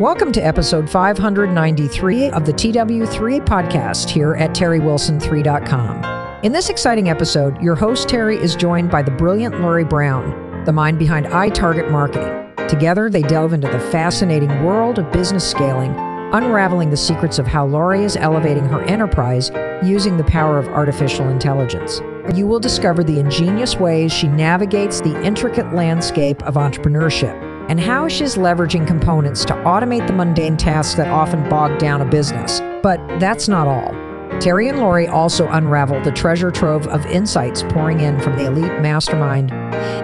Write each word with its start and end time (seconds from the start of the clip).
Welcome 0.00 0.32
to 0.32 0.40
episode 0.40 0.88
593 0.88 2.30
of 2.30 2.46
the 2.46 2.52
TW3 2.54 3.44
podcast 3.44 4.08
here 4.08 4.34
at 4.36 4.52
TerryWilson3.com. 4.52 6.40
In 6.42 6.52
this 6.52 6.70
exciting 6.70 7.10
episode, 7.10 7.60
your 7.60 7.74
host 7.74 8.08
Terry 8.08 8.38
is 8.38 8.56
joined 8.56 8.90
by 8.90 9.02
the 9.02 9.10
brilliant 9.10 9.60
Laurie 9.60 9.84
Brown, 9.84 10.64
the 10.64 10.72
mind 10.72 10.98
behind 10.98 11.26
iTarget 11.26 11.90
Marketing. 11.90 12.50
Together, 12.68 13.10
they 13.10 13.20
delve 13.20 13.52
into 13.52 13.68
the 13.68 13.78
fascinating 13.78 14.64
world 14.64 14.98
of 14.98 15.12
business 15.12 15.48
scaling, 15.48 15.94
unraveling 16.32 16.88
the 16.88 16.96
secrets 16.96 17.38
of 17.38 17.46
how 17.46 17.66
Laurie 17.66 18.02
is 18.02 18.16
elevating 18.16 18.64
her 18.64 18.80
enterprise 18.84 19.50
using 19.84 20.16
the 20.16 20.24
power 20.24 20.58
of 20.58 20.68
artificial 20.68 21.28
intelligence. 21.28 22.00
You 22.34 22.46
will 22.46 22.60
discover 22.60 23.04
the 23.04 23.20
ingenious 23.20 23.76
ways 23.76 24.10
she 24.10 24.28
navigates 24.28 25.02
the 25.02 25.22
intricate 25.22 25.74
landscape 25.74 26.42
of 26.44 26.54
entrepreneurship 26.54 27.51
and 27.72 27.80
how 27.80 28.06
she's 28.06 28.34
leveraging 28.34 28.86
components 28.86 29.46
to 29.46 29.54
automate 29.64 30.06
the 30.06 30.12
mundane 30.12 30.58
tasks 30.58 30.94
that 30.94 31.08
often 31.08 31.48
bog 31.48 31.78
down 31.78 32.02
a 32.02 32.04
business. 32.04 32.60
But 32.82 32.98
that's 33.18 33.48
not 33.48 33.66
all. 33.66 33.92
Terry 34.40 34.68
and 34.68 34.78
Laurie 34.78 35.08
also 35.08 35.48
unravel 35.48 35.98
the 36.02 36.12
treasure 36.12 36.50
trove 36.50 36.86
of 36.88 37.06
insights 37.06 37.62
pouring 37.62 38.00
in 38.00 38.20
from 38.20 38.36
the 38.36 38.44
elite 38.44 38.82
mastermind. 38.82 39.52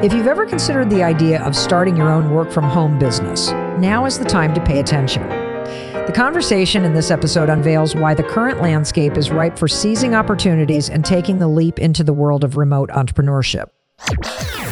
If 0.02 0.14
you've 0.14 0.26
ever 0.26 0.46
considered 0.46 0.88
the 0.88 1.02
idea 1.02 1.42
of 1.42 1.54
starting 1.54 1.94
your 1.94 2.10
own 2.10 2.30
work 2.30 2.50
from 2.50 2.64
home 2.64 2.98
business, 2.98 3.50
now 3.78 4.06
is 4.06 4.18
the 4.18 4.24
time 4.24 4.54
to 4.54 4.64
pay 4.64 4.80
attention. 4.80 5.28
The 5.28 6.12
conversation 6.14 6.86
in 6.86 6.94
this 6.94 7.10
episode 7.10 7.50
unveils 7.50 7.94
why 7.94 8.14
the 8.14 8.22
current 8.22 8.62
landscape 8.62 9.18
is 9.18 9.30
ripe 9.30 9.58
for 9.58 9.68
seizing 9.68 10.14
opportunities 10.14 10.88
and 10.88 11.04
taking 11.04 11.38
the 11.38 11.48
leap 11.48 11.78
into 11.78 12.02
the 12.02 12.14
world 12.14 12.44
of 12.44 12.56
remote 12.56 12.88
entrepreneurship. 12.88 13.66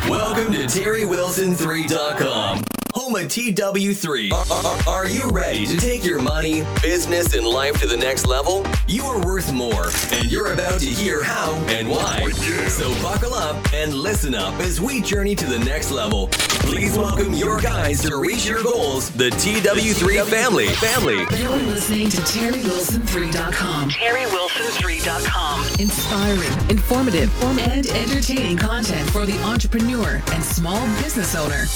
Welcome 0.08 0.52
to 0.52 0.60
TerryWilson3.com, 0.60 2.62
home 2.96 3.14
of 3.14 3.24
TW3. 3.24 4.32
Are, 4.32 4.88
are, 4.88 5.06
you 5.06 5.28
ready 5.28 5.66
to 5.66 5.76
take 5.76 6.02
your 6.02 6.18
money, 6.18 6.64
business, 6.80 7.34
and 7.34 7.46
life 7.46 7.78
to 7.82 7.86
the 7.86 7.96
next 7.96 8.26
level? 8.26 8.64
You 8.88 9.04
are 9.04 9.22
worth 9.22 9.52
more, 9.52 9.88
and 10.12 10.32
you're 10.32 10.54
about 10.54 10.80
to 10.80 10.86
hear 10.86 11.22
how 11.22 11.52
and 11.68 11.90
why. 11.90 12.22
Oh, 12.24 12.68
so 12.68 12.88
buckle 13.02 13.34
up 13.34 13.62
and 13.74 13.92
listen 13.92 14.34
up 14.34 14.58
as 14.60 14.80
we 14.80 15.02
journey 15.02 15.34
to 15.34 15.44
the 15.44 15.58
next 15.58 15.90
level. 15.90 16.28
Please 16.30 16.96
welcome 16.96 17.34
your 17.34 17.60
guys 17.60 18.00
to 18.00 18.16
reach 18.16 18.46
your 18.46 18.62
goals, 18.62 19.10
the 19.10 19.28
TW3 19.28 20.24
family. 20.24 20.68
Family. 20.68 21.26
You're 21.38 21.50
listening 21.68 22.08
to 22.08 22.16
TerryWilson3.com. 22.16 23.90
TerryWilson3.com. 23.90 25.60
Inspiring, 25.80 26.70
informative, 26.70 27.42
and 27.58 27.86
entertaining 27.88 28.56
content 28.56 29.10
for 29.10 29.26
the 29.26 29.38
entrepreneur 29.42 30.22
and 30.32 30.42
small 30.42 30.80
business 31.02 31.34
owner. 31.36 31.66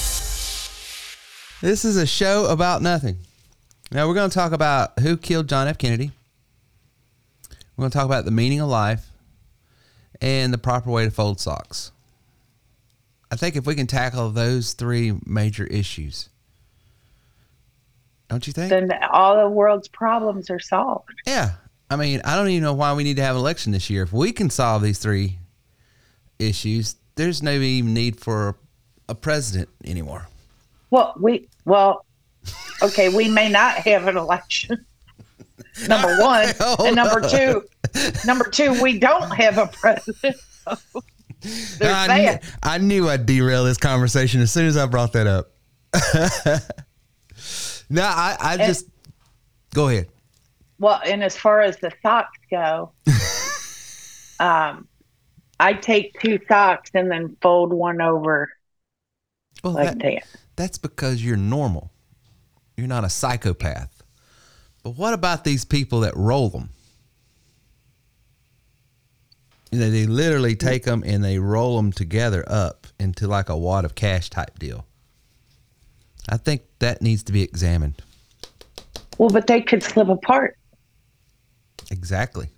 This 1.61 1.85
is 1.85 1.99
a 1.99 2.07
show 2.07 2.47
about 2.47 2.81
nothing. 2.81 3.19
Now, 3.93 4.09
we're 4.09 4.15
going 4.15 4.31
to 4.31 4.35
talk 4.35 4.53
about 4.53 4.99
who 5.01 5.19
killed 5.19 5.47
John 5.47 5.69
F. 5.69 5.77
Kennedy. 5.77 6.11
We're 7.77 7.83
going 7.83 7.91
to 7.91 7.99
talk 7.99 8.07
about 8.07 8.25
the 8.25 8.31
meaning 8.31 8.61
of 8.61 8.69
life 8.71 9.07
and 10.23 10.55
the 10.55 10.59
proper 10.59 10.91
way 10.91 11.05
to 11.05 11.11
fold 11.11 11.39
socks. 11.39 11.93
I 13.31 13.37
think 13.37 13.57
if 13.57 13.67
we 13.67 13.75
can 13.75 13.87
tackle 13.87 14.31
those 14.31 14.73
three 14.73 15.13
major 15.27 15.67
issues, 15.67 16.31
don't 18.29 18.47
you 18.47 18.55
think? 18.55 18.71
Then 18.71 18.91
all 19.13 19.37
the 19.37 19.49
world's 19.49 19.89
problems 19.89 20.49
are 20.49 20.61
solved. 20.61 21.11
Yeah. 21.27 21.53
I 21.91 21.97
mean, 21.97 22.23
I 22.25 22.37
don't 22.37 22.49
even 22.49 22.63
know 22.63 22.73
why 22.73 22.95
we 22.95 23.05
need 23.05 23.17
to 23.17 23.23
have 23.23 23.37
an 23.37 23.41
election 23.41 23.73
this 23.73 23.91
year. 23.91 24.05
If 24.05 24.13
we 24.13 24.33
can 24.33 24.49
solve 24.49 24.83
these 24.83 24.99
three 24.99 25.39
issues, 26.39 26.97
there's 27.17 27.43
no 27.43 27.53
even 27.53 27.93
need 27.93 28.19
for 28.19 28.57
a 29.09 29.15
president 29.15 29.69
anymore. 29.85 30.29
Well, 30.91 31.15
we 31.19 31.49
well, 31.65 32.05
okay, 32.83 33.09
we 33.09 33.29
may 33.29 33.49
not 33.49 33.77
have 33.77 34.07
an 34.07 34.17
election. 34.17 34.85
number 35.89 36.21
one, 36.21 36.49
and 36.81 36.97
number 36.97 37.21
two, 37.29 37.63
number 38.27 38.45
two, 38.45 38.81
we 38.83 38.99
don't 38.99 39.31
have 39.31 39.59
a 39.59 39.67
president. 39.67 40.37
So 41.43 41.87
I, 41.87 42.19
knew, 42.19 42.39
I 42.63 42.77
knew 42.77 43.09
I'd 43.09 43.25
derail 43.25 43.65
this 43.65 43.79
conversation 43.79 44.43
as 44.43 44.53
soon 44.53 44.67
as 44.67 44.77
I 44.77 44.85
brought 44.85 45.15
that 45.15 45.27
up. 45.27 45.53
no, 47.91 48.03
I, 48.03 48.37
I 48.39 48.55
and, 48.57 48.63
just 48.63 48.87
go 49.75 49.89
ahead. 49.89 50.09
Well, 50.79 51.01
and 51.05 51.25
as 51.25 51.37
far 51.37 51.63
as 51.63 51.79
the 51.79 51.93
socks 52.03 52.39
go, 52.51 52.93
um, 54.39 54.87
I 55.59 55.73
take 55.73 56.21
two 56.21 56.39
socks 56.47 56.91
and 56.93 57.11
then 57.11 57.37
fold 57.41 57.73
one 57.73 58.03
over 58.03 58.51
well, 59.63 59.75
like 59.75 59.87
that, 59.87 59.99
that. 59.99 60.27
That's 60.57 60.79
because 60.79 61.25
you're 61.25 61.37
normal. 61.37 61.91
You're 62.77 62.87
not 62.87 63.05
a 63.05 63.11
psychopath. 63.11 64.03
But 64.83 64.91
what 64.91 65.13
about 65.13 65.45
these 65.45 65.65
people 65.65 66.01
that 66.01 66.17
roll 66.17 66.49
them? 66.49 66.71
You 69.71 69.79
know, 69.79 69.91
they 69.91 70.07
literally 70.07 70.57
take 70.57 70.85
them 70.85 71.03
and 71.07 71.23
they 71.23 71.39
roll 71.39 71.77
them 71.77 71.93
together 71.93 72.45
up 72.47 72.87
into 72.99 73.29
like 73.29 73.49
a 73.49 73.57
wad 73.57 73.85
of 73.85 73.95
cash 73.95 74.31
type 74.31 74.59
deal. 74.59 74.87
I 76.29 76.37
think 76.37 76.63
that 76.81 77.03
needs 77.03 77.23
to 77.25 77.33
be 77.33 77.43
examined. 77.43 78.03
Well, 79.19 79.31
but 79.31 79.47
they 79.47 79.61
could 79.61 79.83
slip 79.83 80.09
apart. 80.09 80.57
Exactly. 81.91 82.49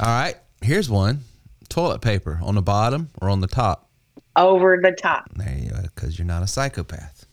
All 0.00 0.08
right, 0.08 0.36
here's 0.62 0.88
one 0.90 1.20
toilet 1.68 2.00
paper 2.00 2.38
on 2.42 2.54
the 2.54 2.62
bottom 2.62 3.08
or 3.20 3.30
on 3.30 3.40
the 3.40 3.46
top? 3.46 3.88
Over 4.36 4.78
the 4.82 4.92
top. 4.92 5.28
There 5.34 5.56
you 5.58 5.70
go, 5.70 5.82
because 5.82 6.18
you're 6.18 6.26
not 6.26 6.42
a 6.42 6.46
psychopath. 6.46 7.26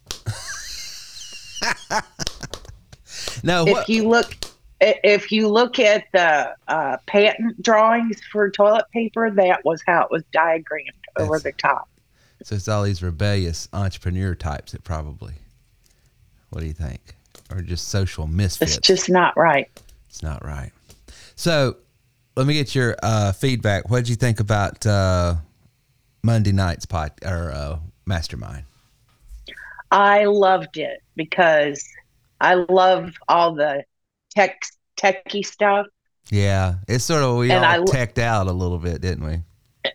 no, 3.44 3.66
if 3.66 3.74
what? 3.74 3.90
you 3.90 4.08
look, 4.08 4.36
if 4.82 5.32
you 5.32 5.48
look 5.48 5.80
at 5.80 6.06
the 6.12 6.54
uh, 6.68 6.98
patent 7.06 7.62
drawings 7.62 8.22
for 8.32 8.50
toilet 8.52 8.86
paper, 8.92 9.32
that 9.32 9.64
was 9.64 9.82
how 9.88 10.02
it 10.02 10.12
was 10.12 10.24
diagrammed 10.34 10.92
over 11.18 11.34
That's, 11.34 11.44
the 11.44 11.52
top. 11.54 11.90
So 12.44 12.56
it's 12.56 12.68
all 12.68 12.84
these 12.84 13.02
rebellious 13.02 13.68
entrepreneur 13.74 14.36
types 14.36 14.72
that 14.72 14.84
probably. 14.84 15.34
What 16.50 16.62
do 16.62 16.68
you 16.68 16.74
think? 16.74 17.16
Or 17.52 17.62
just 17.62 17.90
social 17.90 18.28
misfits? 18.28 18.78
It's 18.78 18.88
just 18.88 19.10
not 19.10 19.38
right. 19.38 19.70
It's 20.08 20.24
not 20.24 20.44
right. 20.44 20.72
So 21.36 21.78
let 22.36 22.48
me 22.48 22.54
get 22.54 22.74
your 22.74 22.96
uh, 23.04 23.32
feedback. 23.32 23.90
What 23.90 24.00
did 24.00 24.10
you 24.10 24.16
think 24.16 24.40
about 24.40 24.86
uh, 24.86 25.36
Monday 26.24 26.52
night's 26.52 26.86
pod 26.86 27.12
or 27.24 27.52
uh, 27.52 27.80
mastermind? 28.06 28.66
I 29.92 30.26
loved 30.26 30.78
it 30.78 31.02
because 31.16 31.88
I 32.40 32.56
love 32.56 33.14
all 33.28 33.56
the 33.56 33.84
tech 34.36 34.62
techie 34.98 35.46
stuff. 35.46 35.88
Yeah, 36.30 36.76
it's 36.88 37.04
sort 37.04 37.24
of 37.24 37.38
we 37.38 37.52
and 37.52 37.66
all 37.66 37.90
I, 37.90 37.92
teched 37.92 38.20
out 38.20 38.48
a 38.48 38.52
little 38.52 38.78
bit, 38.78 39.02
didn't 39.02 39.26
we? 39.26 39.92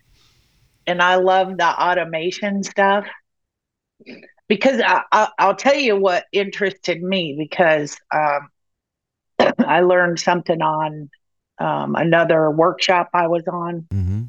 And 0.86 1.00
I 1.00 1.14
love 1.16 1.56
the 1.56 1.66
automation 1.66 2.62
stuff 2.62 3.06
because 4.48 4.80
I, 4.84 5.28
will 5.40 5.54
tell 5.54 5.76
you 5.76 5.96
what 5.96 6.24
interested 6.32 7.02
me 7.02 7.36
because 7.38 7.96
um, 8.12 8.48
I 9.58 9.80
learned 9.80 10.18
something 10.18 10.60
on 10.60 11.10
um, 11.58 11.94
another 11.94 12.50
workshop 12.50 13.10
I 13.14 13.28
was 13.28 13.44
on. 13.46 13.86
Mm-hmm. 13.92 14.22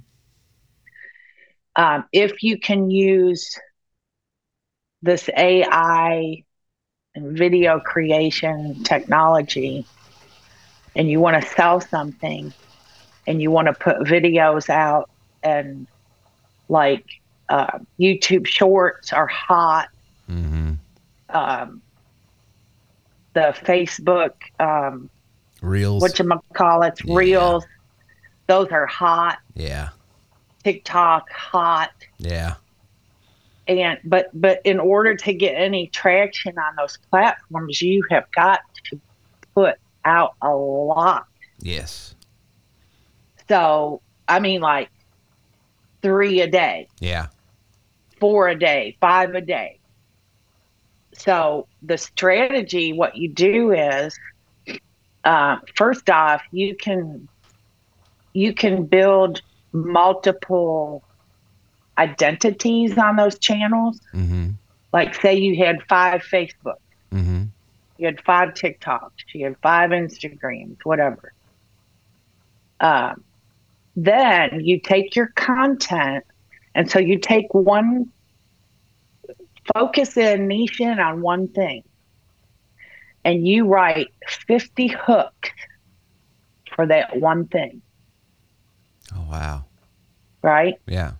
Um, 1.75 2.05
if 2.11 2.43
you 2.43 2.57
can 2.57 2.89
use 2.89 3.57
this 5.01 5.29
AI 5.37 6.43
and 7.15 7.37
video 7.37 7.79
creation 7.79 8.83
technology 8.83 9.85
and 10.95 11.09
you 11.09 11.19
want 11.19 11.41
to 11.41 11.49
sell 11.49 11.81
something 11.81 12.53
and 13.27 13.41
you 13.41 13.51
want 13.51 13.67
to 13.67 13.73
put 13.73 13.97
videos 13.99 14.69
out 14.69 15.09
and 15.43 15.87
like 16.69 17.05
uh, 17.49 17.79
YouTube 17.99 18.47
shorts 18.47 19.13
are 19.13 19.27
hot. 19.27 19.89
Mm-hmm. 20.29 20.73
Um, 21.29 21.81
the 23.33 23.53
Facebook 23.65 24.31
um, 24.59 25.09
Reels. 25.61 26.01
What 26.01 26.17
you 26.19 26.31
call 26.53 26.83
it? 26.83 26.99
Yeah. 27.03 27.15
Reels. 27.15 27.65
Those 28.47 28.69
are 28.71 28.85
hot. 28.85 29.39
Yeah. 29.55 29.89
TikTok 30.65 31.29
hot. 31.29 31.91
Yeah. 32.17 32.55
And 33.67 33.99
but 34.03 34.29
but 34.33 34.61
in 34.65 34.79
order 34.79 35.15
to 35.15 35.33
get 35.33 35.51
any 35.51 35.87
traction 35.87 36.57
on 36.57 36.75
those 36.75 36.97
platforms, 37.11 37.83
you 37.83 38.03
have 38.09 38.29
got 38.31 38.61
to 38.85 38.99
put 39.53 39.75
out 40.03 40.33
a 40.41 40.49
lot. 40.49 41.27
Yes. 41.59 42.15
So 43.47 44.01
I 44.27 44.39
mean 44.39 44.61
like 44.61 44.89
three 46.01 46.41
a 46.41 46.47
day. 46.47 46.87
Yeah. 46.99 47.27
Four 48.19 48.47
a 48.47 48.57
day, 48.57 48.97
five 48.99 49.35
a 49.35 49.41
day. 49.41 49.77
So 51.13 51.67
the 51.83 51.99
strategy, 51.99 52.91
what 52.91 53.15
you 53.15 53.29
do 53.29 53.71
is 53.71 54.17
uh, 55.23 55.57
first 55.75 56.09
off, 56.09 56.41
you 56.51 56.75
can 56.75 57.27
you 58.33 58.53
can 58.53 58.85
build 58.85 59.41
multiple 59.75 61.03
identities 61.97 62.97
on 62.97 63.15
those 63.15 63.37
channels. 63.39 63.99
Mm-hmm. 64.13 64.51
Like, 64.93 65.15
say 65.15 65.35
you 65.35 65.63
had 65.63 65.83
five 65.87 66.21
Facebook. 66.23 66.77
Mm-hmm. 67.11 67.43
you 67.97 68.05
had 68.07 68.19
five 68.21 68.49
TikToks, 68.49 69.11
you 69.33 69.45
had 69.45 69.57
five 69.59 69.91
Instagrams, 69.91 70.77
whatever. 70.83 71.31
Um, 72.81 73.23
then 73.95 74.61
you 74.65 74.81
take 74.81 75.15
your 75.15 75.27
content, 75.27 76.25
and 76.73 76.91
so 76.91 76.99
you 76.99 77.17
take 77.19 77.53
one, 77.53 78.11
focus 79.73 80.17
in, 80.17 80.47
niche 80.47 80.81
in 80.81 80.99
on 80.99 81.21
one 81.21 81.47
thing, 81.47 81.83
and 83.23 83.47
you 83.47 83.65
write 83.65 84.09
50 84.27 84.87
hooks 84.87 85.51
for 86.75 86.85
that 86.85 87.17
one 87.17 87.47
thing, 87.47 87.81
Oh 89.15 89.25
wow. 89.29 89.65
right? 90.41 90.75
Yeah. 90.87 91.13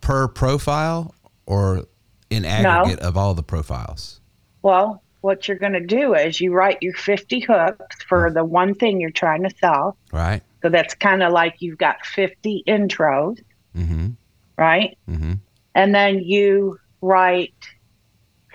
Per 0.00 0.28
profile 0.28 1.14
or 1.46 1.84
in 2.30 2.44
aggregate 2.44 3.00
of 3.00 3.16
all 3.16 3.34
the 3.34 3.42
profiles? 3.42 4.20
Well, 4.62 5.02
what 5.20 5.48
you're 5.48 5.58
going 5.58 5.72
to 5.72 5.80
do 5.84 6.14
is 6.14 6.40
you 6.40 6.52
write 6.52 6.78
your 6.82 6.94
50 6.94 7.40
hooks 7.40 8.02
for 8.08 8.30
the 8.30 8.44
one 8.44 8.74
thing 8.74 9.00
you're 9.00 9.10
trying 9.10 9.42
to 9.42 9.50
sell. 9.58 9.96
Right. 10.12 10.42
So 10.62 10.68
that's 10.68 10.94
kind 10.94 11.22
of 11.22 11.32
like 11.32 11.56
you've 11.60 11.78
got 11.78 12.04
50 12.06 12.62
intros, 12.68 13.40
Mm-hmm. 13.76 14.10
right? 14.56 14.96
Mm-hmm. 15.08 15.34
And 15.74 15.94
then 15.94 16.18
you 16.20 16.78
write 17.00 17.54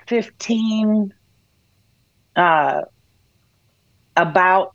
15 0.06 1.12
uh, 2.36 2.80
about 4.16 4.74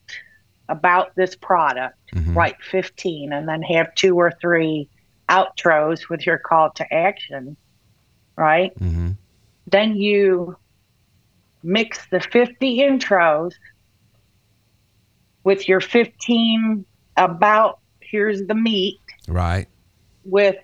about 0.69 1.15
this 1.15 1.35
product. 1.35 1.97
Mhm. 2.13 2.35
Write 2.35 2.55
15 2.63 3.31
and 3.33 3.47
then 3.47 3.61
have 3.63 3.93
two 3.95 4.15
or 4.15 4.31
three 4.41 4.89
outros 5.29 6.09
with 6.09 6.25
your 6.25 6.37
call 6.39 6.71
to 6.71 6.93
action, 6.93 7.55
right? 8.35 8.73
Mm-hmm. 8.79 9.11
Then 9.67 9.95
you 9.95 10.57
mix 11.61 12.05
the 12.07 12.19
50 12.19 12.79
intros 12.79 13.53
with 15.43 15.67
your 15.67 15.81
15 15.81 16.85
about 17.17 17.79
here's 18.01 18.43
the 18.47 18.55
meat 18.55 18.99
Right. 19.27 19.67
with 20.25 20.55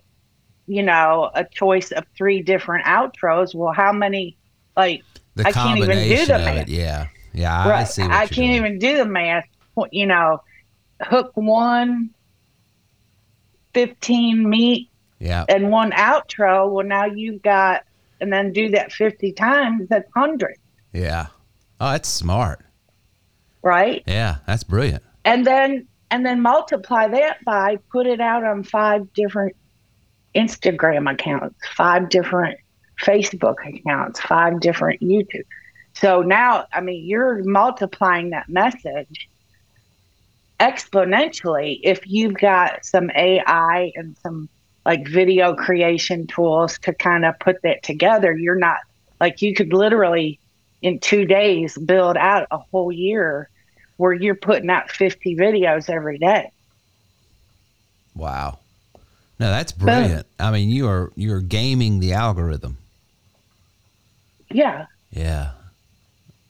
you 0.68 0.82
know 0.82 1.30
a 1.36 1.44
choice 1.44 1.92
of 1.92 2.06
three 2.18 2.42
different 2.42 2.86
outros 2.86 3.54
well 3.54 3.72
how 3.74 3.92
many 3.92 4.36
like 4.76 5.04
The 5.36 5.48
I 5.48 5.52
can't 5.52 5.78
even 5.78 5.98
do 6.10 6.26
the 6.26 6.40
math. 6.40 6.58
it. 6.64 6.70
Yeah. 6.70 7.08
Yeah. 7.34 7.66
I 7.66 7.70
right 7.70 8.00
i 8.00 8.04
you're 8.22 8.28
can't 8.30 8.56
even 8.56 8.80
do 8.80 8.98
the 8.98 9.06
math 9.06 9.46
you 9.92 10.08
know 10.08 10.42
hook 11.02 11.32
one 11.36 12.10
15 13.74 14.48
meat 14.50 14.90
Yeah. 15.20 15.46
and 15.50 15.70
one 15.70 15.92
outro 15.92 16.72
well 16.72 16.86
now 16.86 17.06
you've 17.06 17.42
got 17.42 17.84
and 18.22 18.32
then 18.32 18.54
do 18.54 18.70
that 18.72 18.92
50 18.92 19.34
times 19.34 19.88
that's 19.90 20.10
100 20.14 20.56
Yeah. 20.94 21.28
Oh, 21.80 21.92
that's 21.92 22.08
smart. 22.10 22.64
right 23.62 24.04
Yeah. 24.08 24.38
That's 24.48 24.64
brilliant. 24.64 25.04
and 25.26 25.46
then 25.46 25.88
and 26.12 26.26
then 26.26 26.42
multiply 26.42 27.08
that 27.08 27.44
by 27.44 27.78
put 27.92 28.08
it 28.08 28.22
out 28.22 28.44
on 28.44 28.64
five 28.64 29.12
different 29.14 29.56
Instagram 30.36 31.12
accounts, 31.12 31.56
five 31.76 32.10
different 32.10 32.58
Facebook 33.02 33.56
accounts, 33.66 34.20
five 34.22 34.60
different 34.60 35.00
YouTube. 35.02 35.46
So 35.94 36.22
now, 36.22 36.66
I 36.74 36.82
mean, 36.82 37.06
you're 37.06 37.42
multiplying 37.46 38.32
that 38.32 38.50
message 38.50 39.30
exponentially 40.60 41.80
if 41.84 42.08
you've 42.08 42.36
got 42.36 42.86
some 42.86 43.10
AI 43.12 43.92
and 43.96 44.16
some 44.18 44.50
like 44.86 45.08
video 45.08 45.56
creation 45.56 46.28
tools 46.28 46.78
to 46.80 46.94
kind 46.94 47.26
of 47.26 47.38
put 47.40 47.62
that 47.64 47.84
together. 47.84 48.36
You're 48.36 48.56
not 48.56 48.78
like 49.20 49.42
you 49.42 49.54
could 49.54 49.74
literally 49.74 50.40
in 50.82 51.00
two 51.00 51.26
days 51.26 51.78
build 51.78 52.16
out 52.18 52.48
a 52.52 52.58
whole 52.58 52.92
year 52.92 53.50
where 53.98 54.14
you're 54.14 54.36
putting 54.36 54.70
out 54.70 54.92
50 54.92 55.36
videos 55.36 55.90
every 55.90 56.18
day. 56.18 56.52
Wow. 58.14 58.60
No, 59.40 59.50
that's 59.50 59.72
brilliant. 59.72 60.28
I 60.40 60.52
mean, 60.52 60.70
you 60.70 60.88
are 60.88 61.12
you're 61.16 61.42
gaming 61.42 62.00
the 62.00 62.14
algorithm. 62.14 62.78
Yeah. 64.50 64.86
Yeah. 65.12 65.52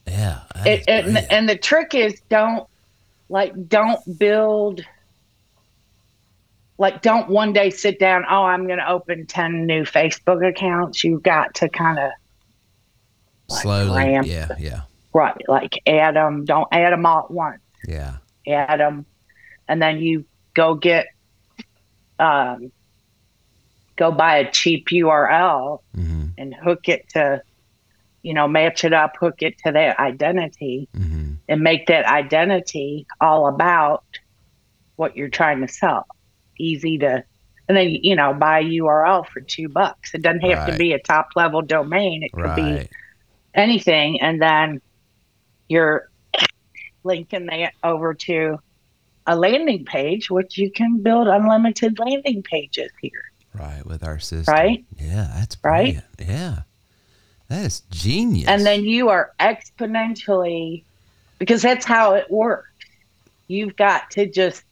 Yeah. 0.06 0.42
and, 0.66 1.18
and 1.31 1.50
the 1.50 1.58
trick 1.58 1.96
is 1.96 2.22
don't 2.30 2.68
like 3.30 3.54
don't 3.68 4.00
build 4.19 4.81
like 6.77 7.01
don't 7.01 7.30
one 7.30 7.54
day 7.54 7.69
sit 7.69 8.00
down 8.00 8.24
oh 8.30 8.44
i'm 8.44 8.68
going 8.68 8.80
to 8.80 8.89
open 8.89 9.25
10 9.25 9.66
new 9.66 9.83
facebook 9.83 10.48
accounts 10.48 11.04
you've 11.04 11.24
got 11.24 11.54
to 11.56 11.69
kind 11.69 12.00
of 12.00 12.12
Slowly. 13.48 13.95
ramp. 13.95 14.25
Yeah. 14.27 14.56
Yeah. 14.60 14.81
right 15.13 15.36
like 15.48 15.80
add 15.88 16.16
them 16.16 16.45
don't 16.45 16.68
add 16.72 16.92
them 16.94 17.06
all 17.06 17.19
at 17.25 17.31
once 17.31 17.62
Yeah. 17.88 18.18
add 18.48 18.80
them 18.80 19.06
and 19.68 19.81
then 19.81 20.00
you 20.00 20.25
go 20.54 20.74
get 20.75 21.07
um 22.19 22.72
go 23.95 24.12
buy 24.12 24.38
a 24.38 24.51
cheap 24.51 24.88
url 24.89 25.80
Mm-hmm. 25.95 26.25
and 26.38 26.54
hook 26.54 26.89
it 26.89 27.07
to 27.10 27.42
you 28.25 28.33
know 28.33 28.48
match 28.48 28.83
it 28.83 28.92
up 28.94 29.16
hook 29.19 29.42
it 29.42 29.56
to 29.66 29.72
that 29.72 30.00
identity 30.00 30.89
Mm-hmm. 30.98 31.33
and 31.48 31.62
make 31.62 31.88
that 31.88 32.06
identity 32.06 33.06
all 33.22 33.48
about 33.48 34.04
what 34.95 35.16
you're 35.16 35.30
trying 35.30 35.62
to 35.62 35.68
sell. 35.68 36.07
Easy 36.57 36.98
to, 37.00 37.24
and 37.68 37.77
then 37.77 37.89
you 37.89 38.16
know 38.16 38.33
buy 38.33 38.60
a 38.60 38.63
URL 38.63 39.27
for 39.27 39.42
two 39.42 39.69
bucks. 39.69 40.13
It 40.16 40.22
doesn't 40.24 40.42
have 40.42 40.60
Right. 40.60 40.72
to 40.72 40.77
be 40.77 40.94
a 40.94 41.00
top 41.00 41.27
level 41.36 41.62
domain. 41.62 42.24
It 42.24 42.31
could 42.31 42.56
be 42.56 42.89
anything, 43.54 44.22
and 44.22 44.42
then 44.42 44.81
you're 45.69 46.10
linking 47.04 47.45
that 47.48 47.74
over 47.83 48.13
to 48.13 48.57
a 49.27 49.36
landing 49.36 49.86
page, 49.86 50.30
which 50.31 50.57
you 50.57 50.72
can 50.72 51.01
build 51.04 51.27
unlimited 51.27 52.00
landing 52.00 52.42
pages 52.44 52.92
here. 53.01 53.24
Right. 53.54 53.86
With 53.86 54.04
our 54.04 54.19
system. 54.19 54.54
Right? 54.54 54.86
Yeah. 54.98 55.27
That's 55.36 55.57
Right? 55.63 56.01
Yeah. 56.19 56.60
That 57.48 57.66
is 57.66 57.82
genius. 57.92 58.48
And 58.48 58.66
then 58.66 58.84
you 58.86 59.10
are 59.10 59.32
exponentially, 59.40 60.84
because 61.40 61.62
that's 61.62 61.86
how 61.86 62.14
it 62.16 62.30
works. 62.32 62.70
You've 63.48 63.76
got 63.76 64.10
to 64.12 64.26
just, 64.26 64.64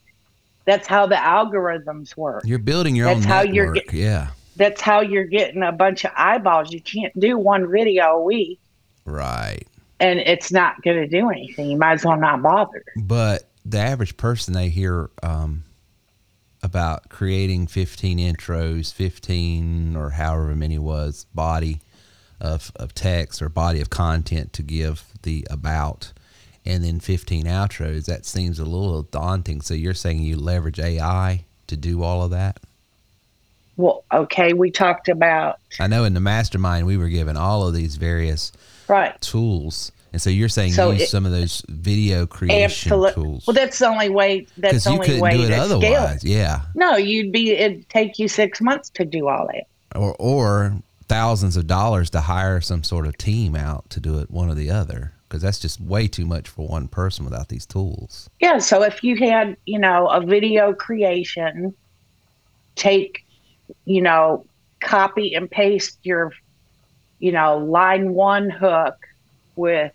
that's 0.64 0.86
how 0.88 1.06
the 1.06 1.14
algorithms 1.14 2.16
work. 2.16 2.42
you're 2.46 2.58
building 2.58 2.96
your 2.96 3.06
That's 3.06 3.24
own 3.24 3.30
how 3.30 3.42
you're 3.42 3.72
network. 3.74 3.90
get- 3.92 3.94
yeah. 4.00 4.28
That's 4.56 4.80
how 4.80 5.00
you're 5.00 5.24
getting 5.24 5.62
a 5.64 5.72
bunch 5.72 6.04
of 6.04 6.12
eyeballs. 6.16 6.72
You 6.72 6.80
can't 6.80 7.18
do 7.18 7.36
one 7.36 7.68
video 7.70 8.04
a 8.18 8.22
week 8.22 8.60
Right. 9.04 9.64
and 9.98 10.20
it's 10.20 10.52
not 10.52 10.80
going 10.82 10.96
to 10.98 11.08
do 11.08 11.28
anything. 11.30 11.68
You 11.70 11.76
might 11.76 11.94
as 11.94 12.04
well 12.04 12.16
not 12.16 12.40
bother. 12.40 12.84
But 12.96 13.48
the 13.64 13.78
average 13.78 14.16
person 14.16 14.54
they 14.54 14.68
hear 14.68 15.10
um, 15.24 15.64
about 16.62 17.08
creating 17.08 17.66
15 17.66 18.18
intros, 18.18 18.92
15 18.94 19.96
or 19.96 20.10
however 20.10 20.54
many 20.54 20.78
was 20.78 21.26
body 21.34 21.80
of, 22.40 22.72
of 22.76 22.94
text 22.94 23.40
or 23.42 23.48
body 23.48 23.80
of 23.80 23.90
content 23.90 24.52
to 24.54 24.62
give 24.62 25.04
the 25.22 25.46
about, 25.50 26.12
and 26.66 26.84
then 26.84 27.00
15 27.00 27.44
outros. 27.44 28.06
That 28.06 28.24
seems 28.26 28.58
a 28.58 28.64
little 28.64 29.02
daunting. 29.02 29.60
So 29.60 29.74
you're 29.74 29.94
saying 29.94 30.20
you 30.20 30.36
leverage 30.36 30.80
AI 30.80 31.44
to 31.66 31.76
do 31.76 32.02
all 32.02 32.22
of 32.22 32.30
that? 32.30 32.58
Well, 33.76 34.04
okay, 34.12 34.52
we 34.52 34.70
talked 34.70 35.08
about, 35.08 35.58
I 35.80 35.88
know 35.88 36.04
in 36.04 36.14
the 36.14 36.20
mastermind 36.20 36.86
we 36.86 36.96
were 36.96 37.08
given 37.08 37.36
all 37.36 37.66
of 37.66 37.74
these 37.74 37.96
various 37.96 38.52
right. 38.86 39.20
tools. 39.20 39.90
And 40.12 40.22
so 40.22 40.30
you're 40.30 40.48
saying 40.48 40.74
So 40.74 40.92
use 40.92 41.02
it- 41.02 41.08
some 41.08 41.26
of 41.26 41.32
those 41.32 41.60
video 41.68 42.24
creation 42.24 42.92
Absolutely. 42.92 43.12
tools. 43.14 43.46
Well, 43.48 43.54
that's 43.54 43.80
the 43.80 43.88
only 43.88 44.10
way. 44.10 44.46
That's 44.56 44.84
the 44.84 44.90
only 44.90 45.20
way 45.20 45.36
do 45.38 45.42
it 45.42 45.48
to 45.48 45.66
scale 45.66 46.06
it. 46.06 46.22
Yeah. 46.22 46.60
No, 46.76 46.94
you'd 46.96 47.32
be. 47.32 47.50
It'd 47.50 47.88
take 47.88 48.20
you 48.20 48.28
six 48.28 48.60
months 48.60 48.90
to 48.90 49.04
do 49.04 49.26
all 49.26 49.48
that. 49.48 49.64
or 49.96 50.14
or 50.20 50.72
thousands 51.08 51.56
of 51.56 51.66
dollars 51.66 52.10
to 52.10 52.20
hire 52.20 52.60
some 52.60 52.82
sort 52.82 53.06
of 53.06 53.16
team 53.16 53.54
out 53.54 53.88
to 53.90 54.00
do 54.00 54.18
it 54.18 54.30
one 54.30 54.48
or 54.48 54.54
the 54.54 54.70
other 54.70 55.12
because 55.28 55.42
that's 55.42 55.58
just 55.58 55.80
way 55.80 56.06
too 56.06 56.26
much 56.26 56.48
for 56.48 56.66
one 56.68 56.86
person 56.86 57.24
without 57.24 57.48
these 57.48 57.66
tools 57.66 58.30
Yeah. 58.40 58.58
So 58.58 58.82
if 58.82 59.02
you 59.02 59.16
had, 59.16 59.56
you 59.66 59.78
know, 59.78 60.06
a 60.08 60.24
video 60.24 60.72
creation, 60.72 61.74
take, 62.76 63.24
you 63.84 64.00
know, 64.00 64.46
copy 64.80 65.34
and 65.34 65.50
paste 65.50 65.98
your, 66.02 66.32
you 67.18 67.32
know, 67.32 67.58
line 67.58 68.14
one 68.14 68.50
hook 68.50 68.96
with 69.56 69.92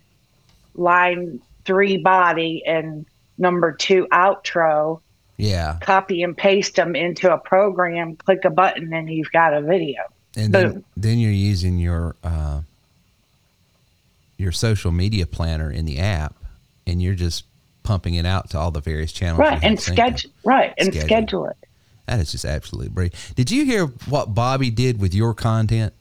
line 0.75 1.41
three 1.65 1.97
body 1.97 2.63
and 2.65 3.05
number 3.37 3.71
two 3.71 4.07
outro, 4.11 5.01
yeah 5.37 5.77
copy 5.79 6.21
and 6.21 6.35
paste 6.35 6.75
them 6.75 6.95
into 6.95 7.31
a 7.33 7.37
program, 7.37 8.15
click 8.15 8.43
a 8.43 8.49
button, 8.49 8.91
and 8.93 9.09
you've 9.09 9.31
got 9.31 9.53
a 9.53 9.61
video. 9.61 10.01
And 10.35 10.53
then, 10.53 10.71
Boom. 10.73 10.85
then 10.97 11.17
you're 11.17 11.31
using 11.31 11.77
your 11.79 12.15
uh, 12.23 12.61
your 14.37 14.51
social 14.51 14.91
media 14.91 15.25
planner 15.25 15.71
in 15.71 15.85
the 15.85 15.99
app 15.99 16.35
and 16.87 17.01
you're 17.01 17.15
just 17.15 17.43
pumping 17.83 18.13
it 18.15 18.25
out 18.25 18.49
to 18.51 18.57
all 18.57 18.71
the 18.71 18.79
various 18.81 19.11
channels 19.11 19.39
Right. 19.39 19.59
And 19.63 19.79
schedule, 19.79 20.31
right. 20.43 20.73
And 20.77 20.87
Schedule. 20.93 21.07
schedule 21.07 21.45
it. 21.47 21.57
that 22.05 22.19
is 22.19 22.31
just 22.31 22.45
absolutely 22.45 22.89
brilliant 22.89 23.15
did 23.35 23.49
you 23.51 23.65
hear 23.65 23.85
what 24.07 24.33
bobby 24.35 24.69
did 24.69 24.99
with 24.99 25.13
your 25.13 25.33
content 25.33 25.93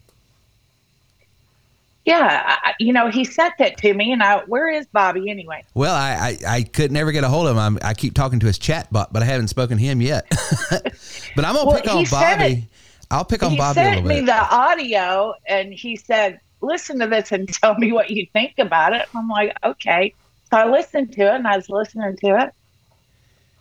Yeah, 2.04 2.56
I, 2.64 2.74
you 2.78 2.92
know, 2.92 3.08
he 3.10 3.24
sent 3.24 3.54
that 3.58 3.76
to 3.78 3.92
me, 3.92 4.12
and 4.12 4.22
I, 4.22 4.38
where 4.46 4.70
is 4.70 4.86
Bobby 4.86 5.28
anyway? 5.28 5.62
Well, 5.74 5.94
I, 5.94 6.38
I, 6.46 6.54
I 6.56 6.62
could 6.62 6.90
never 6.90 7.12
get 7.12 7.22
a 7.22 7.28
hold 7.28 7.46
of 7.48 7.52
him. 7.56 7.58
I'm, 7.58 7.78
I 7.82 7.92
keep 7.92 8.14
talking 8.14 8.40
to 8.40 8.46
his 8.46 8.58
chat 8.58 8.90
bot, 8.90 9.12
but 9.12 9.22
I 9.22 9.26
haven't 9.26 9.48
spoken 9.48 9.76
to 9.76 9.82
him 9.84 10.00
yet. 10.00 10.24
but 10.70 11.44
I'm 11.44 11.54
gonna 11.54 11.66
Well, 11.66 11.76
pick 11.78 11.86
on 11.90 12.04
Bobby. 12.10 12.66
I'll 13.10 13.24
pick 13.24 13.42
on 13.42 13.52
he 13.52 13.56
Bobby 13.56 13.80
a 13.80 13.84
sent 13.84 14.06
me 14.06 14.20
the 14.20 14.54
audio, 14.54 15.34
and 15.46 15.72
he 15.72 15.96
said, 15.96 16.40
"Listen 16.60 16.98
to 17.00 17.06
this 17.06 17.32
and 17.32 17.48
tell 17.52 17.74
me 17.74 17.92
what 17.92 18.10
you 18.10 18.26
think 18.32 18.54
about 18.58 18.94
it." 18.94 19.08
I'm 19.14 19.28
like, 19.28 19.56
"Okay." 19.64 20.14
So 20.50 20.56
I 20.56 20.68
listened 20.68 21.12
to 21.12 21.22
it, 21.22 21.34
and 21.34 21.46
I 21.46 21.56
was 21.56 21.68
listening 21.68 22.16
to 22.16 22.38
it. 22.38 22.50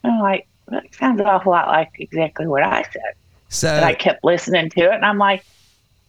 I'm 0.03 0.19
like, 0.19 0.47
"That 0.67 0.93
sounds 0.93 1.19
an 1.19 1.27
awful 1.27 1.51
lot 1.51 1.67
like 1.67 1.91
exactly 1.99 2.47
what 2.47 2.63
I 2.63 2.83
said." 2.83 3.13
so 3.49 3.73
I 3.81 3.93
kept 3.93 4.23
listening 4.23 4.69
to 4.71 4.81
it, 4.81 4.93
and 4.93 5.05
I'm 5.05 5.17
like, 5.17 5.45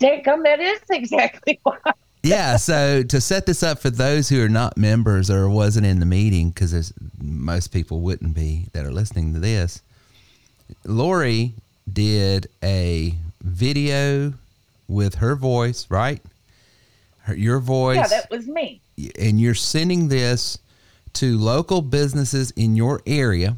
"Dadgum, 0.01 0.45
that 0.45 0.61
is 0.61 0.81
exactly 0.91 1.61
what." 1.65 1.81
I 1.85 1.93
yeah, 2.23 2.57
so 2.57 3.03
to 3.05 3.21
set 3.21 3.47
this 3.47 3.63
up 3.63 3.79
for 3.79 3.91
those 3.91 4.29
who 4.29 4.43
are 4.43 4.49
not 4.49 4.77
members 4.77 5.31
or 5.31 5.49
wasn't 5.49 5.87
in 5.87 6.01
the 6.01 6.07
meeting, 6.07 6.51
because 6.51 6.93
most 7.21 7.69
people 7.69 8.01
wouldn't 8.01 8.35
be 8.35 8.67
that 8.73 8.85
are 8.85 8.91
listening 8.91 9.35
to 9.35 9.41
this. 9.41 9.83
Laurie 10.85 11.55
did 11.91 12.49
a 12.63 13.15
video 13.43 14.35
with 14.89 15.17
her 15.17 15.37
voice, 15.37 15.87
right? 15.91 16.23
Her, 17.23 17.35
your 17.35 17.61
voice. 17.61 17.97
Yeah, 17.97 18.09
that 18.09 18.31
was 18.31 18.47
me. 18.47 18.81
and 19.19 19.41
you're 19.41 19.55
sending 19.55 20.09
this 20.09 20.59
to 21.15 21.37
local 21.39 21.83
businesses 21.83 22.51
in 22.53 22.77
your 22.77 23.01
area. 23.07 23.57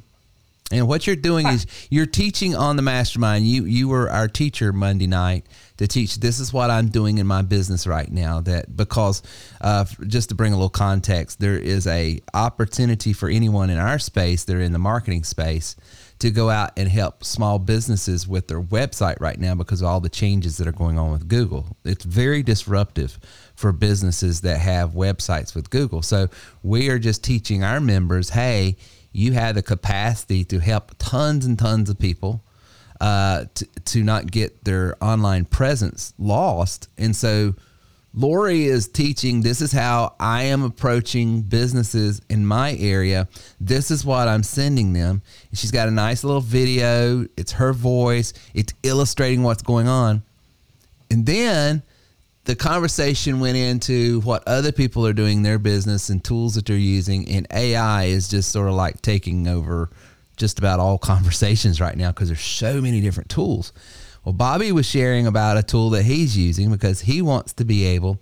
And 0.72 0.86
what 0.86 1.04
you're 1.04 1.16
doing 1.16 1.48
is 1.48 1.66
you're 1.90 2.06
teaching 2.06 2.54
on 2.54 2.76
the 2.76 2.82
mastermind. 2.82 3.44
You 3.44 3.64
you 3.64 3.88
were 3.88 4.08
our 4.08 4.28
teacher 4.28 4.72
Monday 4.72 5.08
night 5.08 5.44
to 5.78 5.88
teach. 5.88 6.20
This 6.20 6.38
is 6.38 6.52
what 6.52 6.70
I'm 6.70 6.90
doing 6.90 7.18
in 7.18 7.26
my 7.26 7.42
business 7.42 7.88
right 7.88 8.10
now. 8.10 8.40
That 8.40 8.76
because 8.76 9.20
uh, 9.60 9.84
just 10.06 10.28
to 10.28 10.36
bring 10.36 10.52
a 10.52 10.56
little 10.56 10.68
context, 10.70 11.40
there 11.40 11.58
is 11.58 11.88
a 11.88 12.20
opportunity 12.34 13.12
for 13.12 13.28
anyone 13.28 13.68
in 13.68 13.78
our 13.78 13.98
space. 13.98 14.44
They're 14.44 14.60
in 14.60 14.72
the 14.72 14.78
marketing 14.78 15.24
space 15.24 15.74
to 16.20 16.30
go 16.30 16.50
out 16.50 16.70
and 16.76 16.88
help 16.88 17.24
small 17.24 17.58
businesses 17.58 18.28
with 18.28 18.46
their 18.46 18.60
website 18.60 19.18
right 19.20 19.38
now 19.38 19.54
because 19.54 19.80
of 19.80 19.88
all 19.88 20.00
the 20.00 20.08
changes 20.08 20.58
that 20.58 20.66
are 20.66 20.72
going 20.72 20.98
on 20.98 21.10
with 21.10 21.28
Google. 21.28 21.76
It's 21.84 22.04
very 22.04 22.42
disruptive 22.42 23.18
for 23.54 23.72
businesses 23.72 24.42
that 24.42 24.58
have 24.58 24.92
websites 24.92 25.54
with 25.54 25.70
Google. 25.70 26.02
So 26.02 26.28
we 26.62 26.90
are 26.90 26.98
just 26.98 27.24
teaching 27.24 27.64
our 27.64 27.80
members, 27.80 28.30
hey, 28.30 28.76
you 29.12 29.32
have 29.32 29.54
the 29.54 29.62
capacity 29.62 30.44
to 30.44 30.60
help 30.60 30.92
tons 30.98 31.46
and 31.46 31.58
tons 31.58 31.88
of 31.90 31.98
people 31.98 32.44
uh, 33.00 33.46
to, 33.54 33.66
to 33.86 34.04
not 34.04 34.30
get 34.30 34.64
their 34.64 35.02
online 35.02 35.46
presence 35.46 36.12
lost. 36.18 36.88
And 36.98 37.16
so 37.16 37.54
Laurie 38.12 38.64
is 38.64 38.88
teaching 38.88 39.40
this 39.40 39.60
is 39.60 39.70
how 39.70 40.14
I 40.18 40.44
am 40.44 40.64
approaching 40.64 41.42
businesses 41.42 42.20
in 42.28 42.44
my 42.44 42.76
area. 42.76 43.28
This 43.60 43.90
is 43.90 44.04
what 44.04 44.26
I'm 44.26 44.42
sending 44.42 44.92
them. 44.92 45.22
She's 45.52 45.70
got 45.70 45.86
a 45.86 45.92
nice 45.92 46.24
little 46.24 46.40
video. 46.40 47.26
It's 47.36 47.52
her 47.52 47.72
voice, 47.72 48.32
it's 48.52 48.74
illustrating 48.82 49.42
what's 49.42 49.62
going 49.62 49.86
on. 49.86 50.22
And 51.10 51.24
then 51.24 51.82
the 52.44 52.56
conversation 52.56 53.38
went 53.38 53.56
into 53.56 54.20
what 54.22 54.42
other 54.46 54.72
people 54.72 55.06
are 55.06 55.12
doing 55.12 55.38
in 55.38 55.42
their 55.44 55.58
business 55.58 56.08
and 56.08 56.22
tools 56.22 56.54
that 56.54 56.66
they're 56.66 56.76
using. 56.76 57.28
And 57.28 57.46
AI 57.52 58.04
is 58.04 58.28
just 58.28 58.50
sort 58.50 58.68
of 58.68 58.74
like 58.74 59.02
taking 59.02 59.46
over 59.46 59.90
just 60.36 60.58
about 60.58 60.80
all 60.80 60.98
conversations 61.12 61.80
right 61.80 61.96
now 61.96 62.10
because 62.10 62.28
there's 62.28 62.40
so 62.40 62.80
many 62.80 63.00
different 63.00 63.30
tools. 63.30 63.72
Well, 64.24 64.34
Bobby 64.34 64.70
was 64.72 64.86
sharing 64.86 65.26
about 65.26 65.56
a 65.56 65.62
tool 65.62 65.90
that 65.90 66.02
he's 66.02 66.36
using 66.36 66.70
because 66.70 67.00
he 67.00 67.22
wants 67.22 67.52
to 67.54 67.64
be 67.64 67.84
able 67.84 68.18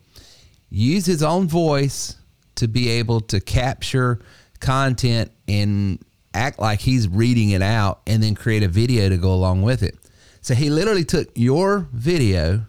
use 0.70 1.06
his 1.06 1.22
own 1.22 1.48
voice 1.48 2.16
to 2.56 2.68
be 2.68 2.88
able 2.88 3.20
to 3.20 3.40
capture 3.40 4.18
content 4.60 5.30
and 5.46 5.98
act 6.34 6.58
like 6.58 6.80
he's 6.80 7.08
reading 7.08 7.50
it 7.50 7.62
out 7.62 8.00
and 8.06 8.22
then 8.22 8.34
create 8.34 8.62
a 8.62 8.68
video 8.68 9.08
to 9.08 9.16
go 9.16 9.32
along 9.32 9.62
with 9.62 9.82
it. 9.82 9.96
So 10.40 10.54
he 10.54 10.70
literally 10.70 11.04
took 11.04 11.28
your 11.34 11.88
video 11.92 12.66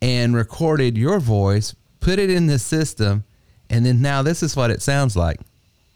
and 0.00 0.34
recorded 0.34 0.96
your 0.96 1.20
voice, 1.20 1.74
put 2.00 2.18
it 2.18 2.30
in 2.30 2.46
the 2.46 2.58
system, 2.58 3.24
and 3.68 3.84
then 3.84 4.00
now 4.00 4.22
this 4.22 4.42
is 4.42 4.56
what 4.56 4.70
it 4.70 4.82
sounds 4.82 5.16
like. 5.16 5.40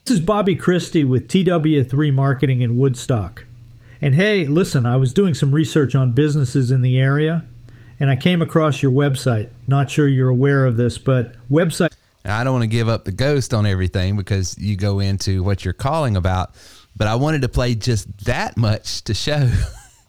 This 0.04 0.18
is 0.18 0.20
Bobby 0.20 0.54
Christie 0.54 1.04
with 1.04 1.28
TW3 1.28 2.12
Marketing 2.12 2.60
in 2.60 2.76
Woodstock. 2.76 3.44
And 4.04 4.14
hey, 4.14 4.44
listen, 4.44 4.84
I 4.84 4.96
was 4.96 5.14
doing 5.14 5.32
some 5.32 5.50
research 5.50 5.94
on 5.94 6.12
businesses 6.12 6.70
in 6.70 6.82
the 6.82 7.00
area 7.00 7.42
and 7.98 8.10
I 8.10 8.16
came 8.16 8.42
across 8.42 8.82
your 8.82 8.92
website. 8.92 9.48
Not 9.66 9.90
sure 9.90 10.06
you're 10.06 10.28
aware 10.28 10.66
of 10.66 10.76
this, 10.76 10.98
but 10.98 11.36
website 11.48 11.94
Now, 12.22 12.38
I 12.38 12.44
don't 12.44 12.52
want 12.52 12.64
to 12.64 12.68
give 12.68 12.86
up 12.86 13.06
the 13.06 13.12
ghost 13.12 13.54
on 13.54 13.64
everything 13.64 14.14
because 14.14 14.58
you 14.58 14.76
go 14.76 15.00
into 15.00 15.42
what 15.42 15.64
you're 15.64 15.72
calling 15.72 16.18
about, 16.18 16.54
but 16.94 17.06
I 17.06 17.14
wanted 17.14 17.40
to 17.42 17.48
play 17.48 17.74
just 17.74 18.26
that 18.26 18.58
much 18.58 19.02
to 19.04 19.14
show 19.14 19.50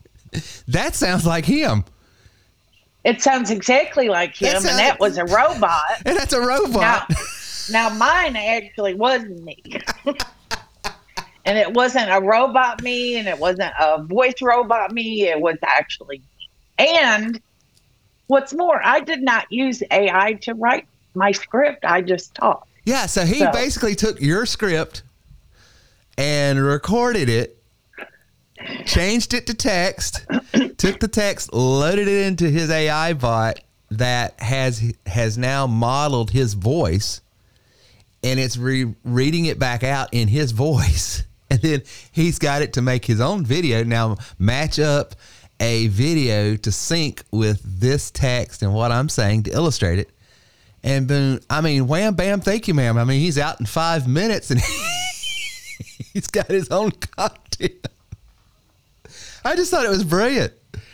that 0.68 0.94
sounds 0.94 1.26
like 1.26 1.46
him. 1.46 1.86
It 3.06 3.22
sounds 3.22 3.50
exactly 3.50 4.10
like 4.10 4.36
him, 4.36 4.62
That 4.62 4.72
and 4.72 4.80
that 4.80 5.00
was 5.00 5.18
a 5.18 5.24
robot. 5.24 5.86
And 6.06 6.18
that's 6.18 6.34
a 6.34 6.42
robot. 6.42 7.10
Now, 7.72 7.90
now 7.90 7.96
mine 7.96 8.36
actually 8.36 8.96
wasn't 8.96 9.42
me. 9.42 9.64
and 11.46 11.58
it 11.58 11.74
wasn't 11.74 12.10
a 12.12 12.20
robot 12.20 12.82
me 12.82 13.18
and 13.18 13.28
it 13.28 13.38
wasn't 13.40 13.74
a 13.80 14.04
voice 14.04 14.42
robot 14.42 14.92
me. 14.92 15.24
It 15.28 15.40
was 15.40 15.58
actually 15.64 16.18
me. 16.18 16.50
And 16.88 17.40
what's 18.28 18.54
more, 18.54 18.82
I 18.84 19.00
did 19.00 19.22
not 19.22 19.52
use 19.52 19.82
AI 19.92 20.34
to 20.42 20.54
write 20.56 20.88
my 21.14 21.32
script. 21.32 21.86
I 21.86 22.02
just 22.02 22.34
talked. 22.36 22.68
Yeah, 22.86 23.06
so 23.06 23.26
he 23.26 23.40
So- 23.40 23.52
basically 23.52 23.96
took 23.96 24.20
your 24.20 24.46
script 24.46 25.04
and 26.18 26.62
recorded 26.64 27.30
it, 27.30 27.58
changed 28.86 29.34
it 29.34 29.48
to 29.48 29.54
text, 29.54 30.26
took 30.78 31.00
the 31.00 31.08
text, 31.08 31.54
loaded 31.54 32.08
it 32.08 32.26
into 32.28 32.50
his 32.50 32.70
AI 32.70 33.14
bot 33.14 33.60
that 33.92 34.40
has 34.40 34.94
has 35.06 35.38
now 35.38 35.68
modeled 35.68 36.32
his 36.32 36.54
voice, 36.54 37.22
and 38.24 38.40
it's 38.40 38.58
re- 38.58 38.94
reading 39.04 39.46
it 39.46 39.60
back 39.60 39.84
out 39.84 40.10
in 40.14 40.28
his 40.28 40.52
voice, 40.68 41.24
and 41.50 41.62
then 41.62 41.82
he's 42.12 42.40
got 42.40 42.62
it 42.62 42.74
to 42.74 42.82
make 42.82 43.06
his 43.06 43.22
own 43.22 43.46
video 43.46 43.84
now 43.84 44.18
match 44.40 44.80
up 44.80 45.16
a 45.60 45.88
video 45.88 46.56
to 46.58 46.72
sync 46.72 47.24
with 47.32 47.62
this 47.64 48.12
text 48.12 48.62
and 48.62 48.74
what 48.74 48.92
I'm 48.92 49.08
saying 49.10 49.44
to 49.44 49.52
illustrate 49.52 50.00
it. 50.00 50.10
And 50.84 51.08
boom, 51.08 51.40
I 51.50 51.62
mean, 51.62 51.88
wham, 51.88 52.14
bam, 52.16 52.42
thank 52.42 52.68
you, 52.68 52.74
ma'am. 52.74 52.98
I 52.98 53.04
mean, 53.06 53.20
he's 53.22 53.38
out 53.40 53.60
in 53.60 53.66
five 53.66 54.08
minutes 54.08 54.52
and 54.52 54.60
he's 56.14 56.28
got 56.28 56.48
his 56.48 56.70
own 56.70 56.92
content. 56.92 57.88
I 59.44 59.56
just 59.56 59.72
thought 59.72 59.86
it 59.86 59.90
was 59.90 60.04
brilliant 60.04 60.54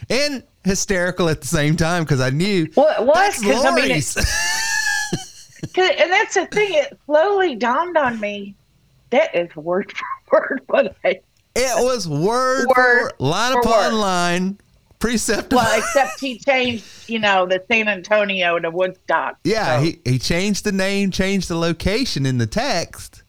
and 0.09 0.43
hysterical 0.63 1.27
at 1.29 1.41
the 1.41 1.47
same 1.47 1.75
time 1.75 2.03
because 2.03 2.21
I 2.21 2.29
knew 2.29 2.67
Well, 2.75 3.01
it 3.01 3.05
was, 3.05 3.15
that's 3.15 3.41
'cause, 3.43 3.65
I 3.65 3.75
mean, 3.75 3.91
it- 3.91 4.15
And 6.01 6.11
that's 6.11 6.33
the 6.35 6.45
thing. 6.47 6.73
It 6.73 6.97
slowly 7.05 7.55
dawned 7.55 7.95
on 7.97 8.19
me 8.19 8.55
that 9.11 9.33
is 9.35 9.55
word 9.55 9.93
word 10.31 10.61
what 10.67 10.95
I 11.03 11.21
it 11.53 11.83
was 11.83 12.07
word, 12.07 12.67
Word 12.67 12.75
for 12.75 13.11
line 13.19 13.53
for 13.53 13.59
upon 13.59 13.91
word. 13.93 13.99
line, 13.99 14.57
precept. 14.99 15.51
Well, 15.51 15.77
except 15.77 16.19
he 16.21 16.37
changed, 16.39 16.85
you 17.09 17.19
know, 17.19 17.45
the 17.45 17.61
San 17.69 17.89
Antonio 17.89 18.57
to 18.57 18.69
Woodstock. 18.71 19.37
Yeah, 19.43 19.77
So- 19.77 19.83
he, 19.83 19.99
he 20.05 20.17
changed 20.17 20.63
the 20.63 20.71
name, 20.71 21.11
changed 21.11 21.49
the 21.49 21.57
location 21.57 22.25
in 22.25 22.37
the 22.37 22.47
text, 22.47 23.23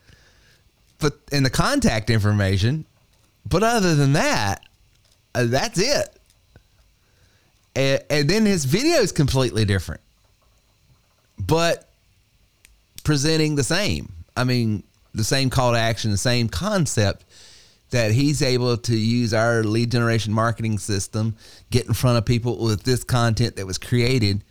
but 1.00 1.14
in 1.32 1.42
the 1.42 1.50
contact 1.50 2.10
information. 2.10 2.84
But 3.44 3.64
other 3.64 3.96
than 3.96 4.12
that, 4.12 4.62
uh, 5.34 5.46
that's 5.46 5.80
it. 5.80 6.16
And, 7.74 8.04
and 8.08 8.30
then 8.30 8.46
his 8.46 8.66
video 8.66 8.98
is 8.98 9.10
completely 9.10 9.64
different, 9.64 10.00
but 11.38 11.88
presenting 13.02 13.56
the 13.56 13.64
same. 13.64 14.12
I 14.36 14.44
mean, 14.44 14.84
the 15.14 15.24
same 15.24 15.50
call 15.50 15.72
to 15.72 15.78
action, 15.78 16.10
the 16.10 16.16
same 16.16 16.48
concept 16.48 17.24
that 17.90 18.10
he's 18.10 18.40
able 18.42 18.76
to 18.78 18.96
use 18.96 19.34
our 19.34 19.62
lead 19.62 19.90
generation 19.90 20.32
marketing 20.32 20.78
system, 20.78 21.36
get 21.70 21.86
in 21.86 21.92
front 21.92 22.16
of 22.18 22.24
people 22.24 22.58
with 22.64 22.84
this 22.84 23.04
content 23.04 23.56
that 23.56 23.66
was 23.66 23.76
created 23.78 24.42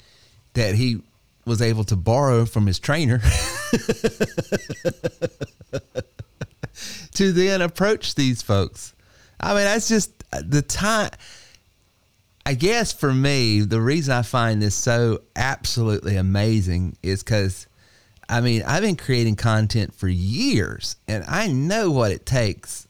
that 0.53 0.75
he 0.75 1.01
was 1.45 1.61
able 1.61 1.83
to 1.83 1.95
borrow 1.95 2.45
from 2.45 2.67
his 2.67 2.77
trainer 2.79 3.19
to 7.13 7.31
then 7.31 7.61
approach 7.61 8.13
these 8.15 8.41
folks. 8.43 8.93
I 9.39 9.55
mean, 9.55 9.63
that's 9.63 9.87
just 9.89 10.11
the 10.31 10.61
time. 10.61 11.09
I 12.45 12.53
guess 12.53 12.91
for 12.91 13.13
me, 13.13 13.61
the 13.61 13.81
reason 13.81 14.13
I 14.13 14.21
find 14.23 14.61
this 14.61 14.75
so 14.75 15.21
absolutely 15.35 16.15
amazing 16.15 16.97
is 17.03 17.23
because, 17.23 17.67
I 18.31 18.39
mean, 18.39 18.63
I've 18.65 18.81
been 18.81 18.95
creating 18.95 19.35
content 19.35 19.93
for 19.93 20.07
years 20.07 20.95
and 21.07 21.25
I 21.27 21.47
know 21.47 21.91
what 21.91 22.11
it 22.11 22.25
takes, 22.25 22.87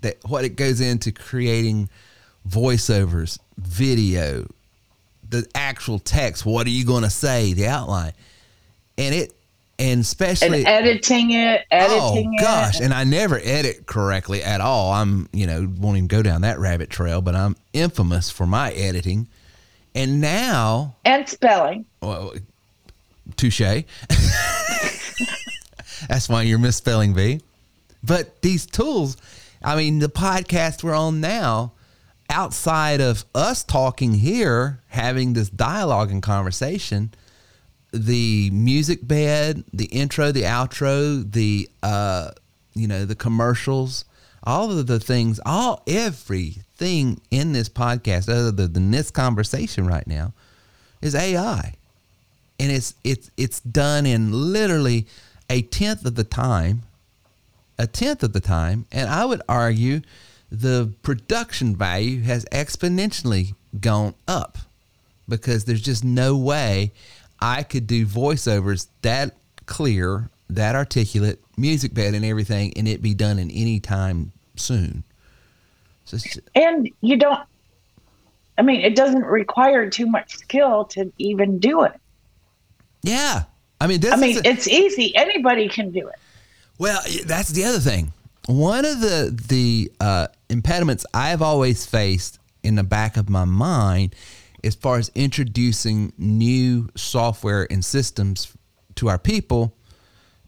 that 0.00 0.18
what 0.24 0.44
it 0.44 0.50
goes 0.50 0.80
into 0.80 1.10
creating 1.10 1.88
voiceovers, 2.48 3.40
video, 3.56 4.48
the 5.28 5.46
actual 5.52 5.98
text. 5.98 6.46
What 6.46 6.68
are 6.68 6.70
you 6.70 6.84
going 6.84 7.02
to 7.02 7.10
say? 7.10 7.54
The 7.54 7.66
outline. 7.66 8.12
and 8.96 9.14
it 9.14 9.34
and 9.76 10.02
especially 10.02 10.64
and 10.64 10.68
editing 10.68 11.32
it, 11.32 11.66
editing 11.72 12.36
oh 12.38 12.40
gosh, 12.40 12.78
it. 12.78 12.84
and 12.84 12.94
I 12.94 13.02
never 13.02 13.40
edit 13.42 13.86
correctly 13.86 14.40
at 14.40 14.60
all. 14.60 14.92
I'm 14.92 15.28
you 15.32 15.48
know 15.48 15.68
won't 15.78 15.96
even 15.96 16.06
go 16.06 16.22
down 16.22 16.42
that 16.42 16.60
rabbit 16.60 16.90
trail, 16.90 17.20
but 17.20 17.34
I'm 17.34 17.56
infamous 17.72 18.30
for 18.30 18.46
my 18.46 18.70
editing. 18.70 19.26
And 19.96 20.20
now, 20.20 20.94
and 21.04 21.28
spelling. 21.28 21.86
well, 22.00 22.34
touche. 23.36 23.60
That's 26.08 26.28
why 26.28 26.42
you're 26.42 26.58
misspelling 26.58 27.14
V. 27.14 27.40
But 28.02 28.42
these 28.42 28.66
tools, 28.66 29.16
I 29.62 29.76
mean, 29.76 29.98
the 29.98 30.08
podcast 30.08 30.82
we're 30.82 30.94
on 30.94 31.20
now, 31.20 31.72
outside 32.28 33.00
of 33.00 33.24
us 33.34 33.64
talking 33.64 34.14
here, 34.14 34.80
having 34.88 35.32
this 35.32 35.48
dialogue 35.48 36.10
and 36.10 36.22
conversation, 36.22 37.14
the 37.92 38.50
music 38.50 39.06
bed, 39.06 39.64
the 39.72 39.86
intro, 39.86 40.32
the 40.32 40.42
outro, 40.42 41.30
the 41.30 41.68
uh, 41.82 42.30
you 42.74 42.88
know, 42.88 43.04
the 43.04 43.14
commercials, 43.14 44.04
all 44.42 44.76
of 44.76 44.86
the 44.86 45.00
things, 45.00 45.40
all 45.46 45.82
everything 45.86 47.20
in 47.30 47.52
this 47.52 47.68
podcast, 47.68 48.28
other 48.28 48.66
than 48.66 48.90
this 48.90 49.10
conversation 49.10 49.86
right 49.86 50.06
now, 50.06 50.32
is 51.00 51.14
AI, 51.14 51.74
and 52.58 52.72
it's 52.72 52.94
it's 53.04 53.30
it's 53.36 53.60
done 53.60 54.06
in 54.06 54.52
literally 54.52 55.06
a 55.48 55.62
tenth 55.62 56.04
of 56.04 56.14
the 56.14 56.24
time, 56.24 56.82
a 57.78 57.86
tenth 57.86 58.22
of 58.22 58.32
the 58.32 58.40
time, 58.40 58.86
and 58.92 59.08
I 59.08 59.24
would 59.24 59.42
argue 59.48 60.00
the 60.50 60.92
production 61.02 61.76
value 61.76 62.22
has 62.22 62.44
exponentially 62.46 63.54
gone 63.80 64.14
up 64.28 64.58
because 65.28 65.64
there's 65.64 65.82
just 65.82 66.04
no 66.04 66.36
way 66.36 66.92
I 67.40 67.62
could 67.62 67.86
do 67.86 68.06
voiceovers 68.06 68.88
that 69.02 69.34
clear, 69.66 70.30
that 70.48 70.74
articulate, 70.74 71.40
music 71.56 71.94
bed 71.94 72.14
and 72.14 72.24
everything, 72.24 72.72
and 72.76 72.86
it 72.86 73.02
be 73.02 73.14
done 73.14 73.38
in 73.38 73.50
any 73.50 73.80
time 73.80 74.32
soon. 74.56 75.04
So 76.04 76.16
it's, 76.16 76.38
And 76.54 76.88
you 77.00 77.16
don't 77.16 77.40
I 78.56 78.62
mean, 78.62 78.82
it 78.82 78.94
doesn't 78.94 79.24
require 79.24 79.90
too 79.90 80.06
much 80.06 80.36
skill 80.36 80.84
to 80.86 81.12
even 81.18 81.58
do 81.58 81.82
it. 81.82 81.98
yeah, 83.02 83.44
I 83.84 83.86
mean, 83.86 84.00
this 84.00 84.12
I 84.14 84.16
mean, 84.16 84.38
a- 84.38 84.48
it's 84.48 84.66
easy. 84.66 85.14
Anybody 85.14 85.68
can 85.68 85.90
do 85.90 86.08
it. 86.08 86.14
Well, 86.78 87.02
that's 87.26 87.50
the 87.50 87.64
other 87.64 87.80
thing. 87.80 88.14
One 88.46 88.86
of 88.86 89.00
the 89.00 89.38
the 89.48 89.92
uh, 90.00 90.28
impediments 90.48 91.04
I've 91.12 91.42
always 91.42 91.84
faced 91.84 92.38
in 92.62 92.76
the 92.76 92.82
back 92.82 93.18
of 93.18 93.28
my 93.28 93.44
mind, 93.44 94.14
as 94.64 94.74
far 94.74 94.96
as 94.96 95.10
introducing 95.14 96.14
new 96.16 96.88
software 96.96 97.66
and 97.70 97.84
systems 97.84 98.56
to 98.94 99.08
our 99.10 99.18
people, 99.18 99.76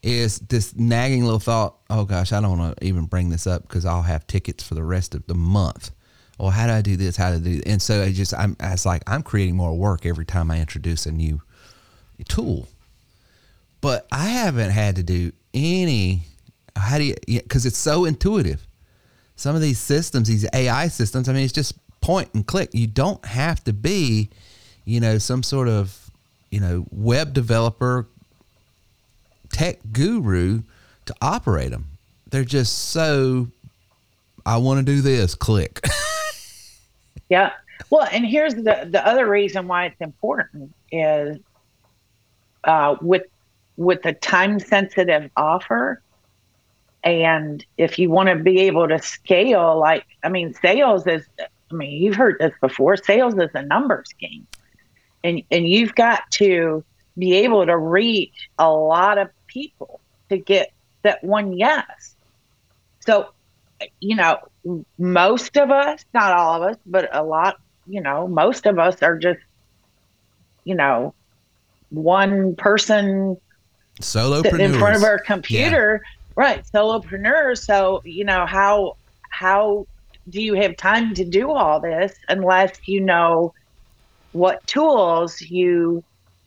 is 0.02 0.38
this 0.38 0.75
nagging 0.75 1.25
little 1.25 1.38
thought. 1.38 1.76
Oh 1.90 2.07
gosh, 2.07 2.33
I 2.33 2.40
don't 2.40 2.59
want 2.59 2.78
to 2.78 2.85
even 2.87 3.05
bring 3.05 3.28
this 3.28 3.47
up 3.47 3.62
because 3.62 3.85
I'll 3.85 4.02
have 4.02 4.26
tickets 4.26 4.66
for 4.66 4.75
the 4.75 4.83
rest 4.85 5.14
of 5.14 5.26
the 5.26 5.35
month. 5.35 5.90
Well, 6.38 6.50
how 6.50 6.66
do 6.66 6.73
I 6.73 6.81
do 6.81 6.97
this? 6.97 7.16
How 7.19 7.31
do 7.31 7.37
I 7.37 7.40
do? 7.40 7.62
And 7.66 7.83
so 7.83 8.02
I 8.02 8.12
just 8.12 8.33
I'm 8.33 8.57
I 8.61 8.73
was 8.73 8.87
like 8.87 9.02
I'm 9.07 9.23
creating 9.23 9.57
more 9.57 9.75
work 9.76 10.07
every 10.07 10.25
time 10.25 10.50
I 10.50 10.59
introduce 10.59 11.05
a 11.05 11.12
new 11.12 11.43
tool 12.28 12.66
but 13.87 14.05
I 14.11 14.25
haven't 14.25 14.71
had 14.71 14.97
to 14.97 15.05
do 15.05 15.31
any. 15.55 16.23
How 16.75 16.99
do 16.99 17.05
you? 17.05 17.14
Because 17.28 17.66
it's 17.66 17.78
so 17.78 18.05
intuitive. 18.05 18.66
Some 19.37 19.55
of 19.55 19.62
these 19.62 19.78
systems, 19.78 20.26
these 20.26 20.45
AI 20.52 20.88
systems, 20.88 21.28
I 21.28 21.33
mean, 21.33 21.45
it's 21.45 21.52
just 21.52 21.75
point 22.00 22.28
and 22.35 22.45
click. 22.45 22.71
You 22.73 22.88
don't 22.88 23.25
have 23.25 23.62
to 23.62 23.73
be, 23.73 24.28
you 24.85 24.99
know, 24.99 25.19
some 25.19 25.45
sort 25.45 25.69
of, 25.69 26.11
you 26.50 26.59
know, 26.59 26.85
web 26.90 27.33
developer, 27.33 28.09
tech 29.52 29.78
guru 29.93 30.62
to 31.05 31.14
operate 31.23 31.71
them. 31.71 31.87
They're 32.28 32.43
just 32.43 32.88
so. 32.88 33.47
I 34.45 34.56
want 34.56 34.84
to 34.84 34.84
do 34.84 35.00
this. 35.00 35.37
Click. 35.37 35.80
Yeah. 37.28 37.52
Well, 37.91 38.06
and 38.13 38.25
here's 38.25 38.54
the 38.54 38.89
the 38.89 39.04
other 39.04 39.28
reason 39.28 39.67
why 39.67 39.87
it's 39.87 40.00
important 40.00 40.73
is 40.93 41.39
uh, 42.63 42.95
with 43.00 43.25
with 43.76 44.04
a 44.04 44.12
time 44.12 44.58
sensitive 44.58 45.30
offer, 45.36 46.02
and 47.04 47.65
if 47.76 47.99
you 47.99 48.10
want 48.10 48.28
to 48.28 48.36
be 48.36 48.60
able 48.60 48.89
to 48.89 49.00
scale, 49.00 49.78
like 49.78 50.06
I 50.23 50.28
mean, 50.28 50.54
sales 50.54 51.06
is. 51.06 51.26
I 51.69 51.75
mean, 51.75 52.00
you've 52.00 52.15
heard 52.15 52.36
this 52.39 52.52
before. 52.60 52.97
Sales 52.97 53.34
is 53.34 53.50
a 53.54 53.62
numbers 53.62 54.12
game, 54.21 54.47
and 55.25 55.43
and 55.50 55.69
you've 55.69 55.95
got 55.95 56.30
to 56.32 56.84
be 57.19 57.34
able 57.34 57.67
to 57.67 57.76
reach 57.76 58.50
a 58.58 58.71
lot 58.71 59.19
of 59.19 59.28
people 59.47 60.00
to 60.28 60.39
get 60.39 60.73
that 61.02 61.23
one 61.23 61.52
yes. 61.52 62.15
So, 63.00 63.30
you 64.00 64.17
know, 64.17 64.39
most 64.99 65.56
of 65.56 65.71
us, 65.71 66.04
not 66.12 66.32
all 66.32 66.62
of 66.62 66.71
us, 66.71 66.76
but 66.86 67.08
a 67.15 67.23
lot, 67.23 67.58
you 67.86 68.00
know, 68.00 68.26
most 68.26 68.67
of 68.67 68.78
us 68.78 69.02
are 69.02 69.17
just, 69.17 69.41
you 70.65 70.75
know, 70.75 71.15
one 71.91 72.56
person 72.56 73.36
Solopreneurs. 74.00 74.61
in 74.61 74.78
front 74.78 74.97
of 74.97 75.02
our 75.02 75.19
computer, 75.19 76.02
right? 76.37 76.65
solopreneur 76.75 77.56
So, 77.56 78.02
you 78.04 78.25
know, 78.25 78.47
how 78.47 78.97
how 79.30 79.87
do 80.28 80.43
you 80.43 80.54
have 80.54 80.76
time 80.76 81.15
to 81.15 81.25
do 81.25 81.50
all 81.50 81.80
this 81.80 82.15
unless 82.28 82.76
you 82.87 83.00
know 83.00 83.52
what 84.32 84.67
tools 84.67 85.41
you 85.41 86.04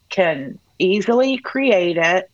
can 0.09 0.59
easily 0.77 1.37
create 1.37 1.97
it, 1.97 2.29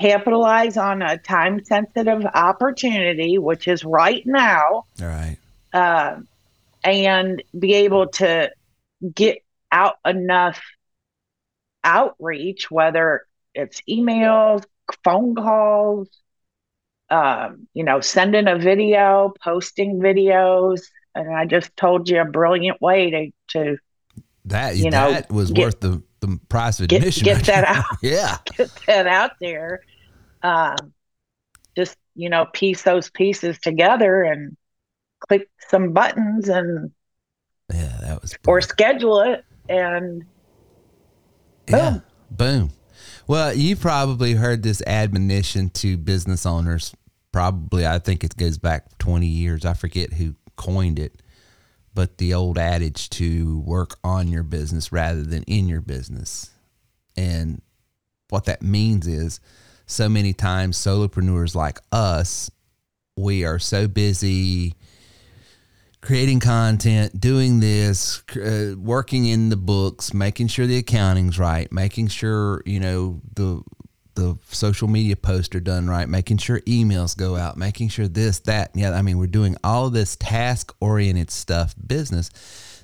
capitalize 0.00 0.76
on 0.76 1.02
a 1.02 1.18
time 1.18 1.64
sensitive 1.64 2.24
opportunity, 2.34 3.38
which 3.38 3.68
is 3.68 3.84
right 3.84 4.22
now, 4.26 4.84
All 5.00 5.06
right. 5.06 5.36
um, 5.72 6.26
and 6.82 7.42
be 7.58 7.74
able 7.74 8.08
to 8.08 8.50
get 9.14 9.38
out 9.70 9.96
enough 10.04 10.60
outreach, 11.82 12.70
whether 12.70 13.26
it's 13.54 13.80
emails, 13.88 14.64
phone 15.04 15.34
calls, 15.34 16.08
um, 17.10 17.66
you 17.74 17.84
know, 17.84 18.00
sending 18.00 18.48
a 18.48 18.58
video, 18.58 19.32
posting 19.42 19.98
videos. 20.00 20.80
And 21.14 21.32
I 21.34 21.44
just 21.46 21.76
told 21.76 22.08
you 22.08 22.20
a 22.20 22.24
brilliant 22.24 22.80
way 22.82 23.10
to, 23.10 23.30
to 23.50 23.78
That 24.46 24.76
You 24.76 24.90
know, 24.90 25.12
that 25.12 25.30
was 25.30 25.50
get- 25.52 25.62
worth 25.64 25.80
the, 25.80 26.02
the 26.20 26.40
price 26.48 26.80
of 26.80 26.84
admission. 26.84 27.24
get 27.24 27.36
right 27.36 27.46
that 27.46 27.64
out. 27.64 27.84
Yeah. 28.02 28.38
get 28.56 28.70
that 28.86 29.06
out 29.06 29.32
there. 29.40 29.80
Um, 30.42 30.76
just 31.76 31.96
you 32.14 32.28
know, 32.30 32.46
piece 32.52 32.82
those 32.82 33.10
pieces 33.10 33.58
together 33.58 34.22
and 34.22 34.56
click 35.28 35.48
some 35.68 35.92
buttons 35.92 36.48
and 36.48 36.90
Yeah, 37.72 37.96
that 38.02 38.22
was 38.22 38.34
or 38.46 38.60
schedule 38.60 39.20
it 39.20 39.44
and 39.68 40.24
Yeah. 41.68 41.98
Boom. 42.30 42.70
Well, 43.26 43.54
you 43.54 43.74
probably 43.74 44.34
heard 44.34 44.62
this 44.62 44.82
admonition 44.86 45.70
to 45.70 45.96
business 45.96 46.44
owners. 46.44 46.94
Probably, 47.32 47.86
I 47.86 47.98
think 47.98 48.22
it 48.22 48.36
goes 48.36 48.58
back 48.58 48.98
20 48.98 49.26
years. 49.26 49.64
I 49.64 49.72
forget 49.72 50.12
who 50.12 50.34
coined 50.56 50.98
it, 50.98 51.22
but 51.94 52.18
the 52.18 52.34
old 52.34 52.58
adage 52.58 53.08
to 53.10 53.60
work 53.60 53.96
on 54.04 54.28
your 54.28 54.42
business 54.42 54.92
rather 54.92 55.22
than 55.22 55.42
in 55.44 55.68
your 55.68 55.80
business. 55.80 56.50
And 57.16 57.62
what 58.28 58.44
that 58.44 58.62
means 58.62 59.06
is 59.06 59.40
so 59.86 60.08
many 60.08 60.34
times 60.34 60.76
solopreneurs 60.76 61.54
like 61.54 61.80
us, 61.92 62.50
we 63.16 63.44
are 63.44 63.58
so 63.58 63.88
busy 63.88 64.74
creating 66.04 66.38
content, 66.38 67.18
doing 67.18 67.60
this, 67.60 68.22
uh, 68.36 68.74
working 68.76 69.24
in 69.26 69.48
the 69.48 69.56
books, 69.56 70.12
making 70.12 70.48
sure 70.48 70.66
the 70.66 70.76
accounting's 70.76 71.38
right, 71.38 71.72
making 71.72 72.08
sure 72.08 72.62
you 72.66 72.78
know 72.78 73.20
the 73.34 73.62
the 74.14 74.36
social 74.48 74.86
media 74.86 75.16
posts 75.16 75.56
are 75.56 75.60
done 75.60 75.88
right, 75.88 76.08
making 76.08 76.36
sure 76.36 76.60
emails 76.60 77.16
go 77.16 77.36
out, 77.36 77.56
making 77.56 77.88
sure 77.88 78.06
this, 78.06 78.38
that, 78.40 78.70
yeah. 78.74 78.92
I 78.92 79.02
mean, 79.02 79.18
we're 79.18 79.26
doing 79.26 79.56
all 79.64 79.90
this 79.90 80.14
task 80.14 80.72
oriented 80.78 81.32
stuff, 81.32 81.74
business 81.84 82.30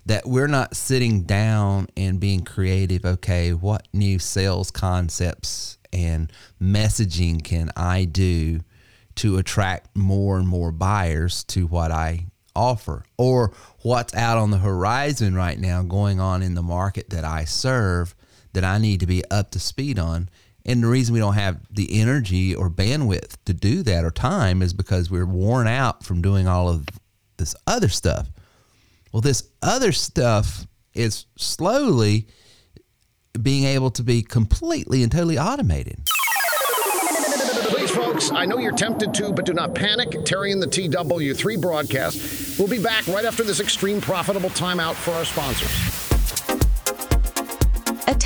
that 0.06 0.26
we're 0.26 0.48
not 0.48 0.74
sitting 0.74 1.22
down 1.22 1.86
and 1.96 2.18
being 2.18 2.42
creative. 2.42 3.04
Okay, 3.04 3.52
what 3.52 3.86
new 3.92 4.18
sales 4.18 4.70
concepts 4.70 5.78
and 5.92 6.32
messaging 6.60 7.44
can 7.44 7.70
I 7.76 8.06
do 8.06 8.60
to 9.16 9.36
attract 9.36 9.94
more 9.94 10.38
and 10.38 10.48
more 10.48 10.72
buyers 10.72 11.44
to 11.44 11.66
what 11.66 11.92
I 11.92 12.29
offer 12.54 13.04
or 13.16 13.52
what's 13.82 14.14
out 14.14 14.38
on 14.38 14.50
the 14.50 14.58
horizon 14.58 15.34
right 15.34 15.58
now 15.58 15.82
going 15.82 16.20
on 16.20 16.42
in 16.42 16.54
the 16.54 16.62
market 16.62 17.10
that 17.10 17.24
I 17.24 17.44
serve 17.44 18.14
that 18.52 18.64
I 18.64 18.78
need 18.78 19.00
to 19.00 19.06
be 19.06 19.22
up 19.30 19.50
to 19.52 19.60
speed 19.60 19.98
on. 19.98 20.28
And 20.64 20.82
the 20.82 20.88
reason 20.88 21.14
we 21.14 21.20
don't 21.20 21.34
have 21.34 21.60
the 21.70 22.00
energy 22.00 22.54
or 22.54 22.68
bandwidth 22.68 23.36
to 23.46 23.54
do 23.54 23.82
that 23.84 24.04
or 24.04 24.10
time 24.10 24.62
is 24.62 24.74
because 24.74 25.10
we're 25.10 25.26
worn 25.26 25.66
out 25.66 26.04
from 26.04 26.20
doing 26.20 26.46
all 26.46 26.68
of 26.68 26.86
this 27.38 27.54
other 27.66 27.88
stuff. 27.88 28.28
Well, 29.12 29.22
this 29.22 29.48
other 29.62 29.92
stuff 29.92 30.66
is 30.94 31.26
slowly 31.36 32.28
being 33.40 33.64
able 33.64 33.90
to 33.92 34.02
be 34.02 34.22
completely 34.22 35.02
and 35.02 35.10
totally 35.10 35.38
automated. 35.38 36.00
Please, 37.70 37.90
folks, 37.90 38.32
I 38.32 38.46
know 38.46 38.58
you're 38.58 38.72
tempted 38.72 39.14
to, 39.14 39.32
but 39.32 39.46
do 39.46 39.52
not 39.52 39.74
panic. 39.74 40.24
Terry 40.24 40.50
and 40.50 40.60
the 40.60 40.66
TW3 40.66 41.60
broadcast 41.60 42.58
We'll 42.58 42.68
be 42.68 42.78
back 42.78 43.06
right 43.06 43.24
after 43.24 43.42
this 43.42 43.58
extreme 43.60 44.00
profitable 44.02 44.50
timeout 44.50 44.94
for 44.94 45.12
our 45.12 45.24
sponsors. 45.24 46.09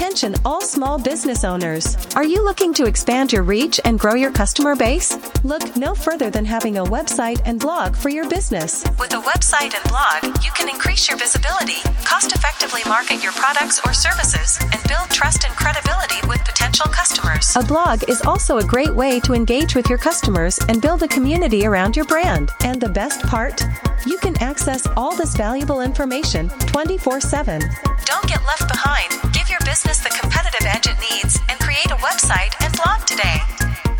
Attention, 0.05 0.35
all 0.45 0.61
small 0.61 0.99
business 0.99 1.45
owners. 1.45 1.97
Are 2.15 2.27
you 2.27 2.45
looking 2.45 2.75
to 2.75 2.85
expand 2.85 3.33
your 3.33 3.43
reach 3.43 3.81
and 3.87 3.99
grow 3.99 4.13
your 4.13 4.31
customer 4.31 4.77
base? 4.77 5.17
Look 5.45 5.79
no 5.79 5.95
further 5.95 6.29
than 6.29 6.45
having 6.45 6.77
a 6.77 6.85
website 6.85 7.41
and 7.47 7.59
blog 7.59 7.97
for 7.97 8.11
your 8.11 8.29
business. 8.29 8.85
With 9.01 9.15
a 9.15 9.23
website 9.23 9.73
and 9.75 9.83
blog, 9.89 10.45
you 10.45 10.53
can 10.53 10.69
increase 10.69 11.09
your 11.09 11.17
visibility, 11.17 11.81
cost 12.05 12.33
effectively 12.33 12.83
market 12.87 13.23
your 13.23 13.33
products 13.33 13.81
or 13.87 13.95
services, 13.95 14.59
and 14.61 14.83
build 14.89 15.09
trust 15.09 15.45
and 15.45 15.57
credibility 15.57 16.21
with 16.29 16.45
potential 16.45 16.87
customers. 16.91 17.57
A 17.57 17.65
blog 17.65 18.07
is 18.07 18.21
also 18.27 18.59
a 18.59 18.65
great 18.65 18.95
way 18.95 19.21
to 19.21 19.33
engage 19.33 19.75
with 19.75 19.89
your 19.89 19.99
customers 19.99 20.59
and 20.69 20.83
build 20.83 21.03
a 21.03 21.09
community 21.09 21.65
around 21.65 21.97
your 21.97 22.05
brand. 22.05 22.51
And 22.63 22.79
the 22.79 22.91
best 22.91 23.23
part? 23.23 23.65
You 24.05 24.19
can 24.19 24.37
access 24.43 24.87
all 24.99 25.17
this 25.17 25.35
valuable 25.35 25.81
information 25.81 26.51
24 26.67 27.23
7. 27.23 27.63
Don't 28.05 28.27
get 28.29 28.45
left 28.45 28.69
behind. 28.69 29.11
Give 29.33 29.44
your 29.55 29.61
business 29.65 30.01
the 30.01 30.11
competitive 30.21 30.67
edge 30.67 30.87
it 30.89 30.97
needs 30.99 31.39
and 31.49 31.61
create 31.61 31.87
a 31.87 31.97
website 31.97 32.53
and 32.61 32.75
blog 32.75 33.07
today. 33.07 33.39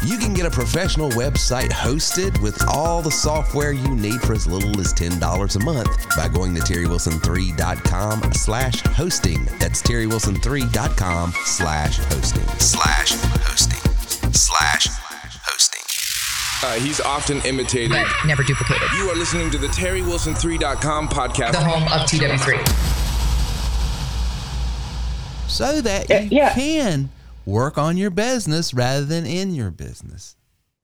You 0.03 0.19
can 0.19 0.35
get 0.35 0.47
a 0.47 0.51
professional 0.51 1.11
website 1.11 1.71
hosted 1.71 2.43
with 2.43 2.61
all 2.69 3.03
the 3.03 3.11
software 3.13 3.71
you 3.71 3.95
need 3.95 4.21
for 4.21 4.33
as 4.33 4.49
little 4.49 4.81
as 4.81 4.93
$10 4.93 5.57
a 5.57 5.65
month 5.65 6.17
by 6.17 6.27
going 6.27 6.57
to 6.57 6.61
terrywilson3.com 6.61 8.33
slash 8.33 8.81
hosting. 8.81 9.45
That's 9.61 9.81
terrywilson3.com 9.81 11.33
slash 11.45 11.99
hosting. 11.99 12.49
Slash 12.59 13.13
hosting. 13.13 14.33
Slash 14.33 14.89
hosting. 15.45 16.69
Uh, 16.69 16.81
he's 16.81 17.01
often 17.01 17.41
imitated. 17.43 17.91
But 17.91 18.09
never 18.27 18.43
duplicated. 18.43 18.89
You 18.97 19.09
are 19.09 19.17
listening 19.17 19.53
to 19.53 19.59
the 19.59 19.69
TerryWilson3.com 19.69 21.09
podcast. 21.11 21.53
The 21.53 21.61
home 21.61 21.85
of 21.85 22.09
TW3. 22.09 23.04
So 25.49 25.81
that 25.83 26.09
you 26.11 26.39
yeah. 26.39 26.55
can 26.55 27.11
work 27.47 27.79
on 27.79 27.97
your 27.97 28.11
business 28.11 28.75
rather 28.75 29.05
than 29.05 29.25
in 29.27 29.55
your 29.55 29.71
business. 29.71 30.37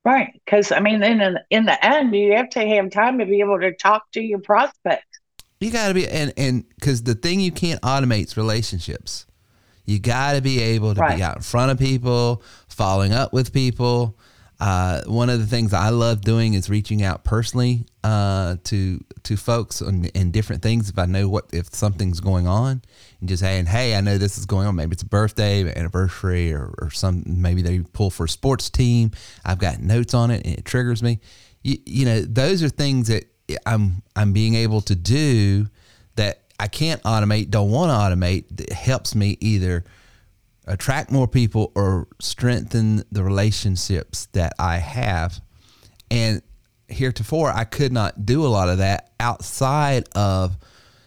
Right. 0.05 0.41
Because, 0.45 0.73
I 0.73 0.81
mean, 0.81 1.03
in, 1.03 1.19
the- 1.19 1.45
in 1.51 1.65
the 1.67 1.85
end, 1.85 2.15
you 2.15 2.35
have 2.37 2.51
to 2.51 2.67
have 2.67 2.91
time 2.91 3.19
to 3.19 3.27
be 3.27 3.41
able 3.41 3.61
to 3.61 3.73
talk 3.75 4.11
to 4.13 4.21
your 4.21 4.39
prospects. 4.39 5.07
You 5.61 5.71
got 5.71 5.89
to 5.89 5.95
be, 5.95 6.09
and 6.09 6.33
and 6.39 6.65
because 6.77 7.03
the 7.03 7.15
thing 7.15 7.39
you 7.41 7.53
can't 7.53 7.81
automate 7.83 8.25
is 8.25 8.37
relationships. 8.37 9.27
You 9.85 9.99
got 9.99 10.35
to 10.35 10.41
be 10.41 10.59
able 10.63 10.95
to 10.95 11.01
Right. 11.01 11.17
be 11.19 11.23
out 11.23 11.37
in 11.37 11.43
front 11.43 11.71
of 11.71 11.79
people, 11.79 12.43
following 12.69 13.13
up 13.13 13.33
with 13.35 13.53
people. 13.53 14.17
Uh, 14.61 15.01
one 15.07 15.31
of 15.31 15.41
the 15.41 15.47
things 15.47 15.73
I 15.73 15.89
love 15.89 16.21
doing 16.21 16.53
is 16.53 16.69
reaching 16.69 17.03
out 17.03 17.25
personally 17.25 17.87
uh, 18.05 18.57
to 18.65 19.03
to 19.23 19.37
folks 19.37 19.81
and, 19.81 20.11
and 20.15 20.33
different 20.33 20.63
things. 20.63 20.91
If 20.91 20.99
I 20.99 21.07
know 21.07 21.29
what 21.31 21.47
if 21.53 21.75
something's 21.75 22.21
going 22.21 22.47
on, 22.47 22.83
and 23.21 23.29
just 23.29 23.43
saying, 23.43 23.67
"Hey, 23.67 23.97
I 23.97 24.03
know 24.03 24.19
this 24.19 24.37
is 24.37 24.45
going 24.45 24.67
on. 24.67 24.77
Maybe 24.77 24.93
it's 24.93 25.03
a 25.03 25.07
birthday, 25.07 25.63
anniversary, 25.75 26.53
or, 26.53 26.75
or 26.79 26.91
some. 26.91 27.23
Maybe 27.27 27.63
they 27.63 27.81
pull 27.81 28.11
for 28.11 28.25
a 28.25 28.29
sports 28.29 28.69
team. 28.69 29.13
I've 29.47 29.59
got 29.59 29.81
notes 29.81 30.13
on 30.13 30.31
it, 30.31 30.45
and 30.45 30.59
it 30.59 30.67
triggers 30.67 31.03
me. 31.03 31.21
You, 31.63 31.79
you 31.87 32.05
know, 32.05 32.21
those 32.21 32.63
are 32.63 32.69
things 32.69 33.09
that 33.09 33.25
I'm 33.65 34.03
I'm 34.15 34.35
being 34.35 34.57
able 34.57 34.83
to 34.83 34.95
do 34.95 35.69
that 36.17 36.43
I 36.59 36.69
can't 36.69 37.03
automate, 37.05 37.49
don't 37.49 37.71
want 37.71 37.91
to 37.91 37.95
automate. 37.95 38.45
That 38.59 38.73
helps 38.73 39.15
me 39.15 39.39
either 39.41 39.85
attract 40.71 41.11
more 41.11 41.27
people 41.27 41.73
or 41.75 42.07
strengthen 42.21 43.03
the 43.11 43.25
relationships 43.25 44.27
that 44.33 44.53
I 44.59 44.77
have. 44.77 45.41
And 46.11 46.43
heretofore, 46.89 47.51
I 47.51 47.65
could 47.65 47.93
not 47.93 48.25
do 48.25 48.47
a 48.47 48.49
lot 48.49 48.69
of 48.69 48.79
that 48.79 49.11
outside 49.19 50.09
of 50.15 50.57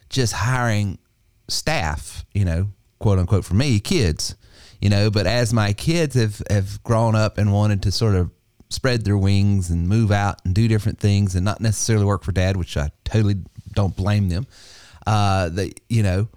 just 0.09 0.33
hiring 0.33 0.99
staff, 1.47 2.25
you 2.33 2.45
know, 2.45 2.69
quote 2.99 3.19
unquote, 3.19 3.45
for 3.45 3.53
me, 3.55 3.79
kids, 3.79 4.35
you 4.81 4.89
know. 4.89 5.09
But 5.09 5.27
as 5.27 5.53
my 5.53 5.71
kids 5.73 6.15
have, 6.15 6.41
have 6.49 6.83
grown 6.83 7.15
up 7.15 7.37
and 7.37 7.53
wanted 7.53 7.81
to 7.83 7.91
sort 7.91 8.15
of 8.15 8.31
spread 8.69 9.05
their 9.05 9.17
wings 9.17 9.69
and 9.69 9.87
move 9.87 10.11
out 10.11 10.41
and 10.43 10.53
do 10.53 10.67
different 10.67 10.99
things 10.99 11.35
and 11.35 11.45
not 11.45 11.61
necessarily 11.61 12.05
work 12.05 12.23
for 12.23 12.31
dad, 12.31 12.57
which 12.57 12.75
I 12.75 12.91
totally 13.05 13.35
don't 13.73 13.95
blame 13.95 14.29
them, 14.29 14.45
uh, 15.07 15.49
that, 15.49 15.79
you 15.89 16.03
know, 16.03 16.27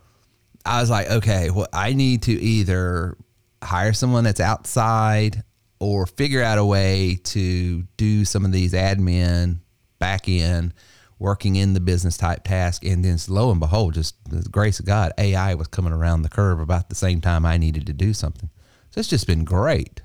I 0.67 0.81
was 0.81 0.91
like, 0.91 1.11
okay, 1.11 1.51
well, 1.51 1.69
I 1.73 1.93
need 1.93 2.23
to 2.23 2.33
either 2.33 3.17
hire 3.63 3.93
someone 3.93 4.25
that's 4.25 4.41
outside 4.41 5.43
or 5.79 6.07
figure 6.07 6.43
out 6.43 6.59
a 6.59 6.65
way 6.65 7.19
to 7.25 7.83
do 7.97 8.25
some 8.25 8.45
of 8.45 8.53
these 8.53 8.73
admin 8.73 9.59
back 9.99 10.29
in 10.29 10.73
working 11.19 11.57
in 11.57 11.73
the 11.73 11.81
business 11.81 12.17
type 12.17 12.45
task. 12.45 12.85
And 12.85 13.05
then 13.05 13.19
lo 13.29 13.51
and 13.51 13.61
behold, 13.61 13.95
just 13.95 14.17
the 14.29 14.47
grace 14.49 14.81
of 14.81 14.87
God, 14.87 15.13
AI 15.19 15.55
was 15.55 15.69
coming 15.69 15.93
around 15.93 16.23
the 16.23 16.29
curve 16.29 16.61
about 16.61 16.89
the 16.89 16.95
same 16.95 17.21
time 17.21 17.47
I 17.47 17.57
needed 17.57 17.87
to 17.87 17.93
do 17.93 18.13
something. 18.13 18.51
So 18.91 18.99
it's 18.99 19.09
just 19.09 19.27
been 19.27 19.45
great. 19.45 20.03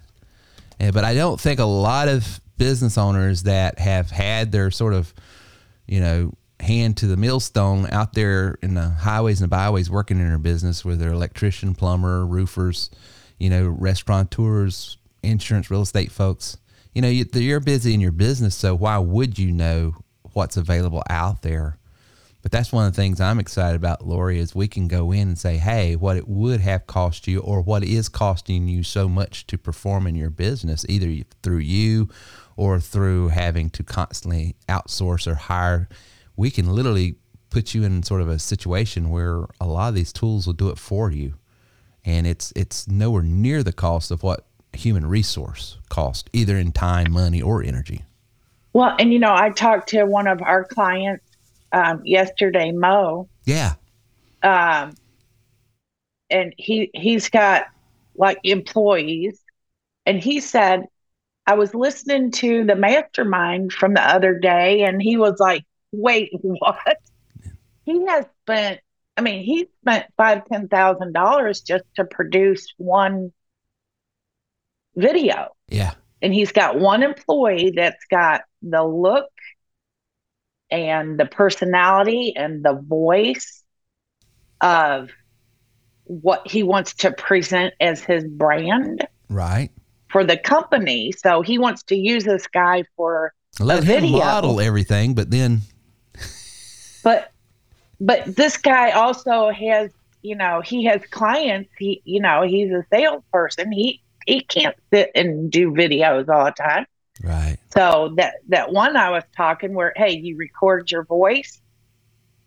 Yeah, 0.80 0.92
but 0.92 1.04
I 1.04 1.14
don't 1.14 1.40
think 1.40 1.60
a 1.60 1.66
lot 1.66 2.08
of 2.08 2.40
business 2.58 2.98
owners 2.98 3.44
that 3.44 3.80
have 3.80 4.10
had 4.10 4.52
their 4.52 4.72
sort 4.72 4.94
of, 4.94 5.14
you 5.88 6.00
know, 6.00 6.34
hand 6.62 6.98
to 6.98 7.08
the 7.08 7.18
millstone 7.18 7.88
out 7.92 8.14
there 8.14 8.58
in 8.62 8.74
the 8.74 8.90
highways 8.90 9.42
and 9.42 9.52
the 9.52 9.56
byways 9.56 9.90
working 9.90 10.20
in 10.20 10.28
their 10.28 10.38
business, 10.38 10.86
where 10.86 10.96
they're 10.96 11.12
electrician, 11.12 11.76
plumber, 11.76 12.26
roofers, 12.26 12.90
you 13.38 13.50
know, 13.50 13.68
restaurateurs, 13.68 14.98
insurance, 15.24 15.72
real 15.72 15.82
estate 15.82 16.12
folks. 16.12 16.58
You 16.94 17.02
know, 17.02 17.08
you, 17.08 17.26
you're 17.34 17.60
busy 17.60 17.94
in 17.94 18.02
your 18.02 18.12
business, 18.12 18.56
so 18.56 18.76
why 18.76 18.98
would 18.98 19.40
you 19.40 19.52
know 19.52 19.96
what's 20.34 20.58
available 20.58 21.04
out 21.10 21.42
there? 21.42 21.78
But 22.42 22.52
that's 22.52 22.72
one 22.72 22.88
of 22.88 22.94
the 22.94 23.02
things 23.02 23.22
I'm 23.22 23.40
excited 23.40 23.76
about, 23.76 24.06
Laurie, 24.06 24.40
is 24.40 24.56
we 24.56 24.68
can 24.68 24.88
go 24.88 25.12
in 25.12 25.30
and 25.30 25.38
say, 25.38 25.58
hey, 25.58 25.96
what 25.96 26.18
it 26.18 26.28
would 26.28 26.60
have 26.62 26.88
cost 26.88 27.28
you 27.28 27.40
or 27.40 27.62
what 27.62 27.84
is 27.84 28.10
costing 28.10 28.68
you 28.68 28.84
so 28.84 29.08
much 29.08 29.46
to 29.48 29.58
perform 29.58 30.08
in 30.08 30.16
your 30.16 30.32
business, 30.32 30.86
either 30.90 31.24
through 31.44 31.60
you 31.60 32.10
or 32.58 32.80
through 32.80 33.28
having 33.30 33.70
to 33.72 33.84
constantly 33.84 34.56
outsource 34.68 35.28
or 35.28 35.36
hire. 35.36 35.88
We 36.42 36.50
can 36.50 36.74
literally 36.74 37.18
put 37.52 37.76
you 37.76 37.84
in 37.84 38.02
sort 38.02 38.20
of 38.20 38.28
a 38.28 38.40
situation 38.40 39.12
where 39.12 39.46
a 39.60 39.68
lot 39.68 39.90
of 39.90 39.94
these 39.94 40.12
tools 40.12 40.48
will 40.48 40.56
do 40.56 40.70
it 40.70 40.80
for 40.80 41.12
you. 41.12 41.36
And 42.04 42.26
it's 42.26 42.52
it's 42.56 42.88
nowhere 42.88 43.22
near 43.22 43.62
the 43.62 43.72
cost 43.72 44.10
of 44.10 44.24
what 44.24 44.48
human 44.74 45.06
resource 45.06 45.78
cost, 45.90 46.32
either 46.34 46.58
in 46.58 46.72
time, 46.72 47.12
money, 47.12 47.44
or 47.44 47.62
energy. 47.62 48.06
Well, 48.74 48.96
and 48.98 49.14
you 49.14 49.20
know, 49.20 49.36
I 49.36 49.52
talked 49.52 49.90
to 49.90 50.06
one 50.06 50.26
of 50.26 50.42
our 50.42 50.64
clients 50.64 51.24
um, 51.74 52.02
yesterday, 52.06 52.72
Mo, 52.72 53.30
Yeah. 53.46 53.74
um, 54.42 54.96
and 56.32 56.56
he 56.58 56.90
he's 56.96 57.30
got 57.30 57.66
like 58.16 58.40
employees, 58.44 59.40
and 60.08 60.18
he 60.18 60.40
said, 60.40 60.88
I 61.46 61.54
was 61.54 61.76
listening 61.76 62.32
to 62.32 62.64
the 62.66 62.76
mastermind 62.76 63.74
from 63.74 63.94
the 63.94 64.02
other 64.02 64.40
day, 64.40 64.82
and 64.86 65.00
he 65.00 65.18
was 65.18 65.40
like, 65.40 65.66
"Wait, 65.92 66.30
what?" 66.42 66.98
He 67.86 68.06
has 68.08 68.26
spent. 68.44 68.80
I 69.18 69.22
mean, 69.22 69.44
he 69.44 69.68
spent 69.82 70.06
five 70.18 70.46
ten 70.46 70.68
thousand 70.68 71.14
dollars 71.14 71.62
just 71.62 71.84
to 71.96 72.06
produce 72.06 72.74
one 72.78 73.32
video. 74.96 75.50
Yeah. 75.70 75.94
and 76.22 76.34
he's 76.34 76.52
got 76.52 76.80
one 76.80 77.02
employee 77.04 77.72
that's 77.76 78.06
got 78.10 78.42
the 78.62 78.84
look 78.84 79.30
and 80.70 81.20
the 81.20 81.26
personality 81.26 82.34
and 82.36 82.64
the 82.64 82.74
voice 82.74 83.64
of 84.60 85.10
what 86.04 86.48
he 86.48 86.62
wants 86.64 86.94
to 86.96 87.12
present 87.12 87.74
as 87.80 88.04
his 88.04 88.24
brand 88.26 89.08
Right. 89.30 89.72
for 90.10 90.24
the 90.24 90.38
company. 90.38 91.12
So 91.14 91.42
he 91.42 91.58
wants 91.58 91.84
to 91.84 91.96
use 91.96 92.24
this 92.26 92.48
guy 92.48 92.84
for 92.98 93.34
Let 93.60 93.80
a 93.80 93.86
him 93.86 94.02
video. 94.02 94.18
model 94.20 94.60
everything, 94.62 95.14
but 95.16 95.32
then 95.32 95.62
but 97.04 97.32
but 98.00 98.36
this 98.36 98.58
guy 98.58 98.92
also 98.92 99.50
has 99.52 99.92
you 100.22 100.36
know 100.36 100.62
he 100.62 100.86
has 100.86 101.02
clients. 101.12 101.70
He 101.78 102.02
you 102.06 102.20
know 102.22 102.42
he's 102.44 102.72
a 102.72 102.86
salesperson. 102.92 103.72
He 103.72 104.02
he 104.26 104.42
can't 104.42 104.76
sit 104.94 105.12
and 105.16 105.52
do 105.52 105.72
videos 105.72 106.30
all 106.30 106.46
the 106.46 106.52
time. 106.52 106.86
Right. 107.24 107.58
So 107.74 108.14
that 108.18 108.36
that 108.50 108.72
one 108.72 108.98
i 108.98 109.10
was 109.12 109.24
talking 109.38 109.74
where 109.74 109.94
hey 109.96 110.12
you 110.18 110.38
record 110.38 110.90
your 110.92 111.04
voice 111.06 111.62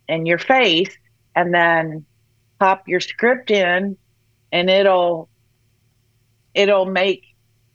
and 0.09 0.27
your 0.27 0.39
face 0.39 0.91
and 1.37 1.55
then 1.55 2.05
pop 2.59 2.87
your 2.89 3.01
script 3.01 3.51
in 3.51 3.97
and 4.53 4.71
it'll 4.71 5.29
it'll 6.55 6.87
make 6.87 7.23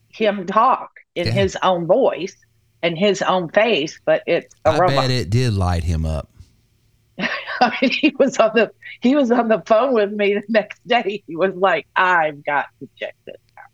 him 0.10 0.46
talk 0.46 0.92
in 1.16 1.28
Yeah. 1.28 1.34
his 1.34 1.58
own 1.64 1.86
voice 1.88 2.36
and 2.82 2.98
his 2.98 3.22
own 3.22 3.50
face 3.50 4.00
but 4.06 4.24
it's 4.28 4.54
a 4.66 4.70
I 4.70 4.78
robot. 4.80 4.96
bet 4.96 5.12
it 5.12 5.30
did 5.30 5.54
light 5.54 5.84
him 5.84 6.06
up. 6.06 6.30
I 7.62 7.78
mean, 7.82 7.92
he 7.92 8.14
was 8.20 8.38
on 8.38 8.52
the 8.56 8.72
he 9.02 9.16
was 9.16 9.32
on 9.32 9.48
the 9.48 9.62
phone 9.66 9.94
with 9.94 10.12
me 10.12 10.36
the 10.36 10.44
next 10.50 10.86
day. 10.88 11.24
He 11.28 11.36
was 11.36 11.54
like, 11.56 11.88
"I've 11.96 12.44
got 12.46 12.66
to 12.80 12.90
check 12.98 13.16
this 13.26 13.36
out." 13.58 13.66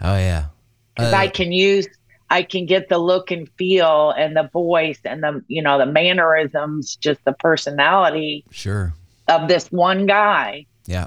Oh 0.00 0.16
yeah. 0.16 0.46
because 0.94 1.12
Uh, 1.12 1.16
I 1.16 1.28
can 1.28 1.52
use 1.52 1.86
I 2.30 2.42
can 2.42 2.66
get 2.66 2.88
the 2.88 2.98
look 2.98 3.30
and 3.30 3.48
feel 3.56 4.10
and 4.10 4.36
the 4.36 4.48
voice 4.52 4.98
and 5.04 5.22
the 5.22 5.42
you 5.48 5.62
know 5.62 5.78
the 5.78 5.86
mannerisms, 5.86 6.96
just 6.96 7.24
the 7.24 7.32
personality 7.32 8.44
Sure. 8.50 8.92
of 9.28 9.48
this 9.48 9.68
one 9.72 10.06
guy, 10.06 10.66
Yeah. 10.86 11.06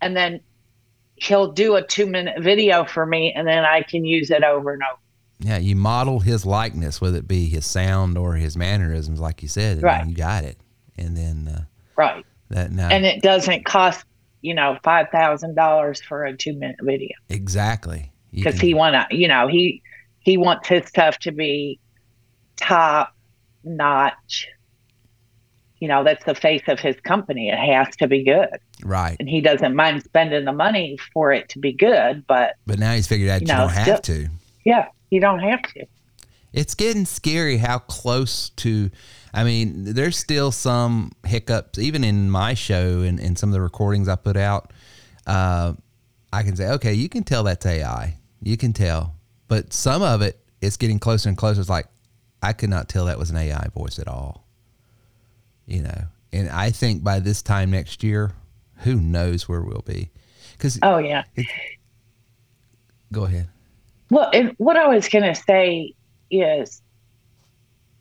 and 0.00 0.16
then 0.16 0.40
he'll 1.16 1.52
do 1.52 1.74
a 1.74 1.82
two 1.86 2.06
minute 2.06 2.40
video 2.42 2.84
for 2.84 3.04
me, 3.04 3.32
and 3.36 3.46
then 3.46 3.64
I 3.64 3.82
can 3.82 4.04
use 4.04 4.30
it 4.30 4.42
over 4.44 4.72
and 4.72 4.82
over. 4.82 5.00
Yeah. 5.40 5.58
You 5.58 5.76
model 5.76 6.20
his 6.20 6.44
likeness, 6.46 7.00
whether 7.00 7.18
it 7.18 7.28
be 7.28 7.46
his 7.46 7.64
sound 7.66 8.16
or 8.18 8.34
his 8.34 8.56
mannerisms, 8.56 9.20
like 9.20 9.42
you 9.42 9.48
said, 9.48 9.82
Right. 9.82 10.06
you 10.06 10.14
got 10.14 10.44
it. 10.44 10.58
And 10.98 11.16
then 11.16 11.48
uh, 11.54 11.64
Right. 11.96 12.24
that 12.50 12.70
now 12.72 12.88
And 12.88 13.04
it 13.04 13.22
doesn't 13.22 13.64
cost 13.64 14.04
you 14.40 14.54
know 14.54 14.78
five 14.84 15.08
thousand 15.10 15.54
dollars 15.56 16.00
for 16.00 16.24
a 16.24 16.36
two 16.36 16.52
minute 16.54 16.76
video 16.82 17.10
exactly 17.28 18.12
because 18.32 18.60
he 18.60 18.72
want 18.74 18.94
to 18.94 19.16
you 19.16 19.26
know 19.26 19.48
he 19.48 19.82
he 20.20 20.36
wants 20.36 20.68
his 20.68 20.86
stuff 20.86 21.18
to 21.20 21.32
be 21.32 21.80
top 22.56 23.14
notch. 23.64 24.46
You 25.80 25.86
know 25.88 26.02
that's 26.02 26.24
the 26.24 26.34
face 26.34 26.62
of 26.68 26.80
his 26.80 26.96
company. 27.00 27.48
It 27.50 27.56
has 27.56 27.94
to 27.98 28.08
be 28.08 28.24
good, 28.24 28.48
right. 28.82 29.16
and 29.20 29.28
he 29.28 29.40
doesn't 29.40 29.76
mind 29.76 30.02
spending 30.02 30.44
the 30.44 30.52
money 30.52 30.98
for 31.12 31.32
it 31.32 31.48
to 31.50 31.60
be 31.60 31.72
good. 31.72 32.24
But 32.26 32.56
But 32.66 32.78
now 32.80 32.94
he's 32.94 33.06
figured 33.06 33.30
out 33.30 33.42
You 33.42 33.46
you, 33.46 33.52
know, 33.52 33.58
don't 33.60 33.70
have 33.72 33.84
still- 34.04 34.16
to. 34.16 34.28
yeah, 34.64 34.86
you 35.10 35.20
don't 35.20 35.38
have 35.38 35.62
to. 35.74 35.86
It's 36.52 36.74
getting 36.74 37.04
scary 37.06 37.58
how 37.58 37.78
close 37.78 38.50
to. 38.50 38.90
I 39.32 39.44
mean, 39.44 39.84
there's 39.94 40.16
still 40.16 40.50
some 40.52 41.12
hiccups, 41.26 41.78
even 41.78 42.02
in 42.04 42.30
my 42.30 42.54
show 42.54 43.00
and, 43.02 43.20
and 43.20 43.38
some 43.38 43.50
of 43.50 43.52
the 43.52 43.60
recordings 43.60 44.08
I 44.08 44.16
put 44.16 44.36
out. 44.36 44.72
Uh, 45.26 45.74
I 46.32 46.42
can 46.42 46.56
say, 46.56 46.68
okay, 46.70 46.94
you 46.94 47.08
can 47.08 47.24
tell 47.24 47.42
that's 47.44 47.66
AI. 47.66 48.16
You 48.42 48.56
can 48.56 48.72
tell. 48.72 49.14
But 49.48 49.72
some 49.72 50.02
of 50.02 50.22
it, 50.22 50.38
it's 50.60 50.76
getting 50.76 50.98
closer 50.98 51.28
and 51.28 51.36
closer. 51.36 51.60
It's 51.60 51.70
like, 51.70 51.86
I 52.42 52.52
could 52.52 52.70
not 52.70 52.88
tell 52.88 53.06
that 53.06 53.18
was 53.18 53.30
an 53.30 53.36
AI 53.36 53.66
voice 53.74 53.98
at 53.98 54.08
all. 54.08 54.44
You 55.66 55.82
know, 55.82 56.04
and 56.32 56.48
I 56.48 56.70
think 56.70 57.04
by 57.04 57.20
this 57.20 57.42
time 57.42 57.70
next 57.70 58.02
year, 58.02 58.32
who 58.78 58.96
knows 58.96 59.48
where 59.48 59.60
we'll 59.60 59.82
be? 59.82 60.10
Because, 60.52 60.78
Oh 60.82 60.98
yeah. 60.98 61.24
go 63.12 63.24
ahead. 63.24 63.48
Well, 64.10 64.30
and 64.32 64.54
what 64.56 64.76
I 64.76 64.88
was 64.88 65.08
going 65.08 65.24
to 65.24 65.34
say 65.34 65.94
is, 66.30 66.80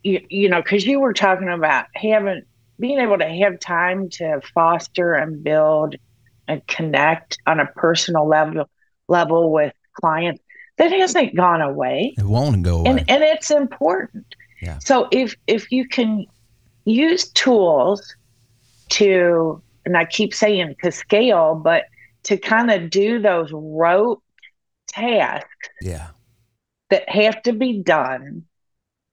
you, 0.03 0.25
you 0.29 0.49
know, 0.49 0.61
because 0.61 0.85
you 0.85 0.99
were 0.99 1.13
talking 1.13 1.49
about 1.49 1.85
having, 1.95 2.43
being 2.79 2.99
able 2.99 3.17
to 3.17 3.27
have 3.27 3.59
time 3.59 4.09
to 4.11 4.39
foster 4.53 5.13
and 5.13 5.43
build 5.43 5.95
and 6.47 6.65
connect 6.67 7.37
on 7.47 7.59
a 7.59 7.65
personal 7.65 8.27
level 8.27 8.69
level 9.09 9.51
with 9.51 9.73
clients 9.93 10.41
that 10.77 10.91
hasn't 10.91 11.35
gone 11.35 11.61
away 11.61 12.13
It 12.17 12.25
won't 12.25 12.61
go 12.63 12.79
away. 12.79 12.89
and 12.91 12.99
and 13.09 13.23
it's 13.23 13.49
important 13.51 14.25
Yeah. 14.61 14.77
so 14.79 15.07
if 15.11 15.35
if 15.47 15.71
you 15.71 15.87
can 15.87 16.25
use 16.85 17.29
tools 17.31 18.15
to 18.89 19.61
and 19.85 19.97
i 19.97 20.05
keep 20.05 20.33
saying 20.33 20.75
to 20.83 20.91
scale 20.91 21.55
but 21.55 21.85
to 22.23 22.37
kind 22.37 22.69
of 22.69 22.89
do 22.89 23.19
those 23.19 23.49
rote 23.53 24.21
tasks 24.87 25.69
yeah. 25.81 26.07
that 26.89 27.07
have 27.09 27.41
to 27.43 27.53
be 27.53 27.81
done 27.81 28.43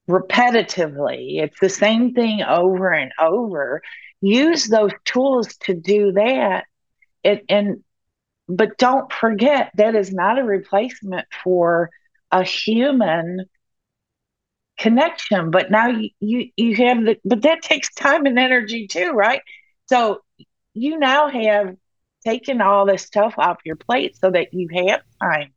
repetitively. 0.09 1.43
It's 1.43 1.59
the 1.61 1.69
same 1.69 2.12
thing 2.12 2.43
over 2.43 2.93
and 2.93 3.12
over. 3.21 3.83
Use 4.21 4.67
those 4.67 4.93
tools 5.05 5.57
to 5.62 5.75
do 5.75 6.12
that. 6.12 6.64
And, 7.25 7.40
and 7.49 7.85
but 8.49 8.77
don't 8.77 9.11
forget 9.12 9.71
that 9.77 9.95
is 9.95 10.12
not 10.12 10.38
a 10.38 10.45
replacement 10.45 11.27
for 11.43 11.90
a 12.31 12.43
human 12.43 13.47
connection 14.77 15.51
but 15.51 15.71
now 15.71 15.87
you 15.88 16.11
you, 16.21 16.51
you 16.57 16.77
have 16.77 17.05
the 17.05 17.17
but 17.25 17.43
that 17.43 17.62
takes 17.62 17.95
time 17.95 18.27
and 18.27 18.38
energy 18.38 18.88
too 18.88 19.12
right? 19.12 19.40
So 19.87 20.21
you 20.75 20.99
now 20.99 21.29
have 21.29 21.77
taken 22.25 22.61
all 22.61 22.85
this 22.85 23.03
stuff 23.03 23.35
off 23.38 23.59
your 23.64 23.77
plate 23.77 24.17
so 24.17 24.31
that 24.31 24.53
you 24.53 24.69
have 24.75 25.03
time 25.23 25.54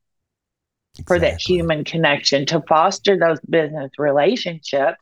for 1.05 1.19
that 1.19 1.41
human 1.41 1.83
connection 1.83 2.45
to 2.45 2.61
foster 2.67 3.17
those 3.17 3.39
business 3.41 3.91
relationships 3.97 4.97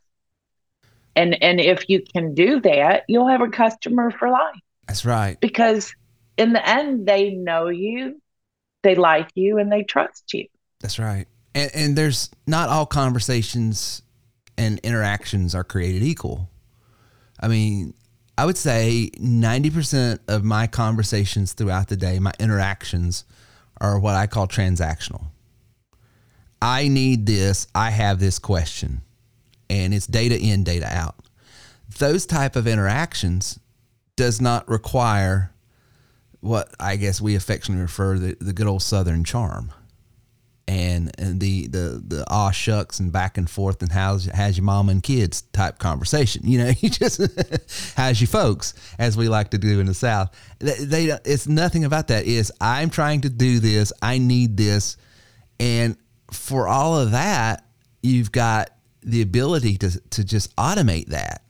and 1.14 1.42
and 1.42 1.60
if 1.60 1.88
you 1.88 2.02
can 2.02 2.34
do 2.34 2.60
that 2.60 3.04
you'll 3.08 3.28
have 3.28 3.40
a 3.40 3.48
customer 3.48 4.10
for 4.10 4.28
life 4.28 4.60
That's 4.86 5.04
right. 5.04 5.40
because 5.40 5.94
in 6.36 6.52
the 6.52 6.68
end 6.68 7.06
they 7.06 7.30
know 7.30 7.68
you 7.68 8.20
they 8.82 8.94
like 8.94 9.30
you 9.34 9.58
and 9.58 9.72
they 9.72 9.82
trust 9.82 10.32
you 10.32 10.46
That's 10.80 10.98
right. 10.98 11.26
And, 11.54 11.70
and 11.74 11.96
there's 11.98 12.30
not 12.46 12.68
all 12.68 12.86
conversations 12.86 14.02
and 14.58 14.78
interactions 14.80 15.54
are 15.54 15.64
created 15.64 16.02
equal. 16.02 16.50
I 17.40 17.48
mean, 17.48 17.94
I 18.38 18.44
would 18.44 18.56
say 18.56 19.10
90% 19.16 20.20
of 20.28 20.44
my 20.44 20.66
conversations 20.66 21.52
throughout 21.52 21.88
the 21.88 21.96
day, 21.96 22.18
my 22.18 22.32
interactions, 22.38 23.24
are 23.80 23.98
what 23.98 24.14
I 24.14 24.26
call 24.26 24.46
transactional. 24.46 25.26
I 26.60 26.88
need 26.88 27.26
this, 27.26 27.66
I 27.74 27.90
have 27.90 28.18
this 28.18 28.38
question, 28.38 29.02
and 29.68 29.92
it's 29.92 30.06
data 30.06 30.38
in, 30.38 30.64
data 30.64 30.86
out. 30.90 31.16
Those 31.98 32.26
type 32.26 32.56
of 32.56 32.66
interactions 32.66 33.58
does 34.16 34.40
not 34.40 34.68
require 34.68 35.52
what 36.40 36.74
I 36.80 36.96
guess 36.96 37.20
we 37.20 37.34
affectionately 37.34 37.82
refer 37.82 38.18
the, 38.18 38.36
the 38.40 38.52
good 38.52 38.66
old 38.66 38.82
Southern 38.82 39.24
charm 39.24 39.72
and, 40.68 41.12
and 41.18 41.40
the, 41.40 41.68
the, 41.68 42.02
the 42.06 42.24
aw 42.28 42.50
shucks 42.50 42.98
and 42.98 43.12
back 43.12 43.38
and 43.38 43.48
forth 43.48 43.82
and 43.82 43.92
how's, 43.92 44.26
how's 44.26 44.56
your 44.56 44.64
mom 44.64 44.88
and 44.88 45.02
kids 45.02 45.42
type 45.52 45.78
conversation. 45.78 46.42
You 46.44 46.58
know, 46.58 46.72
you 46.80 46.90
just, 46.90 47.20
how's 47.96 48.20
your 48.20 48.28
folks, 48.28 48.74
as 48.98 49.16
we 49.16 49.28
like 49.28 49.50
to 49.50 49.58
do 49.58 49.80
in 49.80 49.86
the 49.86 49.94
South. 49.94 50.34
They, 50.58 50.84
they, 50.84 51.18
it's 51.24 51.46
nothing 51.46 51.84
about 51.84 52.08
that. 52.08 52.24
Is 52.24 52.52
I'm 52.60 52.90
trying 52.90 53.22
to 53.22 53.30
do 53.30 53.60
this. 53.60 53.92
I 54.02 54.18
need 54.18 54.56
this. 54.56 54.96
And 55.60 55.96
for 56.32 56.68
all 56.68 56.98
of 56.98 57.12
that, 57.12 57.64
you've 58.02 58.32
got 58.32 58.70
the 59.02 59.22
ability 59.22 59.76
to, 59.78 60.00
to 60.10 60.24
just 60.24 60.54
automate 60.56 61.06
that 61.08 61.42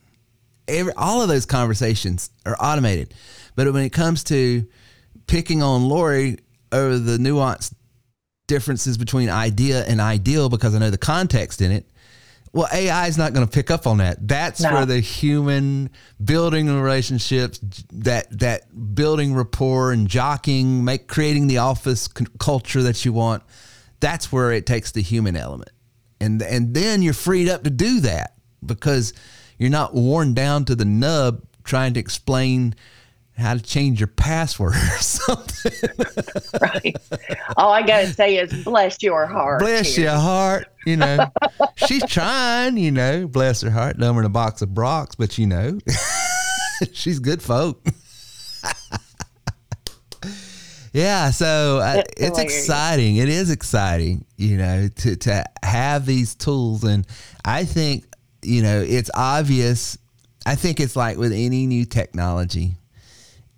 every, 0.67 0.93
all 0.93 1.21
of 1.21 1.27
those 1.29 1.45
conversations 1.45 2.29
are 2.45 2.55
automated. 2.59 3.13
But 3.55 3.71
when 3.73 3.83
it 3.83 3.91
comes 3.91 4.23
to 4.25 4.67
picking 5.27 5.63
on 5.63 5.87
Laurie 5.87 6.37
over 6.71 6.97
the 6.99 7.17
nuanced 7.17 7.73
differences 8.47 8.97
between 8.97 9.29
idea 9.29 9.83
and 9.85 9.99
ideal, 9.99 10.49
because 10.49 10.75
I 10.75 10.79
know 10.79 10.89
the 10.89 10.97
context 10.97 11.61
in 11.61 11.71
it, 11.71 11.89
well, 12.53 12.67
AI 12.73 13.07
is 13.07 13.17
not 13.17 13.33
going 13.33 13.45
to 13.45 13.51
pick 13.51 13.69
up 13.69 13.85
on 13.85 13.97
that. 13.97 14.25
That's 14.27 14.61
No. 14.61 14.73
where 14.73 14.85
the 14.85 14.99
human 14.99 15.89
building 16.23 16.69
relationships, 16.81 17.59
that 17.91 18.39
that 18.39 18.95
building 18.95 19.33
rapport 19.35 19.91
and 19.91 20.07
jockeying, 20.07 20.83
make 20.83 21.07
creating 21.07 21.47
the 21.47 21.57
office 21.59 22.09
c- 22.17 22.25
culture 22.39 22.81
that 22.83 23.03
you 23.05 23.13
want. 23.13 23.43
That's 23.99 24.31
where 24.31 24.51
it 24.51 24.65
takes 24.65 24.91
the 24.91 25.01
human 25.01 25.35
element, 25.35 25.71
and 26.19 26.41
and 26.41 26.73
then 26.73 27.01
you're 27.01 27.13
freed 27.13 27.49
up 27.49 27.63
to 27.63 27.69
do 27.69 27.99
that 28.01 28.33
because 28.65 29.13
you're 29.57 29.69
not 29.69 29.93
worn 29.93 30.33
down 30.33 30.65
to 30.65 30.75
the 30.75 30.85
nub 30.85 31.41
trying 31.63 31.93
to 31.95 31.99
explain 31.99 32.75
how 33.37 33.53
to 33.53 33.61
change 33.61 33.99
your 33.99 34.07
password 34.07 34.73
or 34.75 34.97
something. 34.99 35.71
right 36.59 36.95
all 37.55 37.71
i 37.71 37.81
gotta 37.85 38.07
say 38.07 38.37
is 38.37 38.51
bless 38.63 39.03
your 39.03 39.27
heart 39.27 39.59
Bless 39.59 39.95
here. 39.95 40.05
your 40.05 40.15
heart. 40.19 40.67
You 40.87 40.95
know, 40.95 41.29
she's 41.75 42.05
trying, 42.05 42.77
you 42.77 42.91
know, 42.91 43.27
bless 43.27 43.59
her 43.61 43.69
heart. 43.69 43.97
Than 43.99 44.23
a 44.23 44.29
box 44.29 44.61
of 44.61 44.73
Brock's, 44.73 45.15
but 45.15 45.37
you 45.37 45.45
know, 45.45 45.79
she's 46.93 47.19
good 47.19 47.41
folk. 47.41 47.85
yeah. 50.93 51.31
So 51.31 51.79
uh, 51.79 52.03
it's 52.17 52.39
exciting. 52.39 53.17
It 53.17 53.29
is 53.29 53.49
exciting, 53.51 54.25
you 54.37 54.57
know, 54.57 54.87
to, 54.87 55.15
to 55.15 55.43
have 55.63 56.05
these 56.05 56.35
tools. 56.35 56.83
And 56.83 57.05
I 57.45 57.65
think, 57.65 58.05
you 58.41 58.61
know, 58.61 58.83
it's 58.85 59.11
obvious. 59.13 59.97
I 60.45 60.55
think 60.55 60.79
it's 60.79 60.95
like 60.95 61.17
with 61.17 61.31
any 61.31 61.65
new 61.65 61.85
technology, 61.85 62.75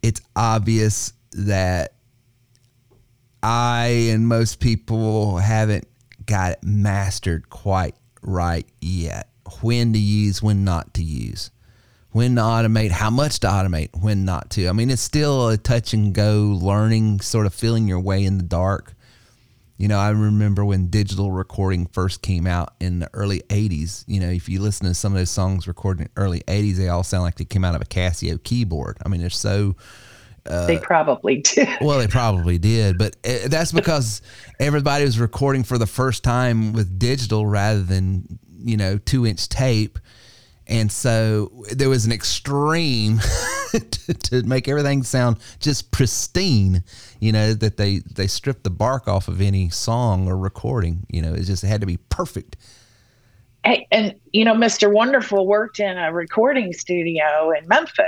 it's 0.01 0.21
obvious 0.35 1.13
that 1.33 1.93
I 3.43 4.09
and 4.11 4.27
most 4.27 4.59
people 4.59 5.37
haven't 5.37 5.87
got 6.25 6.53
it 6.53 6.63
mastered 6.63 7.49
quite 7.49 7.95
right 8.21 8.65
yet. 8.81 9.29
When 9.61 9.93
to 9.93 9.99
use, 9.99 10.43
when 10.43 10.63
not 10.63 10.93
to 10.95 11.03
use, 11.03 11.49
when 12.11 12.35
to 12.35 12.41
automate, 12.41 12.91
how 12.91 13.09
much 13.09 13.39
to 13.41 13.47
automate, 13.47 13.89
when 13.99 14.25
not 14.25 14.49
to. 14.51 14.67
I 14.67 14.71
mean, 14.71 14.89
it's 14.89 15.01
still 15.01 15.49
a 15.49 15.57
touch 15.57 15.93
and 15.93 16.13
go 16.13 16.57
learning, 16.61 17.21
sort 17.21 17.45
of 17.45 17.53
feeling 17.53 17.87
your 17.87 17.99
way 17.99 18.23
in 18.23 18.37
the 18.37 18.43
dark. 18.43 18.93
You 19.77 19.87
know, 19.87 19.97
I 19.97 20.09
remember 20.09 20.65
when 20.65 20.87
digital 20.87 21.31
recording 21.31 21.85
first 21.85 22.21
came 22.21 22.45
out 22.45 22.73
in 22.81 22.99
the 22.99 23.09
early 23.13 23.41
80s. 23.49 24.03
You 24.07 24.19
know, 24.19 24.29
if 24.29 24.49
you 24.49 24.59
listen 24.59 24.87
to 24.87 24.93
some 24.93 25.13
of 25.13 25.19
those 25.19 25.29
songs 25.29 25.67
recorded 25.67 26.01
in 26.01 26.11
the 26.13 26.21
early 26.21 26.41
80s, 26.41 26.75
they 26.75 26.89
all 26.89 27.03
sound 27.03 27.23
like 27.23 27.35
they 27.35 27.45
came 27.45 27.63
out 27.63 27.75
of 27.75 27.81
a 27.81 27.85
Casio 27.85 28.43
keyboard. 28.43 28.97
I 29.05 29.07
mean, 29.07 29.21
they're 29.21 29.29
so 29.29 29.75
they 30.45 30.77
probably 30.79 31.37
did. 31.37 31.67
Well, 31.81 31.99
they 31.99 32.07
probably 32.07 32.57
did, 32.57 32.97
but 32.97 33.15
uh, 33.25 33.47
that's 33.47 33.71
because 33.71 34.21
everybody 34.59 35.05
was 35.05 35.19
recording 35.19 35.63
for 35.63 35.77
the 35.77 35.87
first 35.87 36.23
time 36.23 36.73
with 36.73 36.97
digital 36.97 37.45
rather 37.45 37.81
than 37.81 38.39
you 38.57 38.77
know 38.77 38.97
two 38.97 39.25
inch 39.25 39.47
tape, 39.49 39.99
and 40.69 40.91
so 40.91 41.51
there 41.71 41.89
was 41.89 42.05
an 42.05 42.11
extreme 42.11 43.19
to, 43.71 44.13
to 44.13 44.43
make 44.43 44.67
everything 44.67 45.03
sound 45.03 45.37
just 45.59 45.91
pristine. 45.91 46.83
You 47.19 47.31
know 47.31 47.53
that 47.53 47.77
they 47.77 47.99
they 47.99 48.27
stripped 48.27 48.63
the 48.63 48.69
bark 48.69 49.07
off 49.07 49.27
of 49.27 49.41
any 49.41 49.69
song 49.69 50.27
or 50.27 50.37
recording. 50.37 51.05
You 51.09 51.21
know, 51.21 51.33
it 51.33 51.43
just 51.43 51.63
had 51.63 51.81
to 51.81 51.87
be 51.87 51.97
perfect. 52.09 52.55
Hey, 53.65 53.87
and 53.91 54.15
you 54.31 54.45
know, 54.45 54.53
Mr. 54.53 54.91
Wonderful 54.93 55.45
worked 55.45 55.79
in 55.79 55.97
a 55.97 56.13
recording 56.13 56.71
studio 56.71 57.51
in 57.51 57.67
Memphis 57.67 58.05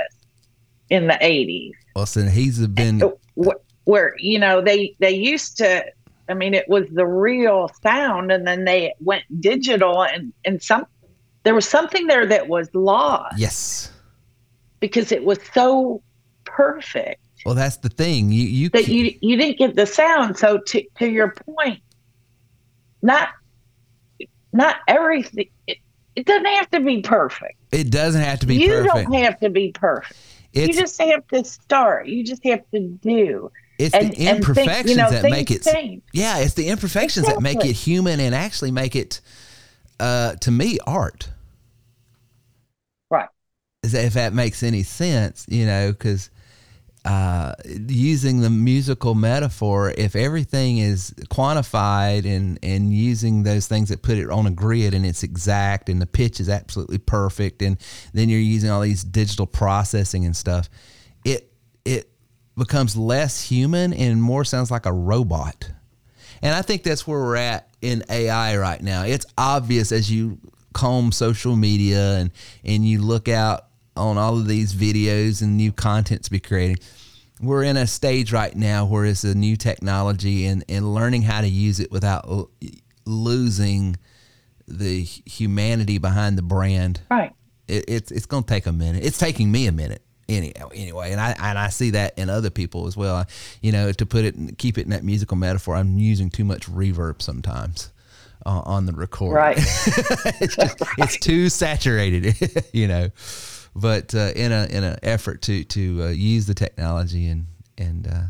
in 0.88 1.08
the 1.08 1.14
'80s. 1.14 1.72
Well, 1.94 2.06
so 2.06 2.22
he's 2.22 2.66
been 2.68 3.00
wh- 3.36 3.60
where 3.84 4.14
you 4.18 4.38
know 4.38 4.60
they 4.60 4.94
they 5.00 5.10
used 5.10 5.58
to 5.58 5.84
i 6.28 6.34
mean 6.34 6.54
it 6.54 6.68
was 6.68 6.86
the 6.92 7.06
real 7.06 7.68
sound 7.82 8.30
and 8.30 8.46
then 8.46 8.64
they 8.64 8.94
went 9.00 9.24
digital 9.40 10.04
and 10.04 10.32
and 10.44 10.62
some 10.62 10.86
there 11.44 11.54
was 11.54 11.68
something 11.68 12.06
there 12.06 12.26
that 12.26 12.48
was 12.48 12.68
lost 12.74 13.38
yes. 13.38 13.90
because 14.80 15.10
it 15.12 15.24
was 15.24 15.38
so 15.54 16.02
perfect 16.44 17.20
Well, 17.44 17.54
that's 17.54 17.78
the 17.78 17.88
thing. 17.88 18.30
You 18.32 18.44
you 18.44 18.68
that 18.70 18.88
you 18.88 19.16
you 19.20 19.36
didn't 19.36 19.58
get 19.58 19.74
the 19.74 19.86
sound 19.86 20.36
so 20.38 20.58
to 20.58 20.82
to 20.98 21.08
your 21.10 21.34
point 21.34 21.80
not 23.02 23.30
not 24.52 24.76
everything 24.86 25.48
it, 25.66 25.78
it 26.14 26.26
doesn't 26.26 26.46
have 26.46 26.70
to 26.70 26.80
be 26.80 27.00
perfect 27.02 27.58
it 27.72 27.90
doesn't 27.90 28.20
have 28.22 28.38
to 28.40 28.46
be 28.46 28.58
perfect. 28.58 28.84
you 28.84 28.90
perfect. 28.90 29.10
don't 29.10 29.22
have 29.22 29.40
to 29.40 29.50
be 29.50 29.72
perfect 29.72 30.18
you 30.52 30.72
just 30.72 31.00
have 31.00 31.26
to 31.28 31.44
start 31.44 32.06
you 32.06 32.22
just 32.22 32.44
have 32.44 32.60
to 32.72 32.80
do 33.02 33.50
It's 33.78 33.94
and- 33.94 34.12
the 34.12 34.28
and 34.28 34.44
think, 34.44 34.56
you 34.56 34.62
imperfections 34.62 34.96
know, 34.98 35.10
that 35.10 35.22
make 35.30 35.50
it. 35.50 35.62
change. 35.64 36.02
Yeah, 36.12 36.38
it's 36.38 36.54
the 36.54 36.68
imperfections 36.68 37.26
that 37.26 37.40
make 37.40 37.64
it 37.64 37.72
human 37.72 38.20
and 38.20 38.34
actually 38.34 38.70
make 38.70 38.94
it, 38.94 39.20
uh, 39.98 40.34
to 40.36 40.50
me, 40.50 40.78
art. 40.86 41.30
If 43.82 44.14
that 44.14 44.32
makes 44.32 44.62
any 44.62 44.84
sense, 44.84 45.44
you 45.48 45.66
know, 45.66 45.90
because 45.90 46.30
uh, 47.04 47.54
using 47.66 48.40
the 48.40 48.50
musical 48.50 49.16
metaphor, 49.16 49.92
if 49.98 50.14
everything 50.14 50.78
is 50.78 51.12
quantified 51.30 52.24
and 52.24 52.60
and 52.62 52.94
using 52.94 53.42
those 53.42 53.66
things 53.66 53.88
that 53.88 54.02
put 54.02 54.18
it 54.18 54.30
on 54.30 54.46
a 54.46 54.52
grid 54.52 54.94
and 54.94 55.04
it's 55.04 55.24
exact 55.24 55.88
and 55.88 56.00
the 56.00 56.06
pitch 56.06 56.38
is 56.38 56.48
absolutely 56.48 56.98
perfect, 56.98 57.60
and 57.60 57.76
then 58.12 58.28
you're 58.28 58.38
using 58.38 58.70
all 58.70 58.82
these 58.82 59.02
digital 59.02 59.46
processing 59.46 60.24
and 60.24 60.36
stuff, 60.36 60.70
it 61.24 61.52
it 61.84 62.08
becomes 62.56 62.96
less 62.96 63.42
human 63.42 63.92
and 63.92 64.22
more 64.22 64.44
sounds 64.44 64.70
like 64.70 64.86
a 64.86 64.92
robot. 64.92 65.70
And 66.40 66.54
I 66.54 66.62
think 66.62 66.84
that's 66.84 67.04
where 67.04 67.18
we're 67.18 67.36
at 67.36 67.68
in 67.80 68.04
AI 68.08 68.56
right 68.58 68.80
now. 68.80 69.02
It's 69.02 69.26
obvious 69.36 69.90
as 69.90 70.10
you 70.10 70.38
comb 70.72 71.10
social 71.10 71.56
media 71.56 72.18
and 72.18 72.30
and 72.64 72.86
you 72.86 73.02
look 73.02 73.28
out 73.28 73.66
on 73.96 74.18
all 74.18 74.36
of 74.36 74.46
these 74.46 74.74
videos 74.74 75.42
and 75.42 75.56
new 75.56 75.72
content 75.72 76.24
to 76.24 76.30
be 76.30 76.40
creating. 76.40 76.76
We're 77.40 77.64
in 77.64 77.76
a 77.76 77.86
stage 77.86 78.32
right 78.32 78.54
now 78.54 78.84
where 78.84 79.04
it's 79.04 79.24
a 79.24 79.34
new 79.34 79.56
technology 79.56 80.46
and, 80.46 80.64
and 80.68 80.94
learning 80.94 81.22
how 81.22 81.40
to 81.40 81.48
use 81.48 81.80
it 81.80 81.90
without 81.90 82.24
l- 82.28 82.50
losing 83.04 83.96
the 84.68 85.02
humanity 85.02 85.98
behind 85.98 86.38
the 86.38 86.42
brand. 86.42 87.00
Right. 87.10 87.32
It, 87.66 87.84
it's 87.88 88.10
it's 88.10 88.26
going 88.26 88.44
to 88.44 88.48
take 88.48 88.66
a 88.66 88.72
minute. 88.72 89.04
It's 89.04 89.18
taking 89.18 89.50
me 89.50 89.66
a 89.66 89.72
minute 89.72 90.02
any, 90.28 90.52
anyway, 90.74 91.12
and 91.12 91.20
I 91.20 91.34
and 91.38 91.58
I 91.58 91.68
see 91.68 91.90
that 91.90 92.18
in 92.18 92.30
other 92.30 92.50
people 92.50 92.86
as 92.86 92.96
well. 92.96 93.26
You 93.60 93.72
know, 93.72 93.92
to 93.92 94.06
put 94.06 94.24
it 94.24 94.34
and 94.34 94.56
keep 94.56 94.78
it 94.78 94.82
in 94.82 94.90
that 94.90 95.04
musical 95.04 95.36
metaphor, 95.36 95.76
I'm 95.76 95.98
using 95.98 96.30
too 96.30 96.44
much 96.44 96.68
reverb 96.68 97.22
sometimes 97.22 97.92
uh, 98.46 98.62
on 98.64 98.86
the 98.86 98.92
record. 98.92 99.34
Right. 99.34 99.56
it's, 99.58 100.56
just, 100.56 100.82
it's 100.98 101.18
too 101.18 101.48
saturated, 101.48 102.64
you 102.72 102.88
know. 102.88 103.10
But 103.74 104.14
uh, 104.14 104.32
in 104.36 104.52
a 104.52 104.66
in 104.66 104.84
an 104.84 104.98
effort 105.02 105.42
to 105.42 105.64
to 105.64 106.02
uh, 106.04 106.08
use 106.08 106.46
the 106.46 106.54
technology 106.54 107.26
and 107.26 107.46
and 107.78 108.06
uh, 108.06 108.22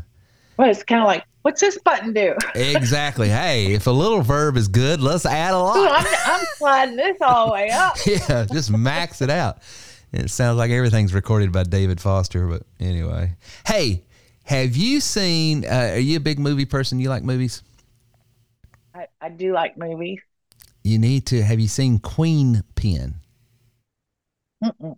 Well, 0.57 0.69
it's 0.69 0.83
kind 0.83 1.01
of 1.01 1.07
like, 1.07 1.25
what's 1.41 1.59
this 1.61 1.77
button 1.79 2.13
do? 2.13 2.35
exactly, 2.55 3.29
hey, 3.29 3.73
if 3.73 3.87
a 3.87 3.91
little 3.91 4.21
verb 4.21 4.55
is 4.57 4.67
good, 4.67 5.01
let's 5.01 5.25
add 5.25 5.53
a 5.53 5.57
Ooh, 5.75 5.85
lot. 5.85 5.91
I'm, 5.91 6.05
I'm 6.25 6.45
sliding 6.57 6.95
this 6.95 7.17
all 7.21 7.47
the 7.47 7.53
way 7.53 7.69
up. 7.71 7.95
yeah, 8.05 8.45
just 8.51 8.71
max 8.71 9.21
it 9.21 9.29
out. 9.29 9.59
It 10.13 10.29
sounds 10.29 10.57
like 10.57 10.71
everything's 10.71 11.13
recorded 11.13 11.51
by 11.51 11.63
David 11.63 11.99
Foster, 11.99 12.47
but 12.47 12.63
anyway. 12.79 13.35
Hey, 13.65 14.03
have 14.43 14.75
you 14.77 15.01
seen? 15.01 15.65
Uh, 15.65 15.91
are 15.93 15.99
you 15.99 16.17
a 16.17 16.19
big 16.19 16.39
movie 16.39 16.65
person? 16.65 16.99
You 16.99 17.09
like 17.09 17.23
movies? 17.23 17.63
I, 18.93 19.07
I 19.21 19.29
do 19.29 19.53
like 19.53 19.77
movies. 19.77 20.19
You 20.83 20.99
need 20.99 21.25
to. 21.27 21.41
Have 21.41 21.59
you 21.59 21.67
seen 21.67 21.99
Queen 21.99 22.63
Pen? 22.75 23.15
Mm-mm. 24.63 24.97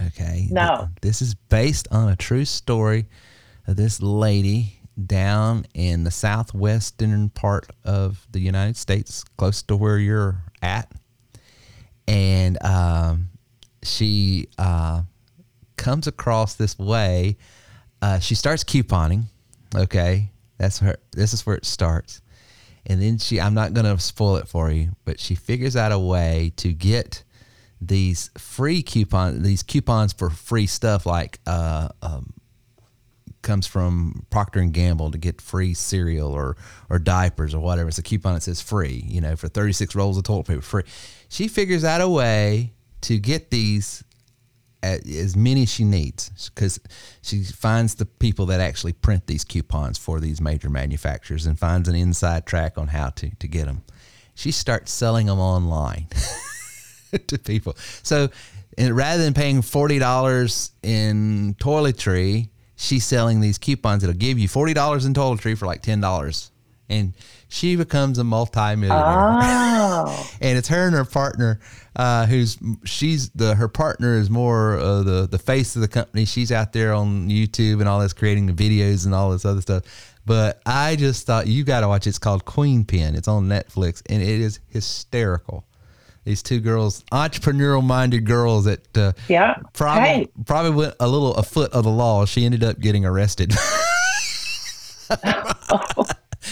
Okay. 0.00 0.48
No. 0.50 0.88
This 1.00 1.22
is 1.22 1.34
based 1.34 1.88
on 1.90 2.08
a 2.08 2.16
true 2.16 2.44
story 2.44 3.06
of 3.66 3.76
this 3.76 4.00
lady 4.00 4.78
down 5.06 5.66
in 5.74 6.04
the 6.04 6.10
southwestern 6.10 7.30
part 7.30 7.66
of 7.84 8.26
the 8.30 8.40
United 8.40 8.76
States, 8.76 9.24
close 9.36 9.62
to 9.62 9.76
where 9.76 9.98
you're 9.98 10.42
at. 10.60 10.90
And 12.08 12.62
um, 12.64 13.28
she 13.82 14.48
uh, 14.58 15.02
comes 15.76 16.06
across 16.06 16.54
this 16.54 16.78
way. 16.78 17.36
Uh, 18.00 18.18
she 18.18 18.34
starts 18.34 18.64
couponing. 18.64 19.24
Okay. 19.74 20.30
That's 20.58 20.78
her. 20.80 20.96
This 21.12 21.32
is 21.32 21.46
where 21.46 21.56
it 21.56 21.64
starts. 21.64 22.20
And 22.86 23.00
then 23.00 23.18
she, 23.18 23.40
I'm 23.40 23.54
not 23.54 23.74
going 23.74 23.86
to 23.86 24.02
spoil 24.02 24.36
it 24.36 24.48
for 24.48 24.70
you, 24.70 24.90
but 25.04 25.20
she 25.20 25.34
figures 25.34 25.76
out 25.76 25.92
a 25.92 25.98
way 25.98 26.52
to 26.56 26.72
get 26.72 27.22
these 27.86 28.30
free 28.38 28.82
coupons, 28.82 29.42
these 29.42 29.62
coupons 29.62 30.12
for 30.12 30.30
free 30.30 30.66
stuff 30.66 31.04
like 31.04 31.40
uh, 31.46 31.88
um, 32.00 32.32
comes 33.42 33.66
from 33.66 34.24
Procter 34.30 34.60
and 34.60 34.72
Gamble 34.72 35.10
to 35.10 35.18
get 35.18 35.40
free 35.40 35.74
cereal 35.74 36.30
or 36.30 36.56
or 36.88 36.98
diapers 36.98 37.54
or 37.54 37.60
whatever. 37.60 37.88
It's 37.88 37.98
a 37.98 38.02
coupon 38.02 38.34
that 38.34 38.42
says 38.42 38.60
free, 38.60 39.04
you 39.06 39.20
know, 39.20 39.34
for 39.34 39.48
36 39.48 39.94
rolls 39.94 40.16
of 40.16 40.24
toilet 40.24 40.46
paper 40.46 40.62
free. 40.62 40.84
She 41.28 41.48
figures 41.48 41.82
out 41.82 42.00
a 42.00 42.08
way 42.08 42.72
to 43.02 43.18
get 43.18 43.50
these 43.50 44.04
as 44.84 45.36
many 45.36 45.62
as 45.62 45.72
she 45.72 45.84
needs 45.84 46.50
because 46.54 46.80
she 47.22 47.44
finds 47.44 47.94
the 47.96 48.04
people 48.04 48.46
that 48.46 48.60
actually 48.60 48.92
print 48.92 49.28
these 49.28 49.44
coupons 49.44 49.96
for 49.96 50.18
these 50.18 50.40
major 50.40 50.68
manufacturers 50.68 51.46
and 51.46 51.56
finds 51.56 51.88
an 51.88 51.94
inside 51.94 52.46
track 52.46 52.78
on 52.78 52.88
how 52.88 53.10
to 53.10 53.30
to 53.36 53.48
get 53.48 53.66
them. 53.66 53.82
She 54.34 54.52
starts 54.52 54.92
selling 54.92 55.26
them 55.26 55.40
online 55.40 56.06
to 57.26 57.38
people. 57.38 57.76
So 58.02 58.28
and 58.78 58.96
rather 58.96 59.22
than 59.22 59.34
paying 59.34 59.62
forty 59.62 59.98
dollars 59.98 60.72
in 60.82 61.54
toiletry, 61.58 62.48
she's 62.76 63.04
selling 63.04 63.40
these 63.40 63.58
coupons 63.58 64.02
that'll 64.02 64.16
give 64.16 64.38
you 64.38 64.48
forty 64.48 64.74
dollars 64.74 65.04
in 65.04 65.14
toiletry 65.14 65.56
for 65.56 65.66
like 65.66 65.82
ten 65.82 66.00
dollars, 66.00 66.50
and 66.88 67.14
she 67.48 67.76
becomes 67.76 68.18
a 68.18 68.24
multi-millionaire. 68.24 69.04
Oh. 69.04 70.30
and 70.40 70.56
it's 70.56 70.68
her 70.68 70.86
and 70.86 70.94
her 70.94 71.04
partner, 71.04 71.60
uh, 71.96 72.24
who's 72.26 72.58
she's 72.84 73.28
the 73.30 73.54
her 73.54 73.68
partner 73.68 74.14
is 74.14 74.30
more 74.30 74.78
uh, 74.78 75.02
the 75.02 75.28
the 75.28 75.38
face 75.38 75.76
of 75.76 75.82
the 75.82 75.88
company. 75.88 76.24
She's 76.24 76.50
out 76.50 76.72
there 76.72 76.94
on 76.94 77.28
YouTube 77.28 77.80
and 77.80 77.88
all 77.88 78.00
this, 78.00 78.14
creating 78.14 78.46
the 78.46 78.52
videos 78.54 79.04
and 79.04 79.14
all 79.14 79.30
this 79.30 79.44
other 79.44 79.60
stuff. 79.60 79.82
But 80.24 80.62
I 80.64 80.96
just 80.96 81.26
thought 81.26 81.46
you 81.48 81.64
got 81.64 81.80
to 81.80 81.88
watch. 81.88 82.06
It's 82.06 82.18
called 82.18 82.44
Queen 82.44 82.84
Pen. 82.84 83.16
It's 83.16 83.28
on 83.28 83.48
Netflix, 83.48 84.02
and 84.08 84.22
it 84.22 84.40
is 84.40 84.60
hysterical. 84.68 85.64
These 86.24 86.42
two 86.42 86.60
girls, 86.60 87.02
entrepreneurial 87.12 87.84
minded 87.84 88.24
girls 88.26 88.64
that 88.66 88.96
uh, 88.96 89.12
Yeah. 89.28 89.56
probably 89.72 90.02
Hey. 90.08 90.28
probably 90.46 90.70
went 90.70 90.94
a 91.00 91.08
little 91.08 91.34
a 91.34 91.42
foot 91.42 91.72
of 91.72 91.82
the 91.84 91.90
law. 91.90 92.24
She 92.26 92.44
ended 92.44 92.62
up 92.62 92.78
getting 92.80 93.04
arrested. 93.04 93.52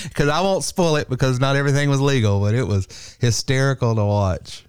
Because 0.04 0.28
I 0.28 0.40
won't 0.40 0.62
spoil 0.64 0.96
it 0.96 1.10
because 1.10 1.40
not 1.40 1.56
everything 1.56 1.90
was 1.90 2.00
legal, 2.00 2.40
but 2.40 2.54
it 2.54 2.62
was 2.66 3.16
hysterical 3.20 3.94
to 3.96 4.04
watch. 4.04 4.64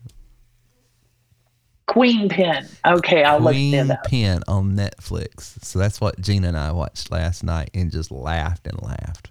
Queen 1.85 2.27
Pen. 2.27 2.67
Okay, 2.85 3.23
I'll 3.23 3.39
Queen 3.39 3.71
look 3.71 3.85
it 3.85 3.91
up. 3.91 4.03
Queen 4.09 4.23
Pen 4.33 4.43
on 4.47 4.75
Netflix. 4.75 5.63
So 5.63 5.77
that's 5.77 6.01
what 6.01 6.19
Gina 6.19 6.47
and 6.49 6.57
I 6.57 6.71
watched 6.71 7.11
last 7.11 7.43
night 7.43 7.69
and 7.73 7.91
just 7.91 8.11
laughed 8.11 8.65
and 8.65 8.81
laughed. 8.81 9.29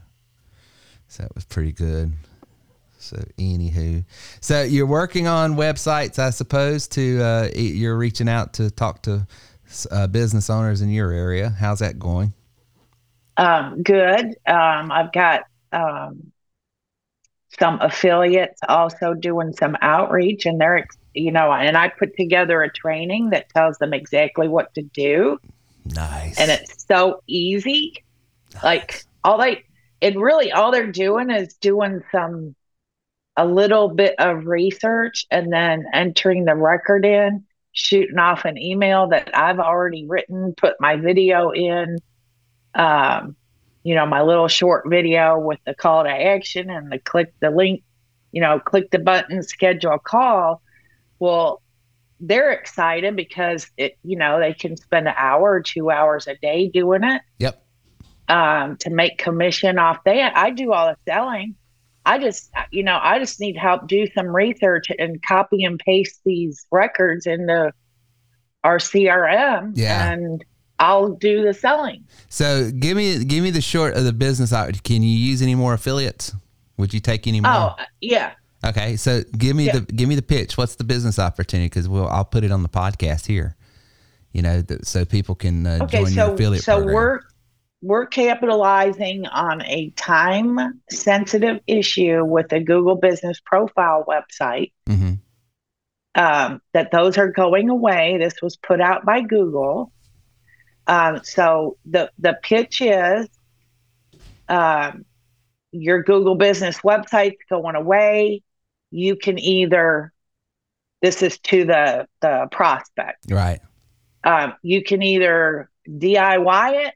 So 1.09 1.25
that 1.25 1.35
was 1.35 1.45
pretty 1.45 1.73
good. 1.73 2.13
So 3.01 3.17
anywho, 3.39 4.05
so 4.41 4.63
you're 4.63 4.87
working 4.87 5.27
on 5.27 5.57
websites, 5.57 6.19
I 6.19 6.31
suppose. 6.31 6.87
To 6.89 7.23
uh, 7.23 7.49
you're 7.55 7.97
reaching 7.97 8.29
out 8.29 8.55
to 8.55 8.71
talk 8.71 9.03
to 9.03 9.27
uh, 9.91 10.07
business 10.07 10.51
owners 10.51 10.81
in 10.81 10.91
your 10.91 11.11
area. 11.11 11.51
How's 11.51 11.79
that 11.81 11.99
going? 11.99 12.35
Um, 13.37 13.83
good. 13.83 14.37
Um, 14.47 14.93
I've 14.93 15.13
got 15.13 15.45
um, 15.73 16.33
some 17.59 17.81
affiliates 17.81 18.61
also 18.69 19.15
doing 19.15 19.53
some 19.55 19.77
outreach, 19.81 20.47
and 20.47 20.61
they're, 20.61 20.87
you 21.15 21.33
know, 21.33 21.53
and 21.53 21.77
I 21.77 21.89
put 21.89 22.17
together 22.17 22.63
a 22.63 22.71
training 22.71 23.31
that 23.31 23.49
tells 23.49 23.79
them 23.79 23.95
exactly 23.95 24.47
what 24.47 24.75
to 24.75 24.83
do 24.83 25.39
Nice. 25.85 26.39
And 26.39 26.51
it's 26.51 26.87
so 26.87 27.23
easy. 27.27 28.05
Like 28.63 29.05
all 29.25 29.39
they, 29.39 29.65
and 30.03 30.17
really, 30.17 30.53
all 30.53 30.73
they're 30.73 30.91
doing 30.91 31.31
is 31.31 31.55
doing 31.55 32.03
some, 32.13 32.55
a 33.37 33.47
little 33.47 33.89
bit 33.89 34.15
of 34.19 34.47
research 34.47 35.27
and 35.31 35.53
then 35.53 35.85
entering 35.93 36.45
the 36.45 36.55
record 36.55 37.05
in, 37.05 37.45
shooting 37.73 38.19
off 38.19 38.45
an 38.45 38.59
email 38.59 39.09
that 39.09 39.31
I've 39.37 39.61
already 39.61 40.07
written, 40.07 40.55
put 40.57 40.75
my 40.81 40.97
video 40.97 41.51
in, 41.51 41.99
um, 42.75 43.37
you 43.83 43.95
know, 43.95 44.07
my 44.07 44.23
little 44.23 44.49
short 44.49 44.85
video 44.89 45.39
with 45.39 45.59
the 45.65 45.75
call 45.75 46.05
to 46.05 46.11
action 46.11 46.71
and 46.71 46.91
the 46.91 46.99
click 46.99 47.33
the 47.41 47.51
link, 47.51 47.83
you 48.33 48.41
know, 48.41 48.61
click 48.61 48.91
the 48.91 48.99
button, 48.99 49.43
schedule 49.43 49.93
a 49.93 49.99
call. 49.99 50.63
Well, 51.19 51.63
they're 52.21 52.53
excited 52.53 53.17
because 53.17 53.71
it, 53.77 53.97
you 54.03 54.17
know, 54.17 54.39
they 54.39 54.53
can 54.53 54.77
spend 54.77 55.09
an 55.09 55.15
hour 55.17 55.53
or 55.53 55.63
two 55.63 55.91
hours 55.91 56.27
a 56.27 56.35
day 56.37 56.69
doing 56.69 57.05
it. 57.05 57.23
Yep. 57.39 57.65
Um, 58.29 58.77
to 58.79 58.91
make 58.91 59.19
commission 59.19 59.79
off 59.79 60.05
that. 60.05 60.37
I 60.37 60.51
do 60.51 60.73
all 60.73 60.89
the 60.89 60.97
selling. 61.11 61.57
I 62.11 62.19
just, 62.19 62.51
you 62.71 62.83
know, 62.83 62.99
I 63.03 63.19
just 63.19 63.41
need 63.41 63.57
help 63.57 63.87
do 63.87 64.07
some 64.15 64.27
research 64.29 64.87
and 64.99 65.23
copy 65.23 65.63
and 65.65 65.79
paste 65.79 66.21
these 66.25 66.67
records 66.73 67.27
into 67.27 67.73
our 68.65 68.79
CRM. 68.79 69.73
Yeah. 69.75 70.11
And 70.13 70.45
I'll 70.79 71.11
do 71.11 71.43
the 71.43 71.55
selling. 71.55 72.05
So 72.29 72.71
give 72.71 72.97
me 72.97 73.25
give 73.25 73.43
me 73.45 73.51
the 73.51 73.61
short 73.61 73.95
of 73.97 74.05
the 74.05 74.13
business. 74.13 74.51
Can 74.83 75.03
you 75.03 75.17
use 75.17 75.43
any 75.43 75.55
more 75.55 75.75
affiliates? 75.75 76.33
Would 76.79 76.93
you 76.95 77.01
take 77.01 77.27
any 77.27 77.41
more? 77.41 77.53
Oh, 77.79 77.85
yeah. 78.01 78.33
Okay, 78.67 78.97
so 78.97 79.23
give 79.39 79.57
me 79.57 79.67
Yeah. 79.67 79.79
the 79.79 79.81
give 79.83 80.09
me 80.09 80.15
the 80.15 80.23
pitch. 80.23 80.57
What's 80.59 80.75
the 80.77 80.85
business 80.85 81.19
opportunity? 81.19 81.67
Because 81.67 81.89
we'll 81.89 82.09
I'll 82.09 82.25
put 82.25 82.45
it 82.45 82.51
on 82.51 82.63
the 82.63 82.69
podcast 82.69 83.27
here. 83.27 83.57
You 84.33 84.43
know, 84.43 84.63
th- 84.63 84.85
so 84.85 85.05
people 85.05 85.35
can 85.35 85.67
uh, 85.67 85.79
Okay, 85.83 86.03
join 86.05 86.13
your 86.13 86.35
affiliate 86.35 86.65
so 86.65 86.77
program. 86.77 86.95
we're 86.95 87.21
we're 87.83 88.07
capitalizing 88.07 89.27
on 89.27 89.63
a 89.63 89.91
time 89.91 90.81
sensitive 90.91 91.61
issue 91.67 92.25
with 92.25 92.49
the 92.49 92.61
Google 92.61 92.97
Business 92.97 93.41
Profile 93.45 94.05
website. 94.07 94.73
Mm-hmm. 94.89 95.15
Um, 96.17 96.61
that 96.75 96.91
those 96.91 97.19
are 97.19 97.31
going 97.31 97.71
away. 97.71 98.19
This 98.19 98.43
was 98.43 98.57
put 98.57 98.81
out 98.81 99.07
by 99.07 99.21
Google. 99.21 99.93
Um, 100.87 101.21
so 101.23 101.77
the 101.85 102.11
the 102.19 102.37
pitch 102.43 102.81
is, 102.81 103.29
um, 104.49 105.05
your 105.71 106.03
Google 106.03 106.35
Business 106.35 106.79
website's 106.79 107.39
going 107.49 107.77
away. 107.77 108.43
You 108.91 109.15
can 109.15 109.39
either 109.39 110.13
this 111.01 111.23
is 111.23 111.39
to 111.39 111.65
the 111.65 112.07
the 112.21 112.49
prospect 112.51 113.27
right. 113.31 113.61
um, 114.25 114.55
you 114.63 114.83
can 114.83 115.03
either 115.03 115.71
DIY 115.89 116.87
it, 116.87 116.95